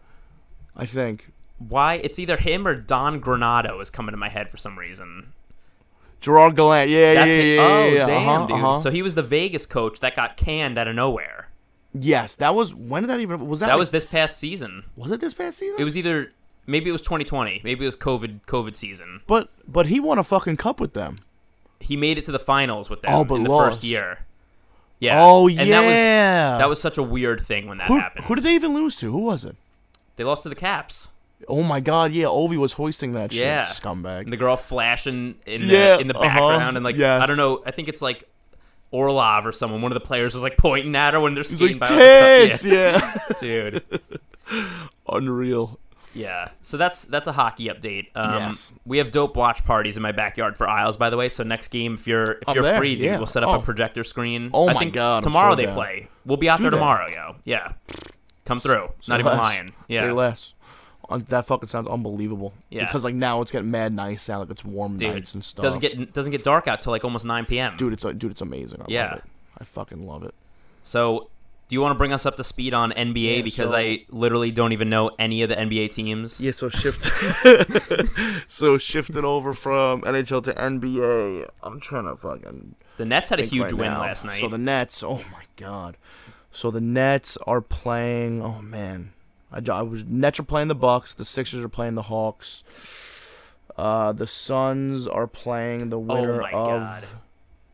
I 0.76 0.86
think 0.86 1.32
Why? 1.58 1.94
It's 1.94 2.18
either 2.18 2.36
him 2.36 2.66
or 2.66 2.74
Don 2.76 3.20
Granato 3.20 3.80
is 3.80 3.90
coming 3.90 4.12
to 4.12 4.16
my 4.16 4.28
head 4.28 4.50
for 4.50 4.56
some 4.56 4.78
reason. 4.78 5.32
Gerard 6.20 6.56
Gallant. 6.56 6.90
Yeah, 6.90 7.14
That's 7.14 7.28
yeah, 7.28 7.34
yeah, 7.42 7.60
oh 7.62 7.86
yeah, 7.86 7.92
yeah. 7.94 8.06
damn, 8.06 8.28
uh-huh, 8.28 8.46
dude! 8.46 8.56
uh-huh. 8.56 8.80
So 8.80 8.90
he 8.90 9.02
was 9.02 9.14
the 9.14 9.22
Vegas 9.22 9.66
coach 9.66 10.00
that 10.00 10.14
got 10.16 10.36
canned 10.36 10.78
out 10.78 10.88
of 10.88 10.94
nowhere. 10.94 11.48
yes, 11.92 12.34
that 12.36 12.54
was 12.54 12.74
when 12.74 13.02
did 13.02 13.08
that 13.10 13.20
even 13.20 13.46
was 13.46 13.60
that? 13.60 13.66
That 13.66 13.72
like- 13.74 13.80
was 13.80 13.90
this 13.90 14.04
past 14.04 14.38
season. 14.38 14.84
was 14.96 15.10
it 15.12 15.20
this 15.20 15.34
past 15.34 15.58
season? 15.58 15.76
It 15.80 15.84
was 15.84 15.96
either 15.96 16.32
maybe 16.66 16.88
it 16.88 16.92
was 16.92 17.02
2020, 17.02 17.60
maybe 17.62 17.84
it 17.84 17.86
was 17.86 17.96
COVID 17.96 18.40
COVID 18.46 18.74
season. 18.76 19.20
But 19.26 19.50
but 19.68 19.86
he 19.86 20.00
won 20.00 20.18
a 20.18 20.24
fucking 20.24 20.56
cup 20.56 20.80
with 20.80 20.94
them. 20.94 21.18
He 21.80 21.96
made 21.96 22.16
it 22.16 22.24
to 22.24 22.32
the 22.32 22.38
finals 22.38 22.88
with 22.88 23.02
them 23.02 23.12
Oh, 23.12 23.24
but 23.24 23.34
in 23.34 23.44
the 23.44 23.50
lost. 23.50 23.76
first 23.76 23.84
year. 23.84 24.20
Yeah. 25.00 25.20
Oh 25.22 25.48
And 25.48 25.58
that 25.70 25.80
was 25.84 25.94
yeah. 25.96 26.56
that 26.58 26.68
was 26.68 26.80
such 26.80 26.96
a 26.96 27.02
weird 27.02 27.40
thing 27.42 27.66
when 27.68 27.78
that 27.78 27.88
who, 27.88 27.98
happened. 27.98 28.24
who 28.24 28.34
did 28.36 28.44
they 28.44 28.54
even 28.54 28.72
lose 28.72 28.96
to? 28.96 29.10
Who 29.12 29.18
was 29.18 29.44
it? 29.44 29.56
they 30.16 30.24
lost 30.24 30.44
to 30.44 30.48
the 30.48 30.54
Caps. 30.54 31.10
Oh 31.48 31.62
my 31.62 31.80
god, 31.80 32.12
yeah, 32.12 32.26
Ovi 32.26 32.56
was 32.56 32.72
hoisting 32.74 33.12
that 33.12 33.32
shit. 33.32 33.42
Yeah. 33.42 33.62
Scumbag. 33.62 34.22
And 34.22 34.32
the 34.32 34.36
girl 34.36 34.56
flashing 34.56 35.34
in 35.46 35.62
the 35.62 35.66
Yeah, 35.66 35.98
in 35.98 36.08
the 36.08 36.14
uh-huh, 36.16 36.24
background 36.28 36.76
and 36.76 36.84
like 36.84 36.96
yes. 36.96 37.22
I 37.22 37.26
don't 37.26 37.36
know, 37.36 37.62
I 37.66 37.70
think 37.70 37.88
it's 37.88 38.00
like 38.02 38.24
Orlov 38.90 39.46
or 39.46 39.52
someone. 39.52 39.82
One 39.82 39.90
of 39.92 39.94
the 40.00 40.06
players 40.06 40.34
was 40.34 40.42
like 40.42 40.56
pointing 40.56 40.94
at 40.96 41.14
her 41.14 41.20
when 41.20 41.34
they're 41.34 41.42
He's 41.42 41.56
skating 41.56 41.78
like 41.78 41.90
by. 41.90 41.96
tits, 41.96 42.64
yeah. 42.64 43.18
dude. 43.40 43.82
Unreal. 45.08 45.78
Yeah, 46.16 46.50
so 46.62 46.76
that's 46.76 47.02
that's 47.02 47.26
a 47.26 47.32
hockey 47.32 47.64
update. 47.66 48.06
Um, 48.14 48.34
Yes. 48.42 48.72
We 48.86 48.98
have 48.98 49.10
dope 49.10 49.36
watch 49.36 49.64
parties 49.64 49.96
in 49.96 50.02
my 50.04 50.12
backyard 50.12 50.56
for 50.56 50.68
Isles, 50.68 50.96
by 50.96 51.10
the 51.10 51.16
way. 51.16 51.28
So 51.28 51.42
next 51.42 51.68
game, 51.68 51.94
if 51.94 52.06
you're 52.06 52.34
if 52.34 52.48
I'm 52.48 52.54
you're 52.54 52.62
there, 52.62 52.78
free, 52.78 52.94
dude, 52.94 53.04
yeah. 53.04 53.16
we'll 53.18 53.26
set 53.26 53.42
up 53.42 53.48
Oh. 53.48 53.54
a 53.54 53.62
projector 53.62 54.04
screen. 54.04 54.50
Oh 54.54 54.68
I 54.68 54.74
my 54.74 54.84
God, 54.88 55.24
Tomorrow 55.24 55.52
so 55.52 55.56
they 55.56 55.66
down. 55.66 55.74
play. 55.74 56.08
We'll 56.24 56.36
be 56.36 56.48
out 56.48 56.58
Do 56.58 56.62
there 56.62 56.70
that. 56.70 56.76
tomorrow, 56.76 57.08
yo. 57.08 57.34
Yeah, 57.44 57.72
come 58.44 58.60
through. 58.60 58.90
Say 59.00 59.12
Not 59.12 59.20
even 59.20 59.32
less. 59.32 59.40
lying. 59.40 59.68
Say 59.68 59.74
Yeah, 59.88 60.12
less. 60.12 60.53
Uh, 61.10 61.18
That 61.28 61.46
fucking 61.46 61.68
sounds 61.68 61.88
unbelievable. 61.88 62.52
Yeah. 62.70 62.84
Because 62.86 63.04
like 63.04 63.14
now 63.14 63.40
it's 63.40 63.52
getting 63.52 63.70
mad 63.70 63.92
nice 63.92 64.28
out, 64.30 64.40
like 64.40 64.50
it's 64.50 64.64
warm 64.64 64.96
dude. 64.96 65.14
nights 65.14 65.34
and 65.34 65.44
stuff. 65.44 65.62
Doesn't 65.62 65.80
get 65.80 66.12
doesn't 66.12 66.32
get 66.32 66.44
dark 66.44 66.66
out 66.68 66.80
till 66.82 66.92
like 66.92 67.04
almost 67.04 67.24
9 67.24 67.44
p.m. 67.46 67.76
dude, 67.76 67.92
it's 67.92 68.04
like 68.04 68.18
dude, 68.18 68.30
it's 68.32 68.40
amazing. 68.42 68.80
I 68.82 68.84
Yeah. 68.88 69.04
love 69.10 69.18
it. 69.18 69.24
I 69.58 69.64
fucking 69.64 70.06
love 70.06 70.22
it. 70.24 70.34
So, 70.82 71.18
do 71.18 71.28
Do 71.68 71.76
you 71.76 71.80
want 71.80 71.94
to 71.94 71.98
bring 71.98 72.12
us 72.12 72.26
up 72.26 72.36
to 72.36 72.44
speed 72.44 72.74
on 72.74 72.92
NBA 72.92 73.36
Yeah, 73.38 73.42
because 73.42 73.70
so- 73.70 73.76
I 73.76 74.04
literally 74.10 74.50
don't 74.50 74.72
even 74.72 74.90
know 74.90 75.10
any 75.18 75.42
of 75.42 75.48
the 75.48 75.56
NBA 75.58 75.88
teams. 75.92 76.40
Yeah, 76.40 76.50
so 76.52 76.68
shift 76.68 77.10
so 78.46 78.76
shifted 78.78 79.24
over 79.24 79.54
from 79.54 80.02
NHL 80.02 80.44
to 80.44 80.52
NBA. 80.52 81.48
I'm 81.62 81.80
trying 81.80 82.04
to 82.04 82.16
fucking 82.16 82.74
The 82.96 83.04
Nets 83.04 83.30
had 83.30 83.40
a 83.40 83.44
huge 83.44 83.72
right 83.72 83.72
win 83.74 83.92
now. 83.92 84.00
last 84.00 84.24
night. 84.24 84.40
So 84.40 84.48
the 84.48 84.58
Nets, 84.58 85.02
oh 85.02 85.18
my 85.32 85.44
god. 85.56 85.96
So 86.50 86.70
the 86.70 86.80
Nets 86.80 87.36
are 87.46 87.60
playing. 87.60 88.42
Oh 88.42 88.60
man, 88.62 89.12
I, 89.54 89.62
I 89.72 89.82
was 89.82 90.04
Nets 90.04 90.38
are 90.40 90.44
playing 90.44 90.68
the 90.68 90.74
Bucks. 90.74 91.14
The 91.14 91.24
Sixers 91.24 91.62
are 91.64 91.68
playing 91.68 91.94
the 91.94 92.02
Hawks. 92.02 92.64
Uh, 93.76 94.12
the 94.12 94.26
Suns 94.26 95.06
are 95.06 95.26
playing 95.26 95.90
the 95.90 95.98
winner 95.98 96.40
Oh 96.40 96.42
my 96.42 96.50
of. 96.50 96.80
God. 96.80 97.04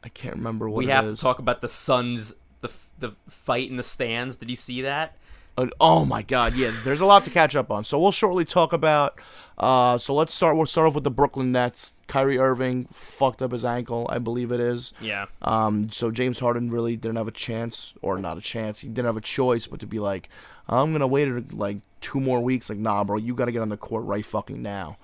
I 0.02 0.08
can't 0.08 0.36
remember 0.36 0.68
what 0.68 0.78
we 0.78 0.86
have 0.86 1.06
is. 1.06 1.18
to 1.18 1.22
talk 1.22 1.38
about 1.38 1.60
the 1.60 1.68
Suns, 1.68 2.34
the 2.60 2.70
the 2.98 3.12
fight 3.28 3.70
in 3.70 3.76
the 3.76 3.82
stands. 3.82 4.36
Did 4.36 4.50
you 4.50 4.56
see 4.56 4.82
that? 4.82 5.16
Uh, 5.56 5.66
oh 5.80 6.04
my 6.04 6.22
god, 6.22 6.54
yeah. 6.54 6.70
There's 6.84 7.00
a 7.00 7.06
lot 7.06 7.24
to 7.24 7.30
catch 7.30 7.56
up 7.56 7.70
on. 7.70 7.84
So 7.84 7.98
we'll 7.98 8.12
shortly 8.12 8.44
talk 8.44 8.72
about. 8.72 9.18
Uh, 9.58 9.98
so 9.98 10.14
let's 10.14 10.32
start. 10.32 10.56
We'll 10.56 10.64
start 10.64 10.88
off 10.88 10.94
with 10.94 11.04
the 11.04 11.10
Brooklyn 11.10 11.52
Nets. 11.52 11.92
Kyrie 12.06 12.38
Irving 12.38 12.86
fucked 12.90 13.42
up 13.42 13.52
his 13.52 13.64
ankle, 13.64 14.06
I 14.10 14.18
believe 14.18 14.52
it 14.52 14.60
is. 14.60 14.94
Yeah. 15.02 15.26
Um, 15.42 15.90
so 15.90 16.10
James 16.10 16.38
Harden 16.38 16.70
really 16.70 16.96
didn't 16.96 17.18
have 17.18 17.28
a 17.28 17.32
chance, 17.32 17.92
or 18.00 18.18
not 18.18 18.38
a 18.38 18.40
chance. 18.40 18.80
He 18.80 18.88
didn't 18.88 19.04
have 19.04 19.18
a 19.18 19.20
choice 19.20 19.66
but 19.66 19.80
to 19.80 19.86
be 19.86 19.98
like, 19.98 20.30
I'm 20.66 20.92
gonna 20.92 21.06
wait 21.06 21.52
like 21.52 21.78
two 22.00 22.20
more 22.20 22.40
weeks. 22.40 22.70
Like, 22.70 22.78
nah, 22.78 23.04
bro, 23.04 23.18
you 23.18 23.34
gotta 23.34 23.52
get 23.52 23.60
on 23.60 23.68
the 23.68 23.76
court 23.76 24.04
right 24.04 24.24
fucking 24.24 24.62
now. 24.62 24.96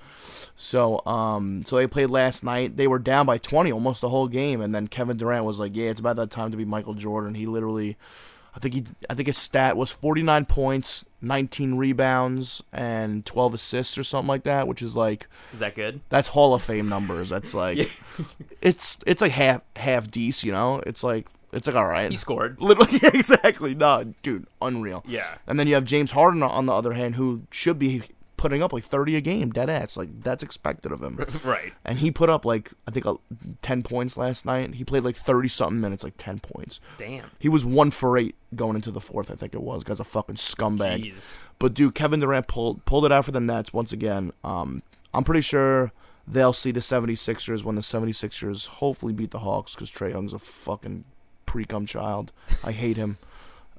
So, 0.55 1.05
um, 1.07 1.65
so 1.67 1.77
they 1.77 1.87
played 1.87 2.09
last 2.09 2.43
night. 2.43 2.77
They 2.77 2.87
were 2.87 2.99
down 2.99 3.27
by 3.27 3.37
20 3.37 3.71
almost 3.73 4.01
the 4.01 4.09
whole 4.09 4.27
game, 4.29 4.63
and 4.63 4.75
then 4.75 4.89
Kevin 4.89 5.19
Durant 5.19 5.45
was 5.45 5.61
like, 5.61 5.77
"Yeah, 5.77 5.91
it's 5.91 6.01
about 6.01 6.17
that 6.17 6.31
time 6.31 6.51
to 6.51 6.57
be 6.57 6.65
Michael 6.65 6.95
Jordan." 6.95 7.35
He 7.35 7.47
literally, 7.47 7.99
I 8.57 8.59
think 8.59 8.75
he, 8.75 8.85
I 9.11 9.15
think 9.15 9.27
his 9.27 9.37
stat 9.37 9.77
was 9.77 9.91
49 9.91 10.47
points, 10.47 11.05
19 11.21 11.75
rebounds, 11.75 12.63
and 12.73 13.25
12 13.27 13.53
assists 13.55 13.99
or 13.99 14.03
something 14.03 14.29
like 14.29 14.45
that, 14.45 14.67
which 14.67 14.81
is 14.81 14.97
like 14.97 15.29
Is 15.53 15.59
that 15.59 15.75
good? 15.75 16.01
that's 16.09 16.29
Hall 16.29 16.55
of 16.55 16.63
Fame 16.63 16.89
numbers. 16.89 17.29
That's 17.29 17.53
like, 17.63 17.77
Yeah. 17.77 18.25
it's 18.63 18.97
it's 19.07 19.21
like 19.21 19.33
half 19.33 19.61
half 19.77 20.11
decent, 20.11 20.47
you 20.47 20.53
know. 20.53 20.81
It's 20.87 21.03
like 21.05 21.27
it's 21.53 21.67
like 21.69 21.77
all 21.77 21.87
right. 21.87 22.11
He 22.11 22.17
scored. 22.17 22.57
Literally, 22.61 22.99
exactly. 23.19 23.75
No, 23.75 24.15
dude, 24.23 24.47
unreal. 24.63 25.05
Yeah. 25.07 25.35
And 25.47 25.61
then 25.61 25.67
you 25.69 25.75
have 25.75 25.85
James 25.85 26.13
Harden 26.13 26.43
on 26.43 26.65
the 26.67 26.73
other 26.73 26.95
hand, 26.95 27.17
who 27.17 27.43
should 27.51 27.79
be 27.79 28.05
putting 28.37 28.63
up 28.63 28.73
like 28.73 28.85
30 28.85 29.17
a 29.17 29.21
game, 29.21 29.51
dead 29.51 29.71
ass. 29.71 29.97
Like 29.97 30.23
that's 30.23 30.43
expected 30.43 30.93
of 30.93 31.03
him. 31.03 31.25
right. 31.45 31.73
And 31.85 31.99
he 31.99 32.11
put 32.11 32.31
up 32.31 32.45
like 32.45 32.73
I 32.87 32.91
think 32.91 33.07
uh, 33.07 33.15
10 33.63 33.83
points 33.83 34.17
last 34.17 34.45
night. 34.45 34.75
He 34.75 34.85
played 34.85 35.05
like 35.05 35.17
30 35.17 35.49
something 35.49 35.81
minutes, 35.81 36.05
like 36.05 36.15
10 36.19 36.41
points. 36.41 36.81
Damn. 36.99 37.31
He 37.39 37.49
was 37.49 37.65
one 37.65 37.91
for 37.91 38.17
eight 38.19 38.35
going 38.55 38.77
into 38.77 38.91
the 38.91 39.01
fourth. 39.01 39.31
I 39.31 39.35
think 39.35 39.55
it 39.55 39.63
was. 39.63 39.85
Guy's 39.85 40.01
a 40.01 40.05
fucking 40.05 40.37
scumbag. 40.37 41.13
Jeez. 41.13 41.37
But 41.59 41.75
dude, 41.75 41.95
Kevin 41.95 42.21
Durant 42.21 42.49
pulled 42.49 42.85
pulled 42.85 43.05
it 43.05 43.13
out 43.13 43.25
for 43.25 43.33
the 43.33 43.41
Nets 43.41 43.73
once 43.73 43.93
again. 43.93 44.33
Um, 44.45 44.83
I'm 45.15 45.25
pretty 45.25 45.41
sure 45.41 45.93
they'll 46.27 46.53
see 46.53 46.73
the 46.73 46.81
76ers 46.81 47.63
when 47.63 47.77
the 47.77 47.83
76ers 47.83 48.67
hopefully 48.67 49.13
beat 49.13 49.31
the 49.31 49.39
Hawks 49.39 49.75
because 49.75 49.91
Trae 49.91 50.11
Young's 50.11 50.33
a 50.33 50.39
fucking 50.39 51.05
pre-cum 51.47 51.87
child. 51.87 52.33
I 52.65 52.73
hate 52.73 52.97
him. 52.97 53.19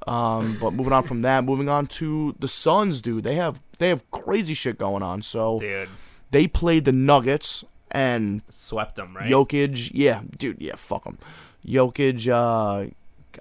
Um, 0.06 0.58
but 0.62 0.74
moving 0.74 0.94
on 0.94 1.04
from 1.04 1.22
that, 1.24 1.44
moving 1.44 1.70
on 1.70 1.88
to 1.88 2.36
the 2.40 2.48
Suns, 2.48 3.02
dude. 3.02 3.24
They 3.24 3.36
have 3.36 3.60
they 3.80 3.90
have 3.90 4.10
crazy 4.12 4.54
shit 4.54 4.78
going 4.78 5.04
on. 5.04 5.22
So 5.22 5.60
Dude. 5.60 5.90
they 6.32 6.48
played 6.48 6.86
the 6.86 6.92
Nuggets 6.92 7.64
and 7.92 8.42
Swept 8.50 8.98
them, 8.98 9.16
right? 9.16 9.30
Jokic, 9.30 9.92
yeah, 9.94 10.22
dude, 10.38 10.58
yeah, 10.60 10.76
fuck 10.76 11.06
them. 11.06 11.18
Jokic, 11.66 12.28
uh, 12.28 12.90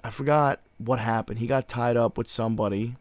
I 0.03 0.09
forgot 0.09 0.61
what 0.77 0.99
happened. 0.99 1.39
He 1.39 1.47
got 1.47 1.67
tied 1.67 1.97
up 1.97 2.17
with 2.17 2.29
somebody, 2.29 2.95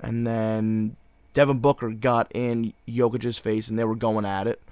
and 0.00 0.26
then 0.26 0.96
Devin 1.34 1.58
Booker 1.58 1.90
got 1.90 2.30
in 2.34 2.72
Jokic's 2.88 3.38
face, 3.38 3.68
and 3.68 3.78
they 3.78 3.84
were 3.84 3.96
going 3.96 4.24
at 4.24 4.46
it. 4.46 4.62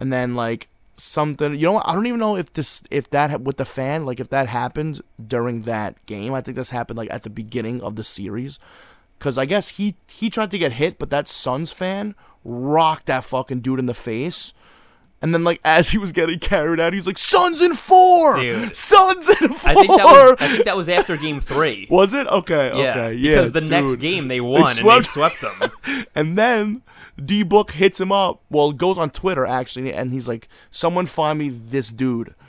And 0.00 0.12
then 0.12 0.34
like 0.34 0.68
something, 1.02 1.54
you 1.54 1.66
know? 1.66 1.82
I 1.84 1.94
don't 1.94 2.06
even 2.06 2.20
know 2.20 2.36
if 2.36 2.52
this, 2.52 2.82
if 2.90 3.10
that 3.10 3.40
with 3.40 3.56
the 3.56 3.64
fan, 3.64 4.06
like 4.06 4.20
if 4.20 4.28
that 4.30 4.48
happened 4.48 5.00
during 5.24 5.62
that 5.62 6.04
game. 6.06 6.32
I 6.34 6.40
think 6.40 6.56
this 6.56 6.70
happened 6.70 6.98
like 6.98 7.10
at 7.10 7.22
the 7.22 7.30
beginning 7.30 7.80
of 7.82 7.96
the 7.96 8.04
series, 8.04 8.58
because 9.18 9.36
I 9.36 9.44
guess 9.44 9.70
he 9.70 9.96
he 10.08 10.30
tried 10.30 10.50
to 10.50 10.58
get 10.58 10.72
hit, 10.72 10.98
but 10.98 11.10
that 11.10 11.28
Suns 11.28 11.70
fan 11.70 12.14
rocked 12.44 13.06
that 13.06 13.24
fucking 13.24 13.60
dude 13.60 13.78
in 13.78 13.86
the 13.86 13.94
face. 13.94 14.52
And 15.22 15.34
then, 15.34 15.44
like, 15.44 15.60
as 15.64 15.90
he 15.90 15.98
was 15.98 16.12
getting 16.12 16.38
carried 16.38 16.80
out, 16.80 16.92
he's 16.92 17.06
like, 17.06 17.18
"Suns 17.18 17.60
in 17.60 17.74
four, 17.74 18.36
Dude. 18.36 18.74
Suns 18.74 19.28
in 19.28 19.52
four." 19.52 19.70
I 19.70 19.74
think 19.74 19.88
that 19.88 20.04
was 20.04 20.36
I 20.40 20.48
think 20.48 20.64
that 20.64 20.76
was 20.76 20.88
after 20.88 21.16
game 21.16 21.40
three. 21.40 21.86
Was 21.90 22.14
it 22.14 22.26
okay? 22.26 22.68
yeah. 22.68 22.90
okay, 22.90 23.14
yeah. 23.14 23.32
Because 23.36 23.52
the 23.52 23.60
next 23.60 23.96
game 23.96 24.28
they 24.28 24.40
won 24.40 24.66
and 24.78 24.88
they 24.88 25.00
swept 25.02 25.40
them. 25.40 26.06
And 26.14 26.38
then 26.38 26.82
D 27.24 27.42
Book 27.42 27.72
hits 27.72 28.00
him 28.00 28.12
up. 28.12 28.42
Well, 28.50 28.72
goes 28.72 28.98
on 28.98 29.10
Twitter 29.10 29.46
actually, 29.46 29.92
and 29.92 30.12
he's 30.12 30.26
like, 30.28 30.48
"Someone 30.70 31.06
find 31.06 31.38
me 31.38 31.48
this 31.50 31.88
dude." 31.90 32.34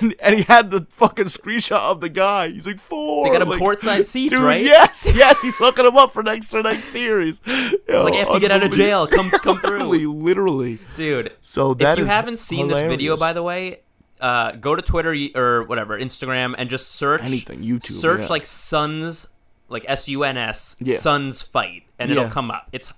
And, 0.00 0.16
and 0.18 0.34
he 0.34 0.42
had 0.42 0.72
the 0.72 0.84
fucking 0.90 1.26
screenshot 1.26 1.78
of 1.78 2.00
the 2.00 2.08
guy. 2.08 2.48
He's 2.48 2.66
like 2.66 2.80
four. 2.80 3.24
They 3.26 3.32
got 3.32 3.42
him 3.42 3.50
like, 3.50 3.60
courtside 3.60 4.04
seats, 4.14 4.32
dude, 4.32 4.42
right? 4.42 4.60
Yes, 4.60 5.08
yes. 5.14 5.40
He's 5.42 5.56
hooking 5.58 5.86
him 5.86 5.96
up 5.96 6.12
for 6.12 6.24
next 6.24 6.50
for 6.50 6.60
next 6.60 6.84
series. 6.86 7.40
It's 7.46 7.86
like 8.04 8.14
after 8.14 8.34
you 8.34 8.40
get 8.40 8.50
out 8.50 8.64
of 8.64 8.72
jail, 8.72 9.06
come 9.06 9.30
come 9.30 9.60
through. 9.60 9.84
literally. 9.84 10.06
literally, 10.06 10.78
Dude. 10.96 11.32
So 11.40 11.74
that 11.74 11.92
if 11.92 11.98
you 12.00 12.06
haven't 12.06 12.38
seen 12.40 12.66
this 12.66 12.80
video, 12.80 13.16
by 13.16 13.32
the 13.32 13.44
way, 13.44 13.82
uh, 14.20 14.52
go 14.52 14.74
to 14.74 14.82
Twitter 14.82 15.14
or 15.36 15.62
whatever, 15.64 15.96
Instagram, 15.96 16.56
and 16.58 16.68
just 16.68 16.92
search 16.92 17.22
Anything, 17.22 17.62
YouTube, 17.62 17.92
Search 17.92 18.22
yeah. 18.22 18.28
like 18.28 18.46
Suns, 18.46 19.28
like 19.68 19.84
S 19.86 20.08
U 20.08 20.24
N 20.24 20.36
S, 20.36 20.74
Suns 20.98 21.42
fight, 21.42 21.84
and 21.98 22.10
Yeah. 22.10 22.16
it'll 22.22 22.30
come 22.32 22.50
up. 22.50 22.68
It's 22.72 22.92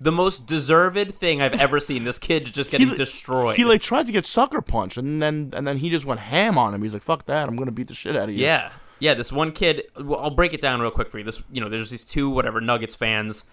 the 0.00 0.10
most 0.10 0.46
deserved 0.46 1.14
thing 1.14 1.42
I've 1.42 1.60
ever 1.60 1.78
seen. 1.78 2.04
This 2.04 2.18
kid 2.18 2.46
just 2.46 2.70
getting 2.70 2.88
li- 2.88 2.96
destroyed. 2.96 3.56
He 3.56 3.64
like 3.64 3.82
tried 3.82 4.06
to 4.06 4.12
get 4.12 4.26
sucker 4.26 4.62
punched, 4.62 4.96
and 4.96 5.22
then 5.22 5.52
and 5.54 5.66
then 5.66 5.76
he 5.76 5.90
just 5.90 6.06
went 6.06 6.20
ham 6.20 6.56
on 6.56 6.74
him. 6.74 6.82
He's 6.82 6.94
like, 6.94 7.02
"Fuck 7.02 7.26
that! 7.26 7.48
I'm 7.48 7.56
gonna 7.56 7.70
beat 7.70 7.88
the 7.88 7.94
shit 7.94 8.16
out 8.16 8.28
of 8.28 8.34
you." 8.34 8.42
Yeah, 8.42 8.72
yeah. 8.98 9.14
This 9.14 9.30
one 9.30 9.52
kid. 9.52 9.84
Well, 9.98 10.18
I'll 10.18 10.30
break 10.30 10.54
it 10.54 10.60
down 10.60 10.80
real 10.80 10.90
quick 10.90 11.10
for 11.10 11.18
you. 11.18 11.24
This, 11.24 11.42
you 11.52 11.60
know, 11.60 11.68
there's 11.68 11.90
these 11.90 12.04
two 12.04 12.30
whatever 12.30 12.60
Nuggets 12.60 12.94
fans. 12.94 13.44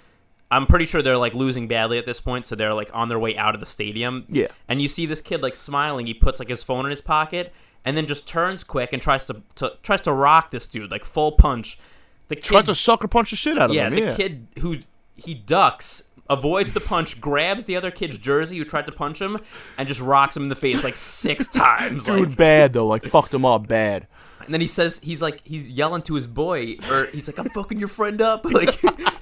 I'm 0.49 0.65
pretty 0.65 0.85
sure 0.85 1.01
they're 1.01 1.17
like 1.17 1.33
losing 1.33 1.67
badly 1.67 1.97
at 1.97 2.05
this 2.05 2.21
point, 2.21 2.45
so 2.45 2.55
they're 2.55 2.73
like 2.73 2.89
on 2.93 3.09
their 3.09 3.19
way 3.19 3.37
out 3.37 3.53
of 3.53 3.59
the 3.59 3.65
stadium. 3.65 4.25
Yeah. 4.29 4.47
And 4.69 4.81
you 4.81 4.87
see 4.87 5.05
this 5.05 5.21
kid 5.21 5.41
like 5.41 5.55
smiling. 5.55 6.05
He 6.05 6.13
puts 6.13 6.39
like 6.39 6.47
his 6.47 6.63
phone 6.63 6.85
in 6.85 6.91
his 6.91 7.01
pocket, 7.01 7.53
and 7.83 7.97
then 7.97 8.05
just 8.05 8.27
turns 8.27 8.63
quick 8.63 8.93
and 8.93 9.01
tries 9.01 9.25
to, 9.25 9.41
to 9.55 9.73
tries 9.83 10.01
to 10.01 10.13
rock 10.13 10.51
this 10.51 10.65
dude 10.65 10.91
like 10.91 11.03
full 11.03 11.33
punch. 11.33 11.77
The 12.29 12.35
kid, 12.35 12.43
tried 12.43 12.65
to 12.67 12.75
sucker 12.75 13.09
punch 13.09 13.31
the 13.31 13.35
shit 13.35 13.57
out 13.57 13.69
of 13.69 13.75
yeah, 13.75 13.87
him. 13.87 13.97
Yeah, 13.97 14.11
the 14.11 14.15
kid 14.15 14.47
who 14.59 14.77
he 15.15 15.33
ducks. 15.33 16.06
Avoids 16.29 16.73
the 16.73 16.79
punch, 16.81 17.21
grabs 17.21 17.65
the 17.65 17.75
other 17.77 17.91
kid's 17.91 18.17
jersey 18.17 18.57
who 18.57 18.65
tried 18.65 18.85
to 18.87 18.91
punch 18.91 19.21
him, 19.21 19.37
and 19.77 19.87
just 19.87 20.01
rocks 20.01 20.35
him 20.35 20.43
in 20.43 20.49
the 20.49 20.55
face 20.55 20.83
like 20.83 20.95
six 20.97 21.47
times. 21.51 22.05
dude, 22.05 22.29
like, 22.29 22.37
bad 22.37 22.73
though. 22.73 22.87
Like 22.87 23.03
fucked 23.05 23.33
him 23.33 23.45
up 23.45 23.67
bad. 23.67 24.07
and 24.43 24.53
then 24.53 24.61
he 24.61 24.67
says 24.67 24.99
he's 25.01 25.21
like 25.21 25.41
he's 25.45 25.69
yelling 25.71 26.01
to 26.03 26.15
his 26.15 26.27
boy, 26.27 26.75
or 26.91 27.05
he's 27.13 27.27
like, 27.27 27.37
"I'm 27.39 27.49
fucking 27.49 27.79
your 27.79 27.87
friend 27.87 28.21
up." 28.21 28.45
Like, 28.51 28.77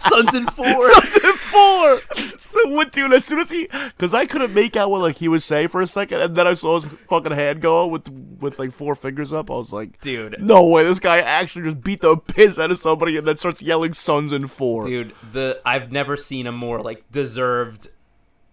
Suns 0.09 0.33
in 0.35 0.45
four. 0.47 0.91
Suns 0.91 1.15
in 1.23 1.31
four. 1.33 1.97
So 2.39 2.69
what, 2.69 2.91
dude? 2.93 3.13
As 3.13 3.25
soon 3.25 3.39
as 3.39 3.49
he, 3.49 3.67
because 3.67 4.13
I 4.13 4.25
couldn't 4.25 4.53
make 4.53 4.75
out 4.75 4.89
what 4.89 5.01
like 5.01 5.17
he 5.17 5.27
was 5.27 5.43
saying 5.43 5.67
for 5.69 5.81
a 5.81 5.87
second, 5.87 6.21
and 6.21 6.35
then 6.35 6.47
I 6.47 6.53
saw 6.53 6.75
his 6.75 6.85
fucking 7.09 7.31
hand 7.33 7.61
go 7.61 7.85
with 7.87 8.09
with 8.39 8.59
like 8.59 8.71
four 8.71 8.95
fingers 8.95 9.33
up. 9.33 9.51
I 9.51 9.55
was 9.55 9.73
like, 9.73 9.99
Dude. 10.01 10.41
no 10.41 10.65
way, 10.65 10.83
this 10.83 10.99
guy 10.99 11.19
actually 11.19 11.65
just 11.65 11.81
beat 11.81 12.01
the 12.01 12.17
piss 12.17 12.57
out 12.59 12.71
of 12.71 12.77
somebody 12.77 13.17
and 13.17 13.27
then 13.27 13.35
starts 13.37 13.61
yelling 13.61 13.93
"Suns 13.93 14.31
in 14.31 14.47
four. 14.47 14.87
Dude, 14.87 15.13
the 15.33 15.59
I've 15.65 15.91
never 15.91 16.15
seen 16.17 16.47
a 16.47 16.51
more 16.51 16.81
like 16.81 17.09
deserved 17.11 17.89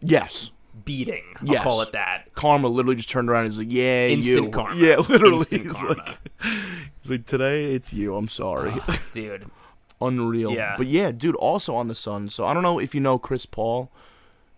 Yes. 0.00 0.50
beating. 0.84 1.22
I'll 1.40 1.46
Yes. 1.46 1.62
call 1.62 1.80
it 1.82 1.92
that. 1.92 2.34
Karma 2.34 2.66
literally 2.68 2.96
just 2.96 3.08
turned 3.10 3.30
around 3.30 3.44
and 3.44 3.52
he's 3.52 3.58
like, 3.58 3.70
"Yeah, 3.70 4.08
Instant 4.08 4.44
you." 4.46 4.50
karma. 4.50 4.74
Yeah, 4.74 4.96
literally. 4.96 5.34
Instant 5.36 5.66
he's 5.66 5.76
karma. 5.76 5.94
like, 5.96 6.18
he's 7.02 7.10
like, 7.10 7.26
"Today 7.26 7.72
it's 7.74 7.92
you." 7.92 8.16
I'm 8.16 8.28
sorry. 8.28 8.72
Ah, 8.88 9.00
dude. 9.12 9.46
Unreal. 10.06 10.52
Yeah. 10.52 10.74
But 10.76 10.86
yeah, 10.86 11.12
dude. 11.12 11.36
Also 11.36 11.74
on 11.74 11.88
the 11.88 11.94
Sun. 11.94 12.30
So 12.30 12.44
I 12.46 12.54
don't 12.54 12.62
know 12.62 12.78
if 12.78 12.94
you 12.94 13.00
know 13.00 13.18
Chris 13.18 13.46
Paul. 13.46 13.90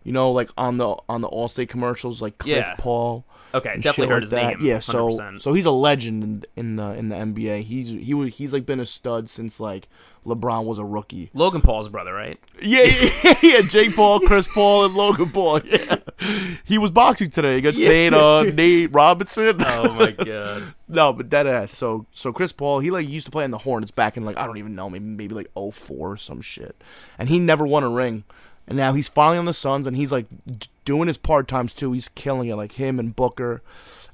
You 0.02 0.12
know, 0.12 0.30
like 0.30 0.50
on 0.58 0.76
the 0.78 0.96
on 1.08 1.22
the 1.22 1.28
Allstate 1.28 1.68
commercials, 1.68 2.20
like 2.20 2.38
Cliff 2.38 2.56
Yeah. 2.56 2.74
Paul. 2.78 3.24
Okay, 3.54 3.76
definitely 3.80 4.08
heard 4.08 4.14
like 4.14 4.20
his 4.22 4.30
that. 4.32 4.58
name. 4.58 4.66
Yeah, 4.66 4.80
so 4.80 5.10
100%. 5.10 5.40
so 5.40 5.52
he's 5.54 5.64
a 5.66 5.70
legend 5.70 6.22
in, 6.24 6.44
in 6.56 6.76
the 6.76 6.90
in 6.94 7.08
the 7.08 7.16
NBA. 7.16 7.62
He's 7.62 7.90
he 7.90 8.12
was 8.12 8.34
he's 8.34 8.52
like 8.52 8.66
been 8.66 8.80
a 8.80 8.86
stud 8.86 9.30
since 9.30 9.60
like 9.60 9.86
LeBron 10.26 10.64
was 10.64 10.78
a 10.78 10.84
rookie. 10.84 11.30
Logan 11.34 11.60
Paul's 11.60 11.88
brother, 11.88 12.12
right? 12.12 12.38
Yeah, 12.60 12.82
yeah, 13.22 13.34
yeah. 13.42 13.60
Jake 13.60 13.94
Paul, 13.94 14.20
Chris 14.20 14.48
Paul, 14.52 14.86
and 14.86 14.94
Logan 14.94 15.30
Paul. 15.30 15.60
Yeah, 15.64 15.96
he 16.64 16.78
was 16.78 16.90
boxing 16.90 17.30
today 17.30 17.56
against 17.58 17.78
Yeah. 17.78 17.88
Nate 17.88 18.14
uh, 18.14 18.42
Nate 18.54 18.92
Robinson. 18.92 19.56
Oh 19.60 19.92
my 19.94 20.10
god. 20.12 20.74
no, 20.88 21.12
but 21.12 21.28
dead 21.28 21.46
ass. 21.46 21.72
So 21.72 22.06
so 22.10 22.32
Chris 22.32 22.52
Paul, 22.52 22.80
he 22.80 22.90
like 22.90 23.08
used 23.08 23.26
to 23.26 23.30
play 23.32 23.44
in 23.44 23.50
the 23.52 23.58
Hornets 23.58 23.90
back 23.92 24.16
in 24.16 24.24
like 24.24 24.36
I 24.36 24.46
don't 24.46 24.56
even 24.58 24.74
know, 24.74 24.90
maybe 24.90 25.04
maybe 25.04 25.34
like 25.34 25.50
04 25.54 25.72
or 26.12 26.16
some 26.16 26.40
shit, 26.40 26.82
and 27.18 27.28
he 27.28 27.38
never 27.38 27.66
won 27.66 27.84
a 27.84 27.88
ring. 27.88 28.24
And 28.66 28.76
now 28.78 28.94
he's 28.94 29.08
finally 29.08 29.38
on 29.38 29.44
the 29.44 29.52
Suns, 29.54 29.86
and 29.86 29.96
he's 29.96 30.10
like 30.12 30.26
d- 30.46 30.68
doing 30.84 31.06
his 31.08 31.18
part 31.18 31.48
times 31.48 31.74
too. 31.74 31.92
He's 31.92 32.08
killing 32.08 32.48
it, 32.48 32.56
like 32.56 32.72
him 32.72 32.98
and 32.98 33.14
Booker 33.14 33.62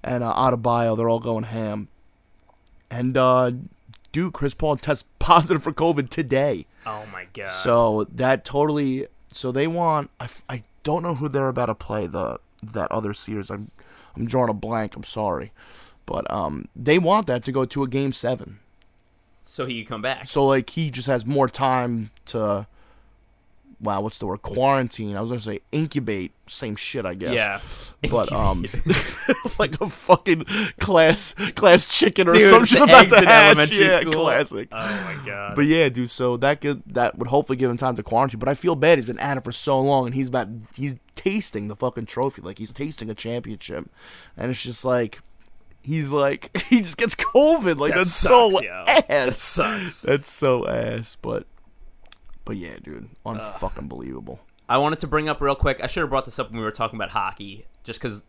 and 0.03 0.25
uh, 0.25 0.35
Adebayo. 0.35 0.97
They're 0.97 1.09
all 1.09 1.21
going 1.21 1.45
ham. 1.45 1.89
And 2.91 3.17
uh, 3.17 3.53
dude, 4.13 4.33
Chris 4.33 4.55
Paul 4.55 4.77
tests 4.77 5.05
positive 5.19 5.63
for 5.63 5.73
COVID 5.73 6.09
today. 6.11 6.67
Oh 6.87 7.05
my 7.13 7.27
god. 7.33 7.51
So 7.51 8.05
that 8.13 8.45
totally. 8.45 9.07
So 9.33 9.53
they 9.53 9.67
want. 9.69 10.11
I, 10.19 10.29
I 10.49 10.63
don't 10.83 11.03
know 11.03 11.15
who 11.15 11.29
they're 11.29 11.49
about 11.49 11.67
to 11.67 11.75
play. 11.75 12.07
The 12.09 12.41
that 12.63 12.91
other 12.91 13.15
series. 13.15 13.51
I'm 13.51 13.71
I'm 14.17 14.27
drawing 14.27 14.51
a 14.51 14.55
blank. 14.55 14.97
I'm 14.97 15.05
sorry, 15.05 15.53
but 16.07 16.29
um, 16.29 16.67
they 16.75 16.99
want 16.99 17.29
that 17.29 17.45
to 17.45 17.53
go 17.53 17.65
to 17.67 17.85
a 17.85 17.89
game 17.89 18.13
seven. 18.13 18.59
so 19.45 19.67
he 19.67 19.83
could 19.83 19.89
come 19.89 20.03
back. 20.03 20.27
So 20.27 20.45
like 20.45 20.71
he 20.71 20.91
just 20.91 21.07
has 21.07 21.25
more 21.25 21.49
time 21.49 22.11
to. 22.27 22.67
Wow, 23.83 24.03
what's 24.03 24.19
the 24.19 24.27
word? 24.27 24.43
Quarantine. 24.43 25.17
I 25.17 25.21
was 25.23 25.31
gonna 25.31 25.41
say 25.41 25.61
incubate. 25.73 26.33
Same 26.47 26.77
shit, 26.77 27.07
I 27.07 27.15
guess. 27.15 27.33
Yeah. 27.33 27.61
But 28.11 28.31
um, 28.33 28.67
like 29.59 29.81
a 29.81 29.89
fucking 29.89 30.45
class 30.79 31.35
class 31.55 31.87
chicken 31.99 32.29
or 32.29 32.33
Dude, 32.33 32.51
some 32.51 32.65
shit 32.67 32.83
about 32.83 33.09
to 33.09 33.17
hatch. 33.27 33.71
Yeah, 33.73 34.01
school. 34.01 34.13
classic. 34.13 34.69
Oh 34.73 34.77
my 35.05 35.19
god. 35.25 35.57
But 35.57 35.65
yeah, 35.67 35.89
dude. 35.89 36.11
So 36.11 36.37
that 36.39 36.61
could 36.61 36.83
that 36.89 37.17
would 37.19 37.29
hopefully 37.29 37.57
give 37.57 37.71
him 37.71 37.77
time 37.79 37.97
to 37.97 38.03
quarantine. 38.03 38.39
But 38.39 38.49
I 38.51 38.55
feel 38.55 38.77
bad. 38.77 38.99
He's 38.99 39.07
been 39.07 39.19
at 39.19 39.39
it 39.39 39.45
for 39.45 39.53
so 39.53 39.81
long, 39.81 40.07
and 40.07 40.15
he's 40.15 40.29
about 40.29 40.49
he's 40.75 40.95
tasting 41.15 41.69
the 41.69 41.77
fucking 41.77 42.07
trophy, 42.07 42.43
like 42.43 42.59
he's 42.59 42.73
tasting 42.73 43.09
a 43.09 43.15
championship, 43.15 43.89
and 44.37 44.51
it's 44.51 44.63
just 44.63 44.85
like 44.85 45.21
he's 45.83 46.11
like 46.11 46.55
he 46.69 46.83
just 46.83 46.99
gets 46.99 47.15
COVID. 47.15 47.79
Like 47.79 47.93
That 47.93 47.99
that's 47.99 48.11
sucks, 48.11 48.29
so 48.55 48.61
yo. 48.61 48.85
ass. 48.87 49.05
That 49.09 49.35
sucks. 49.35 50.03
That's 50.03 50.31
so 50.31 50.67
ass. 50.67 51.17
But 51.23 51.47
but 52.45 52.57
yeah, 52.57 52.77
dude, 52.83 53.09
unfucking 53.25 53.89
believable. 53.89 54.41
I 54.69 54.79
wanted 54.79 55.01
to 55.01 55.07
bring 55.07 55.29
up 55.29 55.41
real 55.41 55.55
quick. 55.55 55.81
I 55.83 55.87
should 55.87 56.01
have 56.01 56.11
brought 56.11 56.25
this 56.25 56.39
up 56.39 56.51
when 56.51 56.59
we 56.59 56.65
were 56.65 56.71
talking 56.71 56.97
about 56.97 57.11
hockey, 57.11 57.67
just 57.85 58.01
because. 58.01 58.25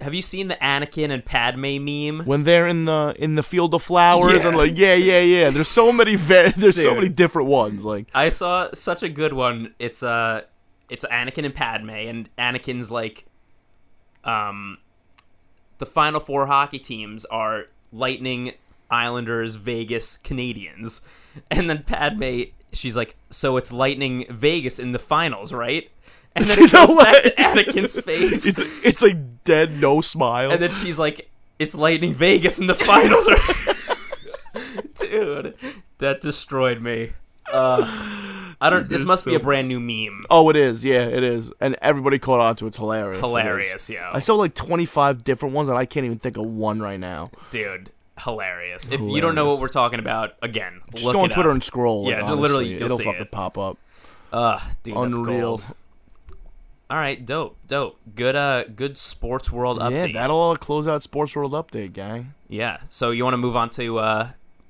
Have 0.00 0.14
you 0.14 0.22
seen 0.22 0.48
the 0.48 0.56
Anakin 0.56 1.10
and 1.10 1.24
Padme 1.24 1.78
meme? 1.84 2.26
When 2.26 2.42
they're 2.42 2.66
in 2.66 2.86
the 2.86 3.14
in 3.20 3.36
the 3.36 3.42
field 3.44 3.72
of 3.72 3.84
flowers 3.84 4.42
Yeah. 4.42 4.48
and 4.48 4.56
like 4.56 4.76
yeah 4.76 4.94
yeah 4.94 5.20
yeah, 5.20 5.50
there's 5.50 5.68
so 5.68 5.92
many 5.92 6.16
va- 6.16 6.52
there's 6.56 6.74
so 6.76 6.88
Dude. 6.88 6.94
many 6.96 7.08
different 7.08 7.46
ones. 7.48 7.84
Like 7.84 8.08
I 8.12 8.28
saw 8.30 8.68
such 8.74 9.04
a 9.04 9.08
good 9.08 9.32
one. 9.32 9.76
It's 9.78 10.02
uh 10.02 10.42
it's 10.88 11.04
Anakin 11.04 11.44
and 11.44 11.54
Padme, 11.54 11.90
and 11.90 12.28
Anakin's 12.36 12.90
like, 12.90 13.26
um, 14.24 14.78
the 15.78 15.86
final 15.86 16.18
four 16.20 16.46
hockey 16.46 16.78
teams 16.80 17.24
are 17.26 17.66
Lightning, 17.92 18.52
Islanders, 18.90 19.54
Vegas, 19.56 20.18
Canadiens, 20.22 21.00
and 21.50 21.70
then 21.70 21.84
Padme, 21.84 22.42
she's 22.72 22.96
like, 22.96 23.14
so 23.30 23.56
it's 23.56 23.72
Lightning, 23.72 24.26
Vegas 24.28 24.78
in 24.78 24.92
the 24.92 24.98
finals, 24.98 25.52
right? 25.52 25.90
And 26.34 26.46
then 26.46 26.60
it 26.60 26.72
goes 26.72 26.94
back 26.94 26.96
what? 26.96 27.22
to 27.24 27.30
Anakin's 27.34 28.00
face, 28.04 28.46
it's 28.46 28.58
it's 28.82 29.02
like 29.02 29.44
dead 29.44 29.78
no 29.78 30.00
smile. 30.00 30.50
and 30.50 30.62
then 30.62 30.72
she's 30.72 30.98
like, 30.98 31.28
it's 31.58 31.74
Lightning, 31.74 32.14
Vegas 32.14 32.58
in 32.58 32.68
the 32.68 32.74
finals, 32.74 33.28
right? 33.28 34.94
Dude, 34.98 35.54
that 35.98 36.22
destroyed 36.22 36.80
me. 36.80 37.12
Uh, 37.52 38.54
I 38.62 38.70
don't. 38.70 38.88
This 38.88 39.04
must 39.04 39.26
be 39.26 39.34
a 39.34 39.40
brand 39.40 39.68
new 39.68 39.78
meme. 39.78 40.24
oh, 40.30 40.48
it 40.48 40.56
is. 40.56 40.84
Yeah, 40.86 41.04
it 41.06 41.22
is. 41.22 41.52
And 41.60 41.76
everybody 41.82 42.18
caught 42.18 42.40
on 42.40 42.56
to 42.56 42.64
it. 42.64 42.68
It's 42.68 42.78
hilarious. 42.78 43.18
It. 43.18 43.26
Hilarious, 43.26 43.90
yeah. 43.90 44.10
I 44.10 44.20
saw 44.20 44.34
like 44.34 44.54
25 44.54 45.24
different 45.24 45.54
ones, 45.54 45.68
and 45.68 45.76
I 45.76 45.84
can't 45.84 46.06
even 46.06 46.18
think 46.18 46.38
of 46.38 46.46
one 46.46 46.80
right 46.80 46.98
now. 47.00 47.30
Dude, 47.50 47.90
hilarious. 48.24 48.88
If 48.90 49.00
you 49.00 49.20
don't 49.20 49.34
know 49.34 49.48
what 49.48 49.60
we're 49.60 49.68
talking 49.68 49.98
about, 49.98 50.34
again, 50.42 50.80
Just 50.92 51.04
look 51.04 51.14
go 51.14 51.20
on 51.20 51.30
it 51.30 51.34
Twitter 51.34 51.50
up. 51.50 51.54
and 51.54 51.64
scroll. 51.64 52.08
Yeah, 52.08 52.20
just 52.20 52.34
literally, 52.34 52.68
you'll 52.72 52.82
it'll 52.84 52.98
see 52.98 53.04
fucking 53.04 53.20
it. 53.22 53.30
pop 53.30 53.58
up. 53.58 53.78
Ugh, 54.32 54.60
dude, 54.82 54.96
that's 54.96 55.16
Unreal. 55.16 55.40
gold. 55.58 55.66
All 56.90 56.98
right, 56.98 57.24
dope, 57.24 57.56
dope. 57.68 57.98
Good, 58.14 58.36
uh, 58.36 58.64
good 58.64 58.98
sports 58.98 59.50
world 59.50 59.78
update. 59.78 60.12
Yeah, 60.12 60.20
that'll 60.20 60.56
close 60.56 60.86
out 60.86 61.02
Sports 61.02 61.34
World 61.34 61.52
Update, 61.52 61.94
gang. 61.94 62.34
Yeah. 62.48 62.78
So 62.90 63.10
you 63.12 63.24
want 63.24 63.32
to 63.32 63.38
move 63.38 63.56
on 63.56 63.70
to 63.70 63.98
uh, 63.98 64.28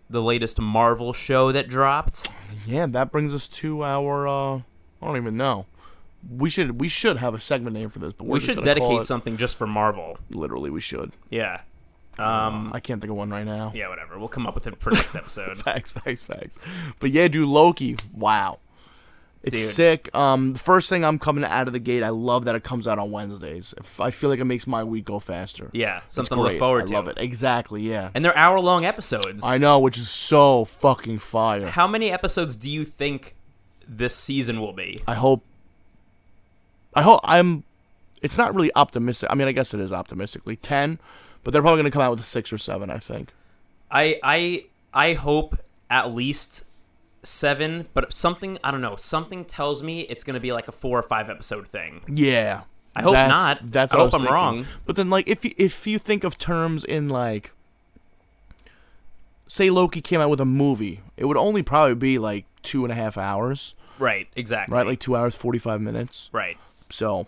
the 0.08 0.22
latest 0.22 0.60
Marvel 0.60 1.12
show 1.12 1.50
that 1.50 1.68
dropped? 1.68 2.28
Yeah, 2.64 2.86
that 2.86 3.10
brings 3.10 3.34
us 3.34 3.48
to 3.48 3.82
our. 3.82 4.28
uh 4.28 4.56
I 5.00 5.06
don't 5.06 5.16
even 5.16 5.36
know. 5.36 5.66
We 6.30 6.48
should 6.48 6.80
we 6.80 6.88
should 6.88 7.16
have 7.16 7.34
a 7.34 7.40
segment 7.40 7.74
name 7.74 7.90
for 7.90 7.98
this, 7.98 8.12
but 8.12 8.24
we're 8.28 8.34
We 8.34 8.40
should 8.40 8.62
dedicate 8.62 9.04
something 9.04 9.36
just 9.36 9.56
for 9.56 9.66
Marvel. 9.66 10.16
Literally, 10.30 10.70
we 10.70 10.80
should. 10.80 11.10
Yeah. 11.28 11.62
Um. 12.18 12.70
I 12.74 12.80
can't 12.80 13.00
think 13.00 13.10
of 13.10 13.16
one 13.16 13.30
right 13.30 13.46
now. 13.46 13.72
Yeah. 13.74 13.88
Whatever. 13.88 14.18
We'll 14.18 14.28
come 14.28 14.46
up 14.46 14.54
with 14.54 14.66
it 14.66 14.78
for 14.80 14.90
next 14.90 15.14
episode. 15.14 15.58
Facts, 15.64 15.90
facts, 15.92 16.22
facts. 16.22 16.58
But 17.00 17.10
yeah, 17.10 17.28
dude, 17.28 17.48
Loki. 17.48 17.96
Wow. 18.12 18.58
It's 19.42 19.56
Dude. 19.56 19.70
sick. 19.70 20.14
Um, 20.14 20.52
the 20.52 20.58
first 20.60 20.88
thing 20.88 21.04
I'm 21.04 21.18
coming 21.18 21.42
out 21.42 21.66
of 21.66 21.72
the 21.72 21.80
gate, 21.80 22.04
I 22.04 22.10
love 22.10 22.44
that 22.44 22.54
it 22.54 22.62
comes 22.62 22.86
out 22.86 23.00
on 23.00 23.10
Wednesdays. 23.10 23.74
If 23.76 24.00
I 24.00 24.12
feel 24.12 24.30
like 24.30 24.38
it 24.38 24.44
makes 24.44 24.68
my 24.68 24.84
week 24.84 25.04
go 25.06 25.18
faster. 25.18 25.68
Yeah. 25.72 26.02
Something 26.06 26.38
to 26.38 26.42
look 26.42 26.58
forward 26.60 26.84
I 26.84 26.86
to. 26.86 26.92
love 26.92 27.08
it. 27.08 27.18
Exactly. 27.18 27.82
Yeah. 27.82 28.10
And 28.14 28.24
they're 28.24 28.36
hour 28.36 28.60
long 28.60 28.84
episodes. 28.84 29.42
I 29.44 29.58
know, 29.58 29.80
which 29.80 29.98
is 29.98 30.08
so 30.08 30.64
fucking 30.64 31.18
fire. 31.18 31.66
How 31.66 31.88
many 31.88 32.12
episodes 32.12 32.54
do 32.54 32.70
you 32.70 32.84
think 32.84 33.34
this 33.88 34.14
season 34.14 34.60
will 34.60 34.72
be? 34.74 35.00
I 35.08 35.14
hope. 35.14 35.42
I 36.94 37.02
hope 37.02 37.18
I'm. 37.24 37.64
It's 38.22 38.38
not 38.38 38.54
really 38.54 38.70
optimistic. 38.76 39.28
I 39.32 39.34
mean, 39.34 39.48
I 39.48 39.52
guess 39.52 39.74
it 39.74 39.80
is 39.80 39.92
optimistically 39.92 40.54
ten, 40.54 41.00
but 41.44 41.52
they're 41.52 41.62
probably 41.62 41.78
gonna 41.80 41.90
come 41.90 42.02
out 42.02 42.10
with 42.10 42.20
a 42.20 42.24
six 42.24 42.52
or 42.52 42.58
seven. 42.58 42.90
I 42.90 42.98
think. 42.98 43.30
I 43.90 44.18
I 44.22 44.64
I 44.94 45.12
hope 45.14 45.56
at 45.90 46.12
least 46.14 46.64
seven, 47.22 47.88
but 47.94 48.12
something 48.12 48.58
I 48.64 48.70
don't 48.70 48.80
know. 48.80 48.96
Something 48.96 49.44
tells 49.44 49.82
me 49.82 50.00
it's 50.02 50.24
gonna 50.24 50.40
be 50.40 50.52
like 50.52 50.68
a 50.68 50.72
four 50.72 50.98
or 50.98 51.02
five 51.02 51.28
episode 51.30 51.68
thing. 51.68 52.02
Yeah. 52.08 52.62
I 52.94 53.00
hope 53.02 53.12
That's- 53.14 53.30
not. 53.30 53.70
That's 53.72 53.92
I 53.92 53.96
hope 53.96 54.12
I'm 54.12 54.20
thinking. 54.20 54.34
wrong. 54.34 54.66
But 54.84 54.96
then, 54.96 55.08
like, 55.08 55.26
if 55.26 55.46
you, 55.46 55.54
if 55.56 55.86
you 55.86 55.98
think 55.98 56.24
of 56.24 56.36
terms 56.36 56.84
in 56.84 57.08
like, 57.08 57.50
say 59.46 59.70
Loki 59.70 60.00
came 60.00 60.20
out 60.20 60.28
with 60.30 60.40
a 60.40 60.44
movie, 60.44 61.00
it 61.16 61.24
would 61.24 61.36
only 61.38 61.62
probably 61.62 61.94
be 61.94 62.18
like 62.18 62.44
two 62.62 62.84
and 62.84 62.92
a 62.92 62.94
half 62.94 63.16
hours, 63.16 63.74
Right, 63.98 64.28
exactly. 64.36 64.74
right? 64.74 64.86
Like 64.86 65.00
two 65.00 65.16
hours 65.16 65.34
forty 65.34 65.58
five 65.58 65.80
minutes. 65.80 66.28
right, 66.32 66.58
So 66.90 67.26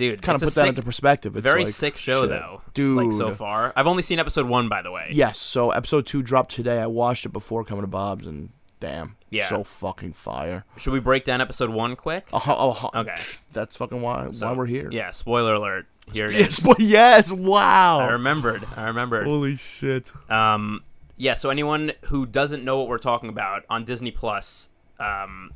dude. 0.00 0.22
kind 0.22 0.34
of 0.36 0.40
put 0.40 0.54
that 0.54 0.60
sick, 0.62 0.68
into 0.70 0.82
perspective. 0.82 1.36
It's 1.36 1.44
very 1.44 1.64
like, 1.64 1.72
sick 1.72 1.96
show 1.96 2.22
shit. 2.22 2.30
though, 2.30 2.62
dude. 2.74 2.96
Like 2.96 3.12
so 3.12 3.30
far, 3.30 3.72
I've 3.76 3.86
only 3.86 4.02
seen 4.02 4.18
episode 4.18 4.46
one, 4.46 4.68
by 4.68 4.82
the 4.82 4.90
way. 4.90 5.10
Yes. 5.12 5.38
So 5.38 5.70
episode 5.70 6.06
two 6.06 6.22
dropped 6.22 6.50
today. 6.52 6.80
I 6.80 6.86
watched 6.86 7.24
it 7.26 7.30
before 7.32 7.64
coming 7.64 7.82
to 7.82 7.88
Bob's, 7.88 8.26
and 8.26 8.50
damn, 8.80 9.16
Yeah. 9.30 9.46
so 9.48 9.62
fucking 9.62 10.14
fire. 10.14 10.64
Should 10.76 10.92
we 10.92 11.00
break 11.00 11.24
down 11.24 11.40
episode 11.40 11.70
one 11.70 11.94
quick? 11.96 12.28
Oh, 12.32 12.42
oh, 12.46 12.90
oh, 12.94 13.00
Okay. 13.00 13.14
That's 13.52 13.76
fucking 13.76 14.00
why 14.00 14.30
So, 14.32 14.46
why 14.46 14.52
we're 14.54 14.66
here. 14.66 14.88
Yeah. 14.90 15.10
Spoiler 15.12 15.54
alert. 15.54 15.86
Here 16.12 16.30
it 16.30 16.36
is. 16.36 16.64
Yes. 16.64 16.76
Yes. 16.80 17.32
Wow. 17.32 18.00
I 18.00 18.10
remembered. 18.12 18.66
I 18.74 18.84
remembered. 18.84 19.26
Holy 19.26 19.54
shit. 19.54 20.10
Um, 20.30 20.82
yeah. 21.16 21.34
So 21.34 21.50
anyone 21.50 21.92
who 22.06 22.26
doesn't 22.26 22.64
know 22.64 22.78
what 22.78 22.88
we're 22.88 22.98
talking 22.98 23.28
about 23.28 23.64
on 23.70 23.84
Disney 23.84 24.10
Plus, 24.10 24.70
um, 24.98 25.52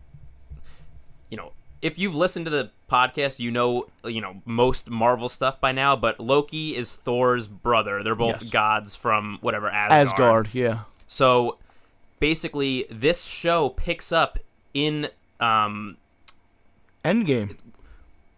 you 1.31 1.37
know, 1.37 1.53
if 1.85 1.99
you've 1.99 2.15
listened 2.15 2.47
to 2.47 2.51
the 2.51 2.71
podcast, 2.91 3.39
you 3.39 3.51
know, 3.51 3.87
you 4.05 4.21
know 4.21 4.41
most 4.45 4.89
Marvel 4.91 5.29
stuff 5.29 5.61
by 5.61 5.71
now. 5.71 5.95
But 5.95 6.19
Loki 6.19 6.75
is 6.77 6.97
Thor's 6.97 7.47
brother. 7.47 8.03
They're 8.03 8.15
both 8.15 8.43
Yes. 8.43 8.51
gods 8.51 8.97
from 8.97 9.39
whatever 9.43 9.69
Asgard. 9.69 10.09
Asgard. 10.09 10.49
Yeah. 10.53 10.79
So 11.07 11.59
basically, 12.21 12.87
this 12.91 13.25
show 13.25 13.69
picks 13.71 14.11
up 14.13 14.39
in. 14.73 15.09
Um, 15.41 15.99
Endgame. 17.05 17.57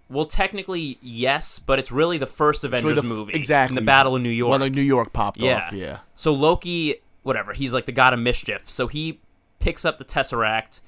well, 0.08 0.24
technically, 0.26 0.98
yes, 1.00 1.58
but 1.60 1.78
it's 1.78 1.92
really 1.92 2.18
the 2.18 2.26
first 2.26 2.64
Avengers 2.64 2.96
the 2.96 3.02
f- 3.02 3.08
movie. 3.08 3.32
exactly. 3.32 3.76
In 3.78 3.84
the 3.84 3.86
Battle 3.86 4.16
of 4.16 4.22
New 4.22 4.28
York. 4.28 4.50
Well, 4.50 4.58
like 4.60 4.72
New 4.72 4.80
York 4.82 5.12
popped 5.12 5.40
Yeah. 5.40 5.66
off. 5.66 5.72
Yeah. 5.72 5.98
So 6.16 6.32
Loki, 6.32 6.96
whatever, 7.22 7.52
he's 7.52 7.72
like 7.72 7.86
the 7.86 7.92
god 7.92 8.12
of 8.12 8.18
mischief. 8.18 8.68
So 8.68 8.88
he 8.88 9.20
picks 9.60 9.84
up 9.84 9.98
the 9.98 10.04
Tesseract, 10.04 10.80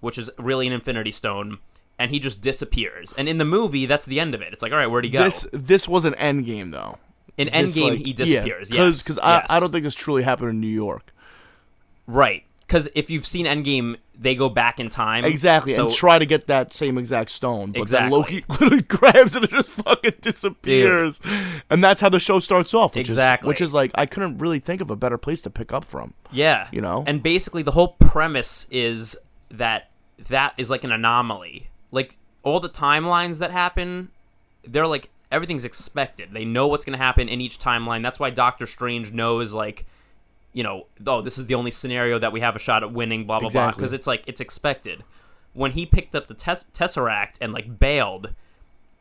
which 0.00 0.16
is 0.16 0.30
really 0.38 0.66
an 0.66 0.72
Infinity 0.72 1.12
Stone, 1.12 1.58
and 1.98 2.10
he 2.10 2.18
just 2.18 2.40
disappears. 2.40 3.14
And 3.16 3.28
in 3.28 3.38
the 3.38 3.44
movie, 3.44 3.86
that's 3.86 4.06
the 4.06 4.20
end 4.20 4.34
of 4.34 4.42
it. 4.42 4.52
It's 4.52 4.62
like, 4.62 4.72
all 4.72 4.78
right, 4.78 4.86
where'd 4.86 5.04
he 5.04 5.10
go? 5.10 5.24
This 5.24 5.46
this 5.52 5.88
was 5.88 6.04
an 6.04 6.14
Endgame 6.14 6.70
though. 6.72 6.98
in 7.36 7.46
This, 7.48 7.76
Endgame, 7.76 7.90
like- 7.90 7.98
he 8.06 8.12
disappears. 8.12 8.70
Yeah, 8.70 8.84
yes, 8.86 9.02
because 9.02 9.18
I, 9.18 9.36
yes. 9.38 9.46
I 9.50 9.60
don't 9.60 9.72
think 9.72 9.84
this 9.84 9.94
truly 9.94 10.22
happened 10.22 10.50
in 10.50 10.60
New 10.60 10.66
York. 10.68 11.12
right. 12.06 12.42
Because 12.66 12.88
if 12.96 13.10
you've 13.10 13.24
seen 13.24 13.46
Endgame, 13.46 13.96
they 14.18 14.34
go 14.34 14.48
back 14.48 14.80
in 14.80 14.88
time. 14.90 15.24
Exactly, 15.24 15.72
So 15.72 15.86
and 15.86 15.94
try 15.94 16.18
to 16.18 16.26
get 16.26 16.48
that 16.48 16.72
same 16.72 16.98
exact 16.98 17.30
stone. 17.30 17.70
But 17.70 17.82
Exactly. 17.82 18.10
then 18.10 18.10
Loki 18.10 18.44
literally 18.48 18.82
grabs 18.82 19.36
it 19.36 19.42
and 19.44 19.50
just 19.52 19.70
fucking 19.70 20.14
disappears. 20.20 21.20
And 21.70 21.84
that's 21.84 22.00
how 22.00 22.08
the 22.08 22.18
show 22.18 22.40
starts 22.40 22.74
off. 22.74 22.96
Which 22.96 23.08
Exactly. 23.08 23.46
Is, 23.46 23.48
which 23.50 23.60
is 23.60 23.72
like 23.72 23.92
I 23.94 24.04
couldn't 24.04 24.38
really 24.38 24.58
think 24.58 24.80
of 24.80 24.90
a 24.90 24.96
better 24.96 25.16
place 25.16 25.40
to 25.42 25.50
pick 25.50 25.72
up 25.72 25.84
from. 25.84 26.14
Yeah. 26.32 26.66
You 26.72 26.80
know? 26.80 27.04
And 27.06 27.22
basically 27.22 27.62
the 27.62 27.70
whole 27.70 27.86
premise 28.00 28.66
is 28.72 29.16
that 29.48 29.90
that 30.28 30.54
is 30.58 30.68
like 30.68 30.82
an 30.82 30.90
anomaly. 30.90 31.68
Like 31.90 32.16
all 32.42 32.60
the 32.60 32.68
timelines 32.68 33.38
that 33.38 33.50
happen, 33.50 34.10
they're 34.64 34.86
like 34.86 35.10
everything's 35.30 35.64
expected. 35.64 36.30
They 36.32 36.44
know 36.44 36.66
what's 36.66 36.84
going 36.84 36.98
to 36.98 37.04
happen 37.04 37.28
in 37.28 37.40
each 37.40 37.58
timeline. 37.58 38.02
That's 38.02 38.18
why 38.18 38.30
Doctor 38.30 38.66
Strange 38.66 39.12
knows 39.12 39.52
like 39.52 39.86
you 40.52 40.62
know, 40.62 40.86
oh, 41.06 41.20
this 41.20 41.36
is 41.36 41.46
the 41.46 41.54
only 41.54 41.70
scenario 41.70 42.18
that 42.18 42.32
we 42.32 42.40
have 42.40 42.56
a 42.56 42.58
shot 42.58 42.82
at 42.82 42.90
winning 42.90 43.26
blah 43.26 43.40
blah 43.40 43.50
blah 43.50 43.72
because 43.72 43.92
it's 43.92 44.06
like 44.06 44.24
it's 44.26 44.40
expected. 44.40 45.04
When 45.52 45.72
he 45.72 45.84
picked 45.84 46.14
up 46.14 46.28
the 46.28 46.34
tes- 46.34 46.64
Tesseract 46.72 47.36
and 47.40 47.52
like 47.52 47.78
bailed, 47.78 48.32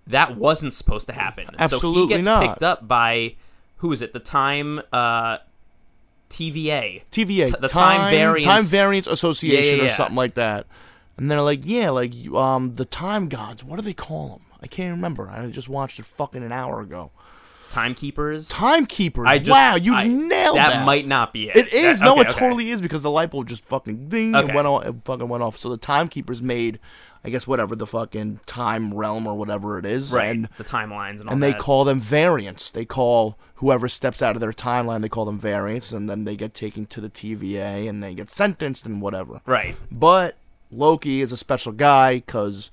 that 0.05 0.35
wasn't 0.35 0.73
supposed 0.73 1.07
to 1.07 1.13
happen. 1.13 1.47
Absolutely 1.57 2.01
so 2.01 2.07
he 2.07 2.13
gets 2.13 2.25
not. 2.25 2.45
picked 2.45 2.63
up 2.63 2.87
by 2.87 3.35
who 3.77 3.93
is 3.93 4.01
it? 4.01 4.11
The 4.11 4.19
time 4.19 4.81
uh 4.91 5.37
TVA. 6.29 7.03
TVA, 7.11 7.47
T- 7.47 7.55
the 7.59 7.69
Time 7.69 8.11
Variance- 8.11 8.45
Time 8.45 8.63
Variance 8.63 9.07
Association 9.07 9.77
Yeah, 9.77 9.83
yeah, 9.83 9.87
or 9.87 9.93
something 9.95 10.15
like 10.15 10.33
that. 10.35 10.65
And 11.17 11.31
they're 11.31 11.41
like, 11.41 11.61
yeah, 11.65 11.89
like 11.91 12.13
you- 12.13 12.37
um, 12.37 12.75
the 12.75 12.85
Time 12.85 13.29
Gods. 13.29 13.63
What 13.63 13.77
do 13.77 13.81
they 13.81 13.93
call 13.93 14.27
them? 14.29 14.41
I 14.61 14.67
can't 14.67 14.95
remember. 14.95 15.29
I 15.29 15.45
just 15.47 15.69
watched 15.69 15.99
it 15.99 16.05
fucking 16.05 16.43
an 16.43 16.51
hour 16.51 16.81
ago. 16.81 17.11
Timekeepers. 17.71 18.47
Timekeepers. 18.49 19.25
I 19.27 19.37
just, 19.39 19.49
wow, 19.51 19.75
you 19.75 19.93
I- 19.93 20.07
nailed 20.07 20.57
that. 20.57 20.69
that. 20.71 20.85
might 20.85 21.07
not 21.07 21.33
be 21.33 21.49
it. 21.49 21.55
It 21.57 21.73
is. 21.73 21.99
That- 21.99 22.05
no, 22.05 22.11
okay, 22.13 22.21
it 22.21 22.27
okay. 22.29 22.39
totally 22.39 22.69
is 22.71 22.81
because 22.81 23.01
the 23.01 23.11
light 23.11 23.31
bulb 23.31 23.47
just 23.47 23.65
fucking 23.65 24.07
ding 24.09 24.35
Okay. 24.35 24.45
and 24.47 24.55
went 24.55 24.67
off. 24.67 24.85
It 24.85 24.95
fucking 25.03 25.27
went 25.27 25.43
off. 25.43 25.57
So 25.57 25.69
the 25.69 25.77
timekeepers 25.77 26.41
made, 26.41 26.79
I 27.23 27.29
guess, 27.29 27.47
whatever 27.47 27.75
the 27.75 27.87
fucking 27.87 28.39
time 28.45 28.93
realm 28.93 29.27
or 29.27 29.35
whatever 29.35 29.77
it 29.77 29.85
is, 29.85 30.13
right. 30.13 30.27
and 30.27 30.47
the 30.57 30.63
timelines 30.63 31.19
and 31.19 31.27
all 31.27 31.33
and 31.33 31.43
they 31.43 31.53
call 31.53 31.83
them 31.83 31.99
variants. 31.99 32.71
They 32.71 32.85
call 32.85 33.37
whoever 33.55 33.89
steps 33.89 34.21
out 34.21 34.35
of 34.35 34.41
their 34.41 34.53
timeline. 34.53 35.01
They 35.01 35.09
call 35.09 35.25
them 35.25 35.39
variants, 35.39 35.91
and 35.91 36.07
then 36.09 36.23
they 36.23 36.35
get 36.35 36.53
taken 36.53 36.85
to 36.87 37.01
the 37.01 37.09
TVA 37.09 37.89
and 37.89 38.01
they 38.01 38.15
get 38.15 38.29
sentenced 38.29 38.85
and 38.85 39.01
whatever. 39.01 39.41
right. 39.45 39.75
But 39.91 40.37
Loki 40.75 41.21
is 41.21 41.31
a 41.31 41.37
special 41.37 41.71
guy 41.71 42.15
because 42.15 42.71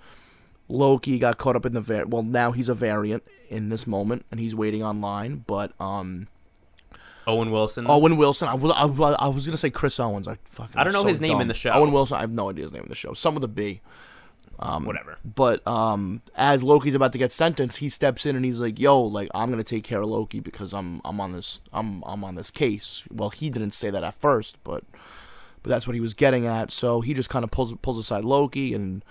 Loki 0.68 1.18
got 1.18 1.38
caught 1.38 1.56
up 1.56 1.66
in 1.66 1.74
the 1.74 1.80
var- 1.80 2.06
well 2.06 2.22
now 2.22 2.52
he's 2.52 2.68
a 2.68 2.74
variant 2.74 3.22
in 3.48 3.68
this 3.68 3.86
moment 3.86 4.24
and 4.30 4.40
he's 4.40 4.54
waiting 4.54 4.82
online. 4.82 5.44
But 5.46 5.72
um. 5.80 6.28
Owen 7.24 7.52
Wilson. 7.52 7.86
Owen 7.88 8.16
Wilson. 8.16 8.48
I 8.48 8.54
was, 8.54 8.72
I 8.76 8.84
was, 8.84 9.16
I 9.18 9.28
was 9.28 9.46
gonna 9.46 9.56
say 9.56 9.70
Chris 9.70 10.00
Owens. 10.00 10.26
I 10.26 10.38
fucking. 10.44 10.76
I 10.76 10.82
don't 10.82 10.92
know 10.92 11.02
so 11.02 11.08
his 11.08 11.20
name 11.20 11.40
in 11.40 11.46
the 11.46 11.54
show. 11.54 11.70
Owen 11.70 11.92
Wilson. 11.92 12.16
I 12.16 12.20
have 12.22 12.32
no 12.32 12.50
idea 12.50 12.64
his 12.64 12.72
name 12.72 12.82
in 12.82 12.88
the 12.88 12.96
show. 12.96 13.14
Some 13.14 13.36
of 13.36 13.44
a 13.44 13.48
B. 13.48 13.80
whatever. 14.58 15.18
But 15.24 15.66
um, 15.66 16.22
as 16.34 16.62
Loki's 16.62 16.94
about 16.94 17.12
to 17.12 17.18
get 17.18 17.30
sentenced, 17.30 17.78
he 17.78 17.88
steps 17.88 18.26
in 18.26 18.34
and 18.34 18.44
he's 18.44 18.58
like, 18.58 18.78
"Yo, 18.80 19.00
like 19.00 19.28
I'm 19.34 19.50
gonna 19.50 19.62
take 19.62 19.84
care 19.84 20.00
of 20.00 20.06
Loki 20.06 20.40
because 20.40 20.74
I'm 20.74 21.00
I'm 21.04 21.20
on 21.20 21.32
this 21.32 21.60
I'm 21.72 22.02
I'm 22.04 22.24
on 22.24 22.34
this 22.34 22.50
case." 22.50 23.04
Well, 23.10 23.30
he 23.30 23.50
didn't 23.50 23.72
say 23.72 23.90
that 23.90 24.02
at 24.02 24.14
first, 24.14 24.58
but 24.64 24.84
but 25.62 25.70
that's 25.70 25.86
what 25.86 25.94
he 25.94 26.00
was 26.00 26.14
getting 26.14 26.46
at. 26.46 26.70
So 26.72 27.00
he 27.00 27.14
just 27.14 27.28
kind 27.30 27.44
of 27.44 27.50
pulls 27.50 27.74
pulls 27.82 27.98
aside 27.98 28.24
Loki 28.24 28.74
and. 28.74 29.04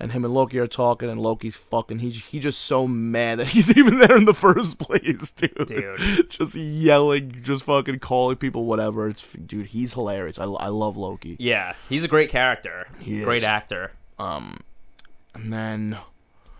And 0.00 0.12
him 0.12 0.24
and 0.24 0.32
Loki 0.32 0.60
are 0.60 0.68
talking, 0.68 1.10
and 1.10 1.20
Loki's 1.20 1.56
fucking. 1.56 1.98
He's 1.98 2.26
he 2.26 2.38
just 2.38 2.60
so 2.60 2.86
mad 2.86 3.40
that 3.40 3.46
he's 3.48 3.76
even 3.76 3.98
there 3.98 4.16
in 4.16 4.26
the 4.26 4.32
first 4.32 4.78
place, 4.78 5.32
dude. 5.32 5.66
Dude. 5.66 6.30
just 6.30 6.54
yelling, 6.54 7.40
just 7.42 7.64
fucking 7.64 7.98
calling 7.98 8.36
people 8.36 8.64
whatever. 8.66 9.08
It's 9.08 9.26
dude, 9.32 9.66
he's 9.66 9.94
hilarious. 9.94 10.38
I, 10.38 10.44
I 10.44 10.68
love 10.68 10.96
Loki. 10.96 11.34
Yeah, 11.40 11.74
he's 11.88 12.04
a 12.04 12.06
great 12.08 12.30
character. 12.30 12.86
He 13.00 13.22
great 13.24 13.38
is. 13.38 13.42
actor. 13.42 13.90
And 15.34 15.52
then 15.52 15.98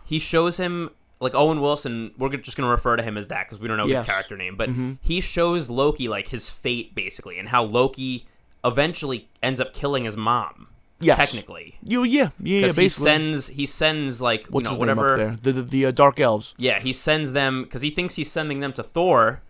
He 0.04 0.18
shows 0.18 0.56
him 0.56 0.90
like 1.20 1.36
Owen 1.36 1.60
Wilson. 1.60 2.12
We're 2.18 2.36
just 2.38 2.56
gonna 2.56 2.68
refer 2.70 2.96
to 2.96 3.04
him 3.04 3.16
as 3.16 3.28
that 3.28 3.46
because 3.46 3.60
we 3.60 3.68
don't 3.68 3.76
know 3.76 3.86
Yes. 3.86 3.98
his 4.04 4.06
character 4.12 4.36
name. 4.36 4.56
But 4.56 4.70
Mm-hmm. 4.70 4.92
he 5.00 5.20
shows 5.20 5.70
Loki 5.70 6.08
like 6.08 6.28
his 6.28 6.48
fate 6.50 6.92
basically, 6.94 7.38
and 7.38 7.48
how 7.50 7.62
Loki 7.62 8.26
eventually 8.64 9.28
ends 9.42 9.60
up 9.60 9.72
killing 9.74 10.04
his 10.04 10.16
mom. 10.16 10.66
Yes. 11.00 11.16
technically, 11.16 11.76
you, 11.80 12.02
yeah, 12.02 12.30
yeah, 12.40 12.56
yeah 12.56 12.60
because 12.62 12.76
he 12.76 12.88
sends 12.88 13.46
he 13.48 13.66
sends 13.66 14.20
like 14.20 14.46
What's 14.48 14.64
you 14.64 14.64
know 14.64 14.70
his 14.70 14.78
whatever. 14.80 15.16
name 15.16 15.28
up 15.30 15.42
there? 15.42 15.52
The 15.52 15.62
the, 15.62 15.68
the 15.70 15.86
uh, 15.86 15.90
Dark 15.92 16.18
Elves. 16.18 16.54
Yeah, 16.58 16.80
he 16.80 16.92
sends 16.92 17.32
them 17.34 17.62
because 17.62 17.82
he 17.82 17.90
thinks 17.90 18.16
he's 18.16 18.32
sending 18.32 18.58
them 18.58 18.72
to 18.72 18.82
Thor, 18.82 19.40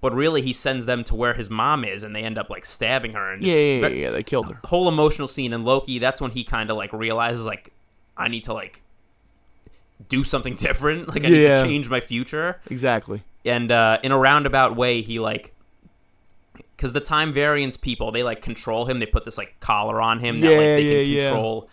but 0.00 0.14
really 0.14 0.40
he 0.40 0.54
sends 0.54 0.86
them 0.86 1.04
to 1.04 1.14
where 1.14 1.34
his 1.34 1.50
mom 1.50 1.84
is, 1.84 2.02
and 2.02 2.16
they 2.16 2.22
end 2.22 2.38
up 2.38 2.48
like 2.48 2.64
stabbing 2.64 3.12
her. 3.12 3.30
And 3.34 3.42
Yeah, 3.42 3.54
yeah, 3.54 3.80
yeah, 3.80 3.88
yeah, 3.88 4.10
They 4.12 4.22
killed 4.22 4.46
her. 4.50 4.58
whole 4.64 4.88
emotional 4.88 5.28
scene 5.28 5.52
and 5.52 5.62
Loki, 5.62 5.98
that's 5.98 6.22
when 6.22 6.30
he 6.30 6.42
kind 6.42 6.70
of 6.70 6.78
like 6.78 6.90
realizes 6.94 7.44
like 7.44 7.72
I 8.16 8.28
need 8.28 8.44
to 8.44 8.54
like 8.54 8.80
do 10.08 10.24
something 10.24 10.54
different. 10.66 11.08
Like 11.08 11.24
I 11.24 11.28
need 11.28 11.42
Yeah. 11.42 11.60
to 11.60 11.68
change 11.68 11.90
my 11.90 12.00
future. 12.00 12.60
Exactly. 12.70 13.22
And 13.44 13.70
uh, 13.70 13.98
in 14.02 14.10
a 14.10 14.16
roundabout 14.18 14.74
way, 14.74 15.02
he 15.02 15.18
like 15.20 15.52
because 16.76 16.92
the 16.92 17.00
time 17.00 17.32
variance 17.32 17.76
people 17.76 18.12
they 18.12 18.22
like 18.22 18.42
control 18.42 18.86
him. 18.86 18.98
They 18.98 19.06
put 19.06 19.24
this 19.24 19.38
like 19.38 19.58
collar 19.60 20.00
on 20.00 20.20
him 20.20 20.40
that 20.40 20.48
like 20.50 20.58
they 20.58 20.82
yeah, 20.82 21.02
can 21.04 21.10
yeah. 21.12 21.28
control 21.30 21.68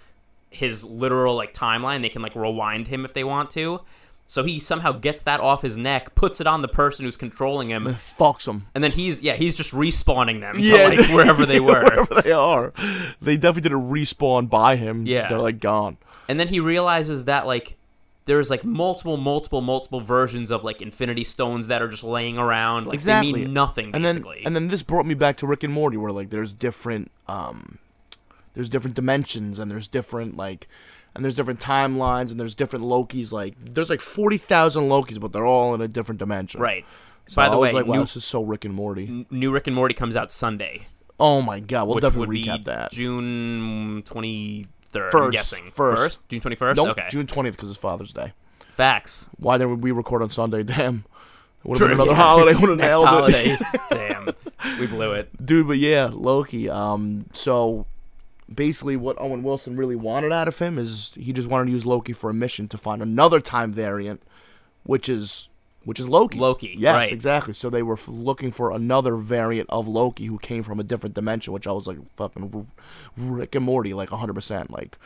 his 0.50 0.84
literal 0.84 1.36
like 1.36 1.54
timeline. 1.54 2.02
They 2.02 2.10
can 2.10 2.22
like 2.22 2.36
rewind 2.36 2.88
him 2.88 3.06
if 3.06 3.14
they 3.14 3.24
want 3.24 3.50
to. 3.52 3.82
So 4.28 4.44
he 4.46 4.62
somehow 4.62 4.94
gets 4.94 5.24
that 5.24 5.42
off 5.42 5.62
his 5.62 5.76
neck, 5.76 6.16
puts 6.16 6.40
it 6.40 6.48
on 6.48 6.62
the 6.62 6.70
person 6.70 7.04
who's 7.04 7.18
controlling 7.18 7.68
him, 7.70 7.84
Fucks 8.18 8.46
them. 8.46 8.68
and 8.74 8.82
then 8.82 8.92
he's 8.92 9.22
yeah 9.22 9.34
he's 9.34 9.54
just 9.54 9.74
respawning 9.74 10.40
them 10.40 10.56
Yeah, 10.58 10.90
to 10.90 10.96
like 11.02 11.10
wherever 11.10 11.46
they 11.46 11.60
were. 11.70 11.84
Wherever 11.84 12.22
they 12.22 12.32
are, 12.32 12.72
they 13.22 13.36
definitely 13.36 13.64
did 13.70 13.74
a 13.74 13.82
respawn 13.82 14.50
by 14.50 14.78
him. 14.78 15.06
Yeah. 15.06 15.28
they're 15.28 15.38
like 15.40 15.60
gone. 15.60 15.98
and 16.30 16.40
then 16.40 16.48
he 16.48 16.62
realizes 16.62 17.26
that 17.26 17.46
like 17.46 17.78
there's 18.26 18.50
like 18.50 18.64
multiple 18.64 19.18
multiple 19.18 19.62
multiple 19.62 20.00
versions 20.02 20.52
of 20.52 20.64
like 20.64 20.82
infinity 20.82 21.24
stones 21.24 21.68
that 21.68 21.82
are 21.82 21.88
just 21.88 22.04
laying 22.04 22.38
around 22.38 22.86
like 22.88 22.96
Exactly. 22.96 23.32
they 23.34 23.40
mean 23.46 23.54
nothing 23.54 23.92
basically. 23.92 24.38
And 24.38 24.46
then 24.46 24.48
and 24.48 24.56
then 24.56 24.68
this 24.68 24.84
brought 24.84 25.06
me 25.06 25.14
back 25.16 25.38
to 25.38 25.48
Rick 25.48 25.64
and 25.64 25.74
Morty, 25.74 25.98
where 25.98 26.12
like 26.12 26.30
there's 26.30 26.54
different 26.54 27.12
um, 27.28 27.80
there's 28.54 28.70
different 28.70 28.96
dimensions 28.96 29.60
and 29.60 29.70
there's 29.72 29.88
different 29.88 30.38
like. 30.38 30.68
And 31.14 31.26
there's 31.26 31.36
different 31.36 31.60
timelines, 31.60 32.32
and 32.32 32.40
there's 32.40 32.56
different 32.56 32.86
Lokis. 32.86 33.34
Like, 33.34 33.56
there's 33.60 33.90
like 33.90 34.00
forty 34.00 34.38
thousand 34.38 34.84
Lokis, 34.84 35.20
but 35.20 35.34
they're 35.34 35.46
all 35.46 35.76
in 35.76 35.82
a 35.82 35.88
different 35.90 36.20
dimension. 36.20 36.62
right 36.62 36.86
So 37.28 37.36
by 37.36 37.50
the 37.50 37.56
I 37.56 37.58
was 37.58 37.74
way 37.74 37.80
like, 37.82 37.86
wow, 37.86 37.96
new, 37.96 38.02
this 38.04 38.16
is 38.16 38.24
so 38.24 38.42
Rick 38.42 38.64
and 38.64 38.74
Morty. 38.74 39.26
new 39.30 39.52
rick 39.52 39.68
and 39.68 39.76
morty 39.76 39.94
comes 39.94 40.16
out 40.16 40.32
sunday 40.32 40.88
Oh 41.20 41.42
my 41.42 41.60
god, 41.60 41.90
we'll 41.90 42.00
definitely 42.00 42.46
recap 42.46 42.64
that. 42.64 42.92
june 42.94 44.04
23rd 44.04 44.66
i'm 44.96 45.12
First, 45.12 45.32
guessing 45.32 45.72
first. 45.72 46.20
june 46.30 46.42
21st 46.42 46.76
Nope, 46.76 46.90
okay 46.90 47.08
June 47.10 47.28
twentieth 47.28 47.56
because 47.56 47.70
it's 47.70 47.80
Father's 47.80 48.14
Day. 48.14 48.34
facts 48.74 49.30
Why 49.38 49.58
didn't 49.58 49.82
we 49.82 49.92
record 49.92 50.22
on 50.22 50.30
Sunday? 50.30 50.64
Damn, 50.64 51.06
would 51.64 51.80
have 51.80 51.88
been 51.90 51.96
another 51.96 52.12
yeah. 52.12 52.16
holiday. 52.16 52.54
Would 52.60 52.70
have 52.70 52.80
nailed 52.80 53.06
holiday 53.06 53.58
it, 53.60 53.82
damn 53.90 54.30
we 54.80 54.88
blew 54.88 55.12
it 55.14 55.30
dude. 55.46 55.68
But 55.68 55.78
yeah, 55.78 56.10
Loki. 56.12 56.70
Um, 56.70 57.26
so 57.34 57.86
basically, 58.54 58.96
what 58.96 59.20
Owen 59.20 59.44
Wilson 59.44 59.76
really 59.76 59.96
wanted 59.96 60.32
out 60.32 60.48
of 60.48 60.60
him 60.60 60.78
is 60.78 61.12
he 61.16 61.34
just 61.34 61.48
wanted 61.48 61.66
to 61.66 61.72
use 61.72 61.86
Loki 61.86 62.14
for 62.14 62.30
a 62.30 62.34
mission 62.34 62.68
to 62.70 62.78
find 62.78 63.02
another 63.02 63.40
time 63.40 63.72
variant, 63.72 64.22
which 64.84 65.08
is 65.10 65.50
which 65.84 66.00
is 66.00 66.08
Loki. 66.08 66.38
Loki, 66.38 66.76
Yes, 66.78 66.96
right. 66.96 67.12
exactly. 67.12 67.54
So 67.54 67.70
they 67.70 67.82
were 67.84 67.94
f- 67.96 68.08
looking 68.08 68.52
for 68.52 68.72
another 68.72 69.16
variant 69.16 69.70
of 69.70 69.88
Loki 69.88 70.26
who 70.26 70.38
came 70.38 70.64
from 70.64 70.80
a 70.80 70.84
different 70.84 71.16
dimension, 71.16 71.54
which 71.54 71.66
I 71.68 71.72
was 71.72 71.88
like 71.88 71.98
fucking 72.18 72.68
Rick 73.18 73.56
and 73.56 73.66
Morty, 73.66 73.94
like 73.94 74.12
100. 74.12 74.34
percent 74.34 74.70
Like 74.72 74.98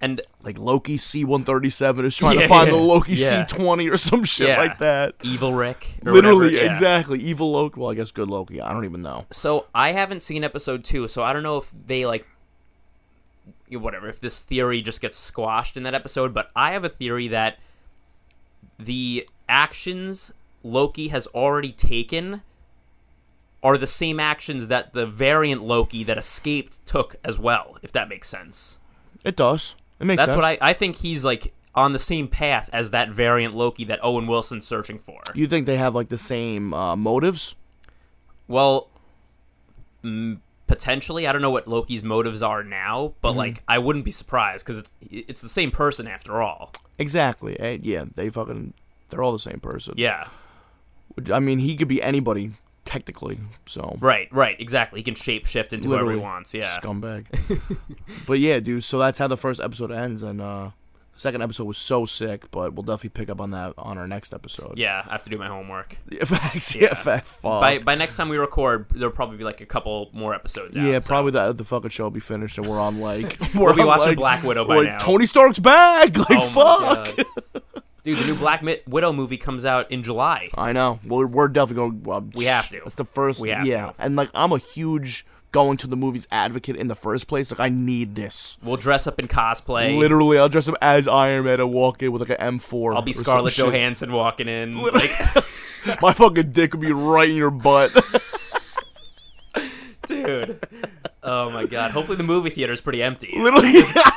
and 0.00 0.20
like 0.42 0.58
Loki 0.58 0.96
C137 0.98 2.04
is 2.04 2.16
trying 2.16 2.34
Yeah, 2.36 2.42
to 2.42 2.48
find 2.48 2.70
the 2.72 2.76
Loki 2.76 3.12
yeah. 3.14 3.44
C20 3.44 3.92
or 3.92 3.96
some 3.96 4.24
shit 4.24 4.48
Yeah. 4.48 4.58
like 4.58 4.78
that. 4.78 5.14
evil 5.22 5.54
rick 5.54 5.94
Literally, 6.02 6.56
yeah. 6.56 6.70
exactly. 6.70 7.20
Evil 7.20 7.52
Loki. 7.52 7.78
Well, 7.78 7.90
I 7.90 7.94
guess 7.94 8.10
good 8.10 8.28
Loki. 8.28 8.60
I 8.60 8.72
don't 8.72 8.84
even 8.84 9.00
know. 9.02 9.26
So 9.30 9.66
I 9.74 9.92
haven't 9.92 10.22
seen 10.22 10.42
episode 10.42 10.82
two, 10.84 11.06
so 11.06 11.22
I 11.22 11.32
don't 11.32 11.42
know 11.44 11.58
if 11.58 11.72
they 11.86 12.04
like 12.06 12.26
whatever 13.70 14.08
if 14.08 14.20
this 14.20 14.40
theory 14.42 14.82
just 14.82 15.00
gets 15.00 15.16
squashed 15.16 15.76
in 15.76 15.82
that 15.84 15.94
episode. 15.94 16.34
But 16.34 16.50
I 16.56 16.72
have 16.72 16.82
a 16.84 16.88
theory 16.88 17.28
that 17.28 17.58
the 18.78 19.28
actions 19.52 20.32
Loki 20.64 21.08
has 21.08 21.26
already 21.28 21.72
taken 21.72 22.42
are 23.62 23.76
the 23.76 23.86
same 23.86 24.18
actions 24.18 24.68
that 24.68 24.92
the 24.94 25.06
variant 25.06 25.62
Loki 25.62 26.02
that 26.04 26.18
escaped 26.18 26.84
took 26.86 27.16
as 27.22 27.38
well. 27.38 27.76
If 27.82 27.92
that 27.92 28.08
makes 28.08 28.28
sense. 28.28 28.78
It 29.22 29.36
does. 29.36 29.76
It 30.00 30.06
makes 30.06 30.18
That's 30.18 30.32
sense. 30.32 30.36
what 30.36 30.44
I 30.44 30.70
I 30.70 30.72
think 30.72 30.96
he's 30.96 31.24
like 31.24 31.52
on 31.74 31.92
the 31.92 31.98
same 31.98 32.28
path 32.28 32.68
as 32.72 32.90
that 32.90 33.10
variant 33.10 33.54
Loki 33.54 33.84
that 33.84 34.00
Owen 34.02 34.26
Wilson's 34.26 34.66
searching 34.66 34.98
for. 34.98 35.20
You 35.34 35.46
think 35.46 35.66
they 35.66 35.76
have 35.76 35.94
like 35.94 36.08
the 36.08 36.18
same 36.18 36.74
uh, 36.74 36.96
motives? 36.96 37.54
Well, 38.48 38.88
mm, 40.02 40.38
potentially. 40.66 41.26
I 41.26 41.32
don't 41.32 41.42
know 41.42 41.50
what 41.50 41.68
Loki's 41.68 42.02
motives 42.02 42.42
are 42.42 42.64
now, 42.64 43.14
but 43.20 43.32
like 43.32 43.62
I 43.68 43.78
wouldn't 43.78 44.04
be 44.04 44.10
surprised 44.10 44.64
because 44.64 44.78
it's 44.78 44.92
it's 45.10 45.42
the 45.42 45.48
same 45.48 45.70
person 45.70 46.08
after 46.08 46.42
all. 46.42 46.72
Exactly. 46.98 47.58
Eh, 47.60 47.78
yeah, 47.82 48.04
they 48.14 48.30
fucking. 48.30 48.74
They're 49.12 49.22
all 49.22 49.30
the 49.32 49.38
same 49.38 49.60
person. 49.60 49.94
Yeah, 49.96 50.26
I 51.32 51.38
mean, 51.38 51.58
he 51.60 51.76
could 51.76 51.86
be 51.88 52.02
anybody 52.02 52.52
technically. 52.84 53.38
So 53.66 53.96
right, 54.00 54.28
right, 54.32 54.58
exactly. 54.60 54.98
He 55.00 55.04
can 55.04 55.14
shapeshift 55.14 55.72
into 55.72 55.88
literally 55.88 56.14
whoever 56.14 56.18
he 56.18 56.22
wants. 56.22 56.52
Yeah, 56.54 56.76
scumbag. 56.82 57.26
but 58.26 58.38
yeah, 58.40 58.58
dude. 58.60 58.82
So 58.84 58.98
that's 58.98 59.18
how 59.18 59.28
the 59.28 59.36
first 59.36 59.60
episode 59.60 59.92
ends, 59.92 60.22
and 60.22 60.40
uh, 60.40 60.70
the 61.12 61.18
second 61.18 61.42
episode 61.42 61.64
was 61.64 61.78
so 61.78 62.06
sick. 62.06 62.50
But 62.50 62.72
we'll 62.74 62.82
definitely 62.82 63.10
pick 63.10 63.28
up 63.30 63.40
on 63.40 63.50
that 63.52 63.74
on 63.78 63.98
our 63.98 64.08
next 64.08 64.32
episode. 64.32 64.78
yeah. 64.78 65.04
I 65.06 65.12
have 65.12 65.22
to 65.24 65.30
do 65.30 65.38
my 65.38 65.46
homework. 65.48 65.96
Yeah, 66.10 66.24
facts. 66.24 66.74
Yeah. 66.74 66.82
Yeah, 66.84 66.94
fact. 66.94 67.26
Fuck. 67.26 67.60
By 67.60 67.78
by 67.78 67.94
next 67.94 68.16
time 68.16 68.28
we 68.30 68.36
record, 68.38 68.86
there'll 68.94 69.14
probably 69.14 69.36
be 69.36 69.44
like 69.44 69.60
a 69.60 69.66
couple 69.66 70.10
more 70.12 70.34
episodes. 70.34 70.76
Out, 70.76 70.84
yeah, 70.84 70.98
so- 70.98 71.08
probably 71.08 71.32
the 71.32 71.52
the 71.52 71.64
fucking 71.64 71.90
show 71.90 72.04
will 72.04 72.10
be 72.10 72.20
finished, 72.20 72.58
and 72.58 72.66
we're 72.66 72.80
on 72.80 73.00
like 73.00 73.38
we're 73.54 73.66
We'll 73.66 73.74
be 73.74 73.82
on, 73.82 73.86
watching 73.86 74.06
like- 74.08 74.16
Black 74.16 74.42
Widow 74.42 74.64
by 74.64 74.76
like, 74.78 74.86
now. 74.88 74.98
Tony 74.98 75.26
Stark's 75.26 75.58
back. 75.58 76.16
Like 76.16 76.28
Oh 76.30 77.04
fuck. 77.14 77.26
Dude, 78.04 78.18
the 78.18 78.24
new 78.26 78.34
Black 78.34 78.64
Widow 78.86 79.12
movie 79.12 79.36
comes 79.36 79.64
out 79.64 79.90
in 79.90 80.02
July. 80.02 80.48
I 80.54 80.72
know. 80.72 80.98
We're, 81.06 81.26
we're 81.26 81.48
definitely 81.48 82.00
going. 82.00 82.12
Uh, 82.12 82.20
We 82.36 82.46
have 82.46 82.68
to. 82.70 82.80
That's 82.80 82.96
the 82.96 83.04
first. 83.04 83.40
We 83.40 83.50
have 83.50 83.64
yeah, 83.64 83.92
to. 83.92 83.94
and 83.98 84.16
like 84.16 84.30
I'm 84.34 84.50
a 84.52 84.58
huge 84.58 85.24
going 85.52 85.76
to 85.76 85.86
the 85.86 85.96
movies 85.96 86.26
advocate 86.32 86.76
in 86.76 86.88
the 86.88 86.94
first 86.94 87.28
place. 87.28 87.52
Like 87.52 87.60
I 87.60 87.68
need 87.68 88.14
this. 88.16 88.56
We'll 88.62 88.76
dress 88.76 89.06
up 89.06 89.20
in 89.20 89.28
cosplay. 89.28 89.96
Literally, 89.96 90.38
I'll 90.38 90.48
dress 90.48 90.66
up 90.68 90.74
as 90.82 91.06
Iron 91.06 91.44
Man 91.44 91.60
and 91.60 91.72
walk 91.72 92.02
in 92.02 92.10
with 92.10 92.28
like 92.28 92.38
an 92.40 92.58
M4. 92.58 92.96
I'll 92.96 93.02
be 93.02 93.12
Scarlett 93.12 93.52
shit. 93.52 93.66
Johansson 93.66 94.12
walking 94.12 94.48
in. 94.48 94.80
Like, 94.92 95.10
My 96.00 96.12
fucking 96.12 96.52
dick 96.52 96.72
would 96.72 96.80
be 96.80 96.92
right 96.92 97.28
in 97.28 97.34
your 97.36 97.50
butt. 97.50 97.90
dude. 100.06 100.66
Oh 101.22 101.50
my 101.50 101.66
god. 101.66 101.92
Hopefully 101.92 102.16
the 102.16 102.24
movie 102.24 102.50
theater 102.50 102.72
is 102.72 102.80
pretty 102.80 103.02
empty. 103.02 103.32
Literally, 103.36 103.70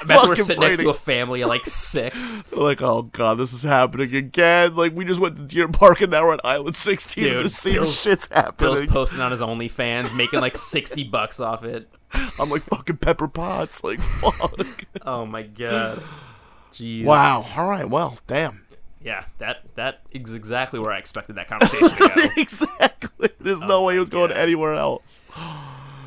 Imagine 0.03 0.29
we're 0.29 0.35
sitting 0.35 0.61
next 0.61 0.77
to 0.77 0.89
a 0.89 0.93
family 0.93 1.41
of 1.41 1.49
like 1.49 1.65
six. 1.65 2.43
like, 2.51 2.81
oh 2.81 3.03
god, 3.03 3.35
this 3.35 3.53
is 3.53 3.63
happening 3.63 4.13
again. 4.15 4.75
Like, 4.75 4.95
we 4.95 5.05
just 5.05 5.19
went 5.19 5.37
to 5.37 5.43
Deer 5.43 5.67
Park 5.67 6.01
and 6.01 6.11
now 6.11 6.25
we're 6.25 6.33
at 6.33 6.45
Island 6.45 6.75
16 6.75 7.23
and 7.23 7.33
Dude, 7.33 7.45
the 7.45 7.49
same 7.49 7.73
Bill's- 7.75 8.01
shit's 8.01 8.27
happening. 8.31 8.75
Bill's 8.75 8.85
posting 8.87 9.21
on 9.21 9.31
his 9.31 9.41
OnlyFans, 9.41 10.15
making 10.15 10.39
like 10.39 10.57
sixty 10.57 11.03
bucks 11.03 11.39
off 11.39 11.63
it. 11.63 11.89
I'm 12.39 12.49
like 12.49 12.63
fucking 12.63 12.97
Pepper 12.97 13.27
Potts. 13.27 13.83
Like, 13.83 13.99
fuck. 13.99 14.85
Oh 15.03 15.25
my 15.25 15.43
god. 15.43 16.01
Jeez. 16.71 17.05
wow. 17.05 17.45
All 17.55 17.69
right. 17.69 17.89
Well, 17.89 18.17
damn. 18.27 18.65
Yeah, 19.01 19.25
that 19.37 19.59
that 19.75 20.01
is 20.11 20.33
exactly 20.33 20.79
where 20.79 20.91
I 20.91 20.97
expected 20.97 21.35
that 21.35 21.47
conversation 21.47 21.89
to 21.89 21.97
go. 21.97 22.21
exactly. 22.41 23.29
There's 23.39 23.61
oh 23.61 23.67
no 23.67 23.83
way 23.83 23.93
he 23.93 23.99
was 23.99 24.09
going 24.09 24.31
anywhere 24.31 24.73
else. 24.73 25.27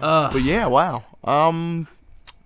Ugh. 0.00 0.32
But 0.32 0.42
yeah, 0.42 0.66
wow. 0.66 1.04
Um, 1.24 1.88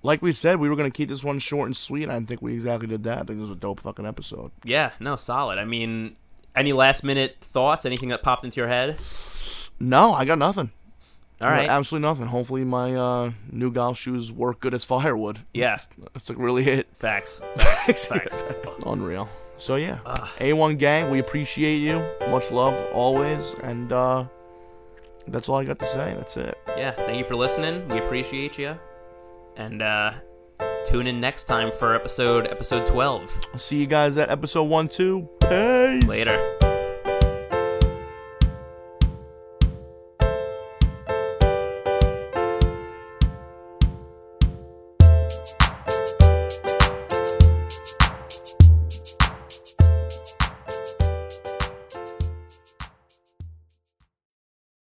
like 0.03 0.23
we 0.23 0.33
said, 0.33 0.59
we 0.59 0.69
were 0.69 0.77
gonna 0.77 0.91
keep 0.91 1.09
this 1.09 1.23
one 1.25 1.39
short 1.39 1.67
and 1.67 1.77
sweet. 1.77 2.09
I 2.09 2.21
think 2.21 2.43
we 2.43 2.55
exactly 2.55 2.89
did 2.89 3.05
that. 3.05 3.19
I 3.19 3.23
think 3.23 3.39
it 3.39 3.41
was 3.41 3.51
a 3.51 3.55
dope 3.57 3.81
fucking 3.81 4.07
episode. 4.07 4.51
yeah, 4.65 4.91
no, 5.01 5.17
solid. 5.17 5.59
I 5.59 5.65
mean, 5.65 6.17
any 6.57 6.73
last 6.73 7.05
minute 7.05 7.37
thoughts? 7.41 7.87
Anything 7.87 8.09
that 8.11 8.23
popped 8.23 8.45
into 8.45 8.61
your 8.61 8.69
head? 8.69 8.99
No, 9.81 10.13
I 10.13 10.25
got 10.25 10.39
nothing. 10.39 10.71
All 11.41 11.49
right. 11.51 11.69
absolutely 11.69 12.09
nothing. 12.09 12.27
Hopefully, 12.27 12.63
my 12.65 12.95
uh, 12.95 13.33
new 13.51 13.73
golf 13.73 13.99
shoes 13.99 14.31
work 14.31 14.61
good 14.61 14.75
as 14.75 14.85
firewood. 14.85 15.41
Yeah, 15.53 15.79
That's 16.15 16.29
like 16.29 16.39
really 16.39 16.65
it. 16.69 16.87
facts. 16.99 17.41
Facts. 17.57 18.07
facts. 18.07 18.39
Unreal. 18.87 19.29
So 19.59 19.75
yeah, 19.75 19.99
A1 20.39 20.79
gang, 20.79 21.11
we 21.11 21.19
appreciate 21.19 21.79
you. 21.79 22.05
Much 22.29 22.51
love 22.53 22.75
always, 22.93 23.55
and 23.63 23.93
uh, 23.93 24.25
that's 25.29 25.49
all 25.49 25.57
I 25.57 25.65
got 25.65 25.79
to 25.79 25.87
say. 25.87 26.15
That's 26.17 26.37
it. 26.37 26.59
Yeah, 26.69 26.93
thank 26.93 27.19
you 27.19 27.25
for 27.25 27.37
listening. 27.37 27.89
We 27.89 27.99
appreciate 27.99 28.59
you. 28.59 28.79
And 29.57 29.83
uh 29.83 30.15
tune 30.85 31.07
in 31.07 31.21
next 31.21 31.45
time 31.45 31.71
for 31.73 31.95
episode 31.95 32.47
episode 32.49 32.87
12. 32.87 33.41
I'll 33.53 33.59
see 33.59 33.77
you 33.77 33.87
guys 33.87 34.17
at 34.17 34.31
episode 34.31 34.65
one, 34.65 34.89
two. 34.89 35.29
Peace. 35.41 36.05
Later. 36.05 36.72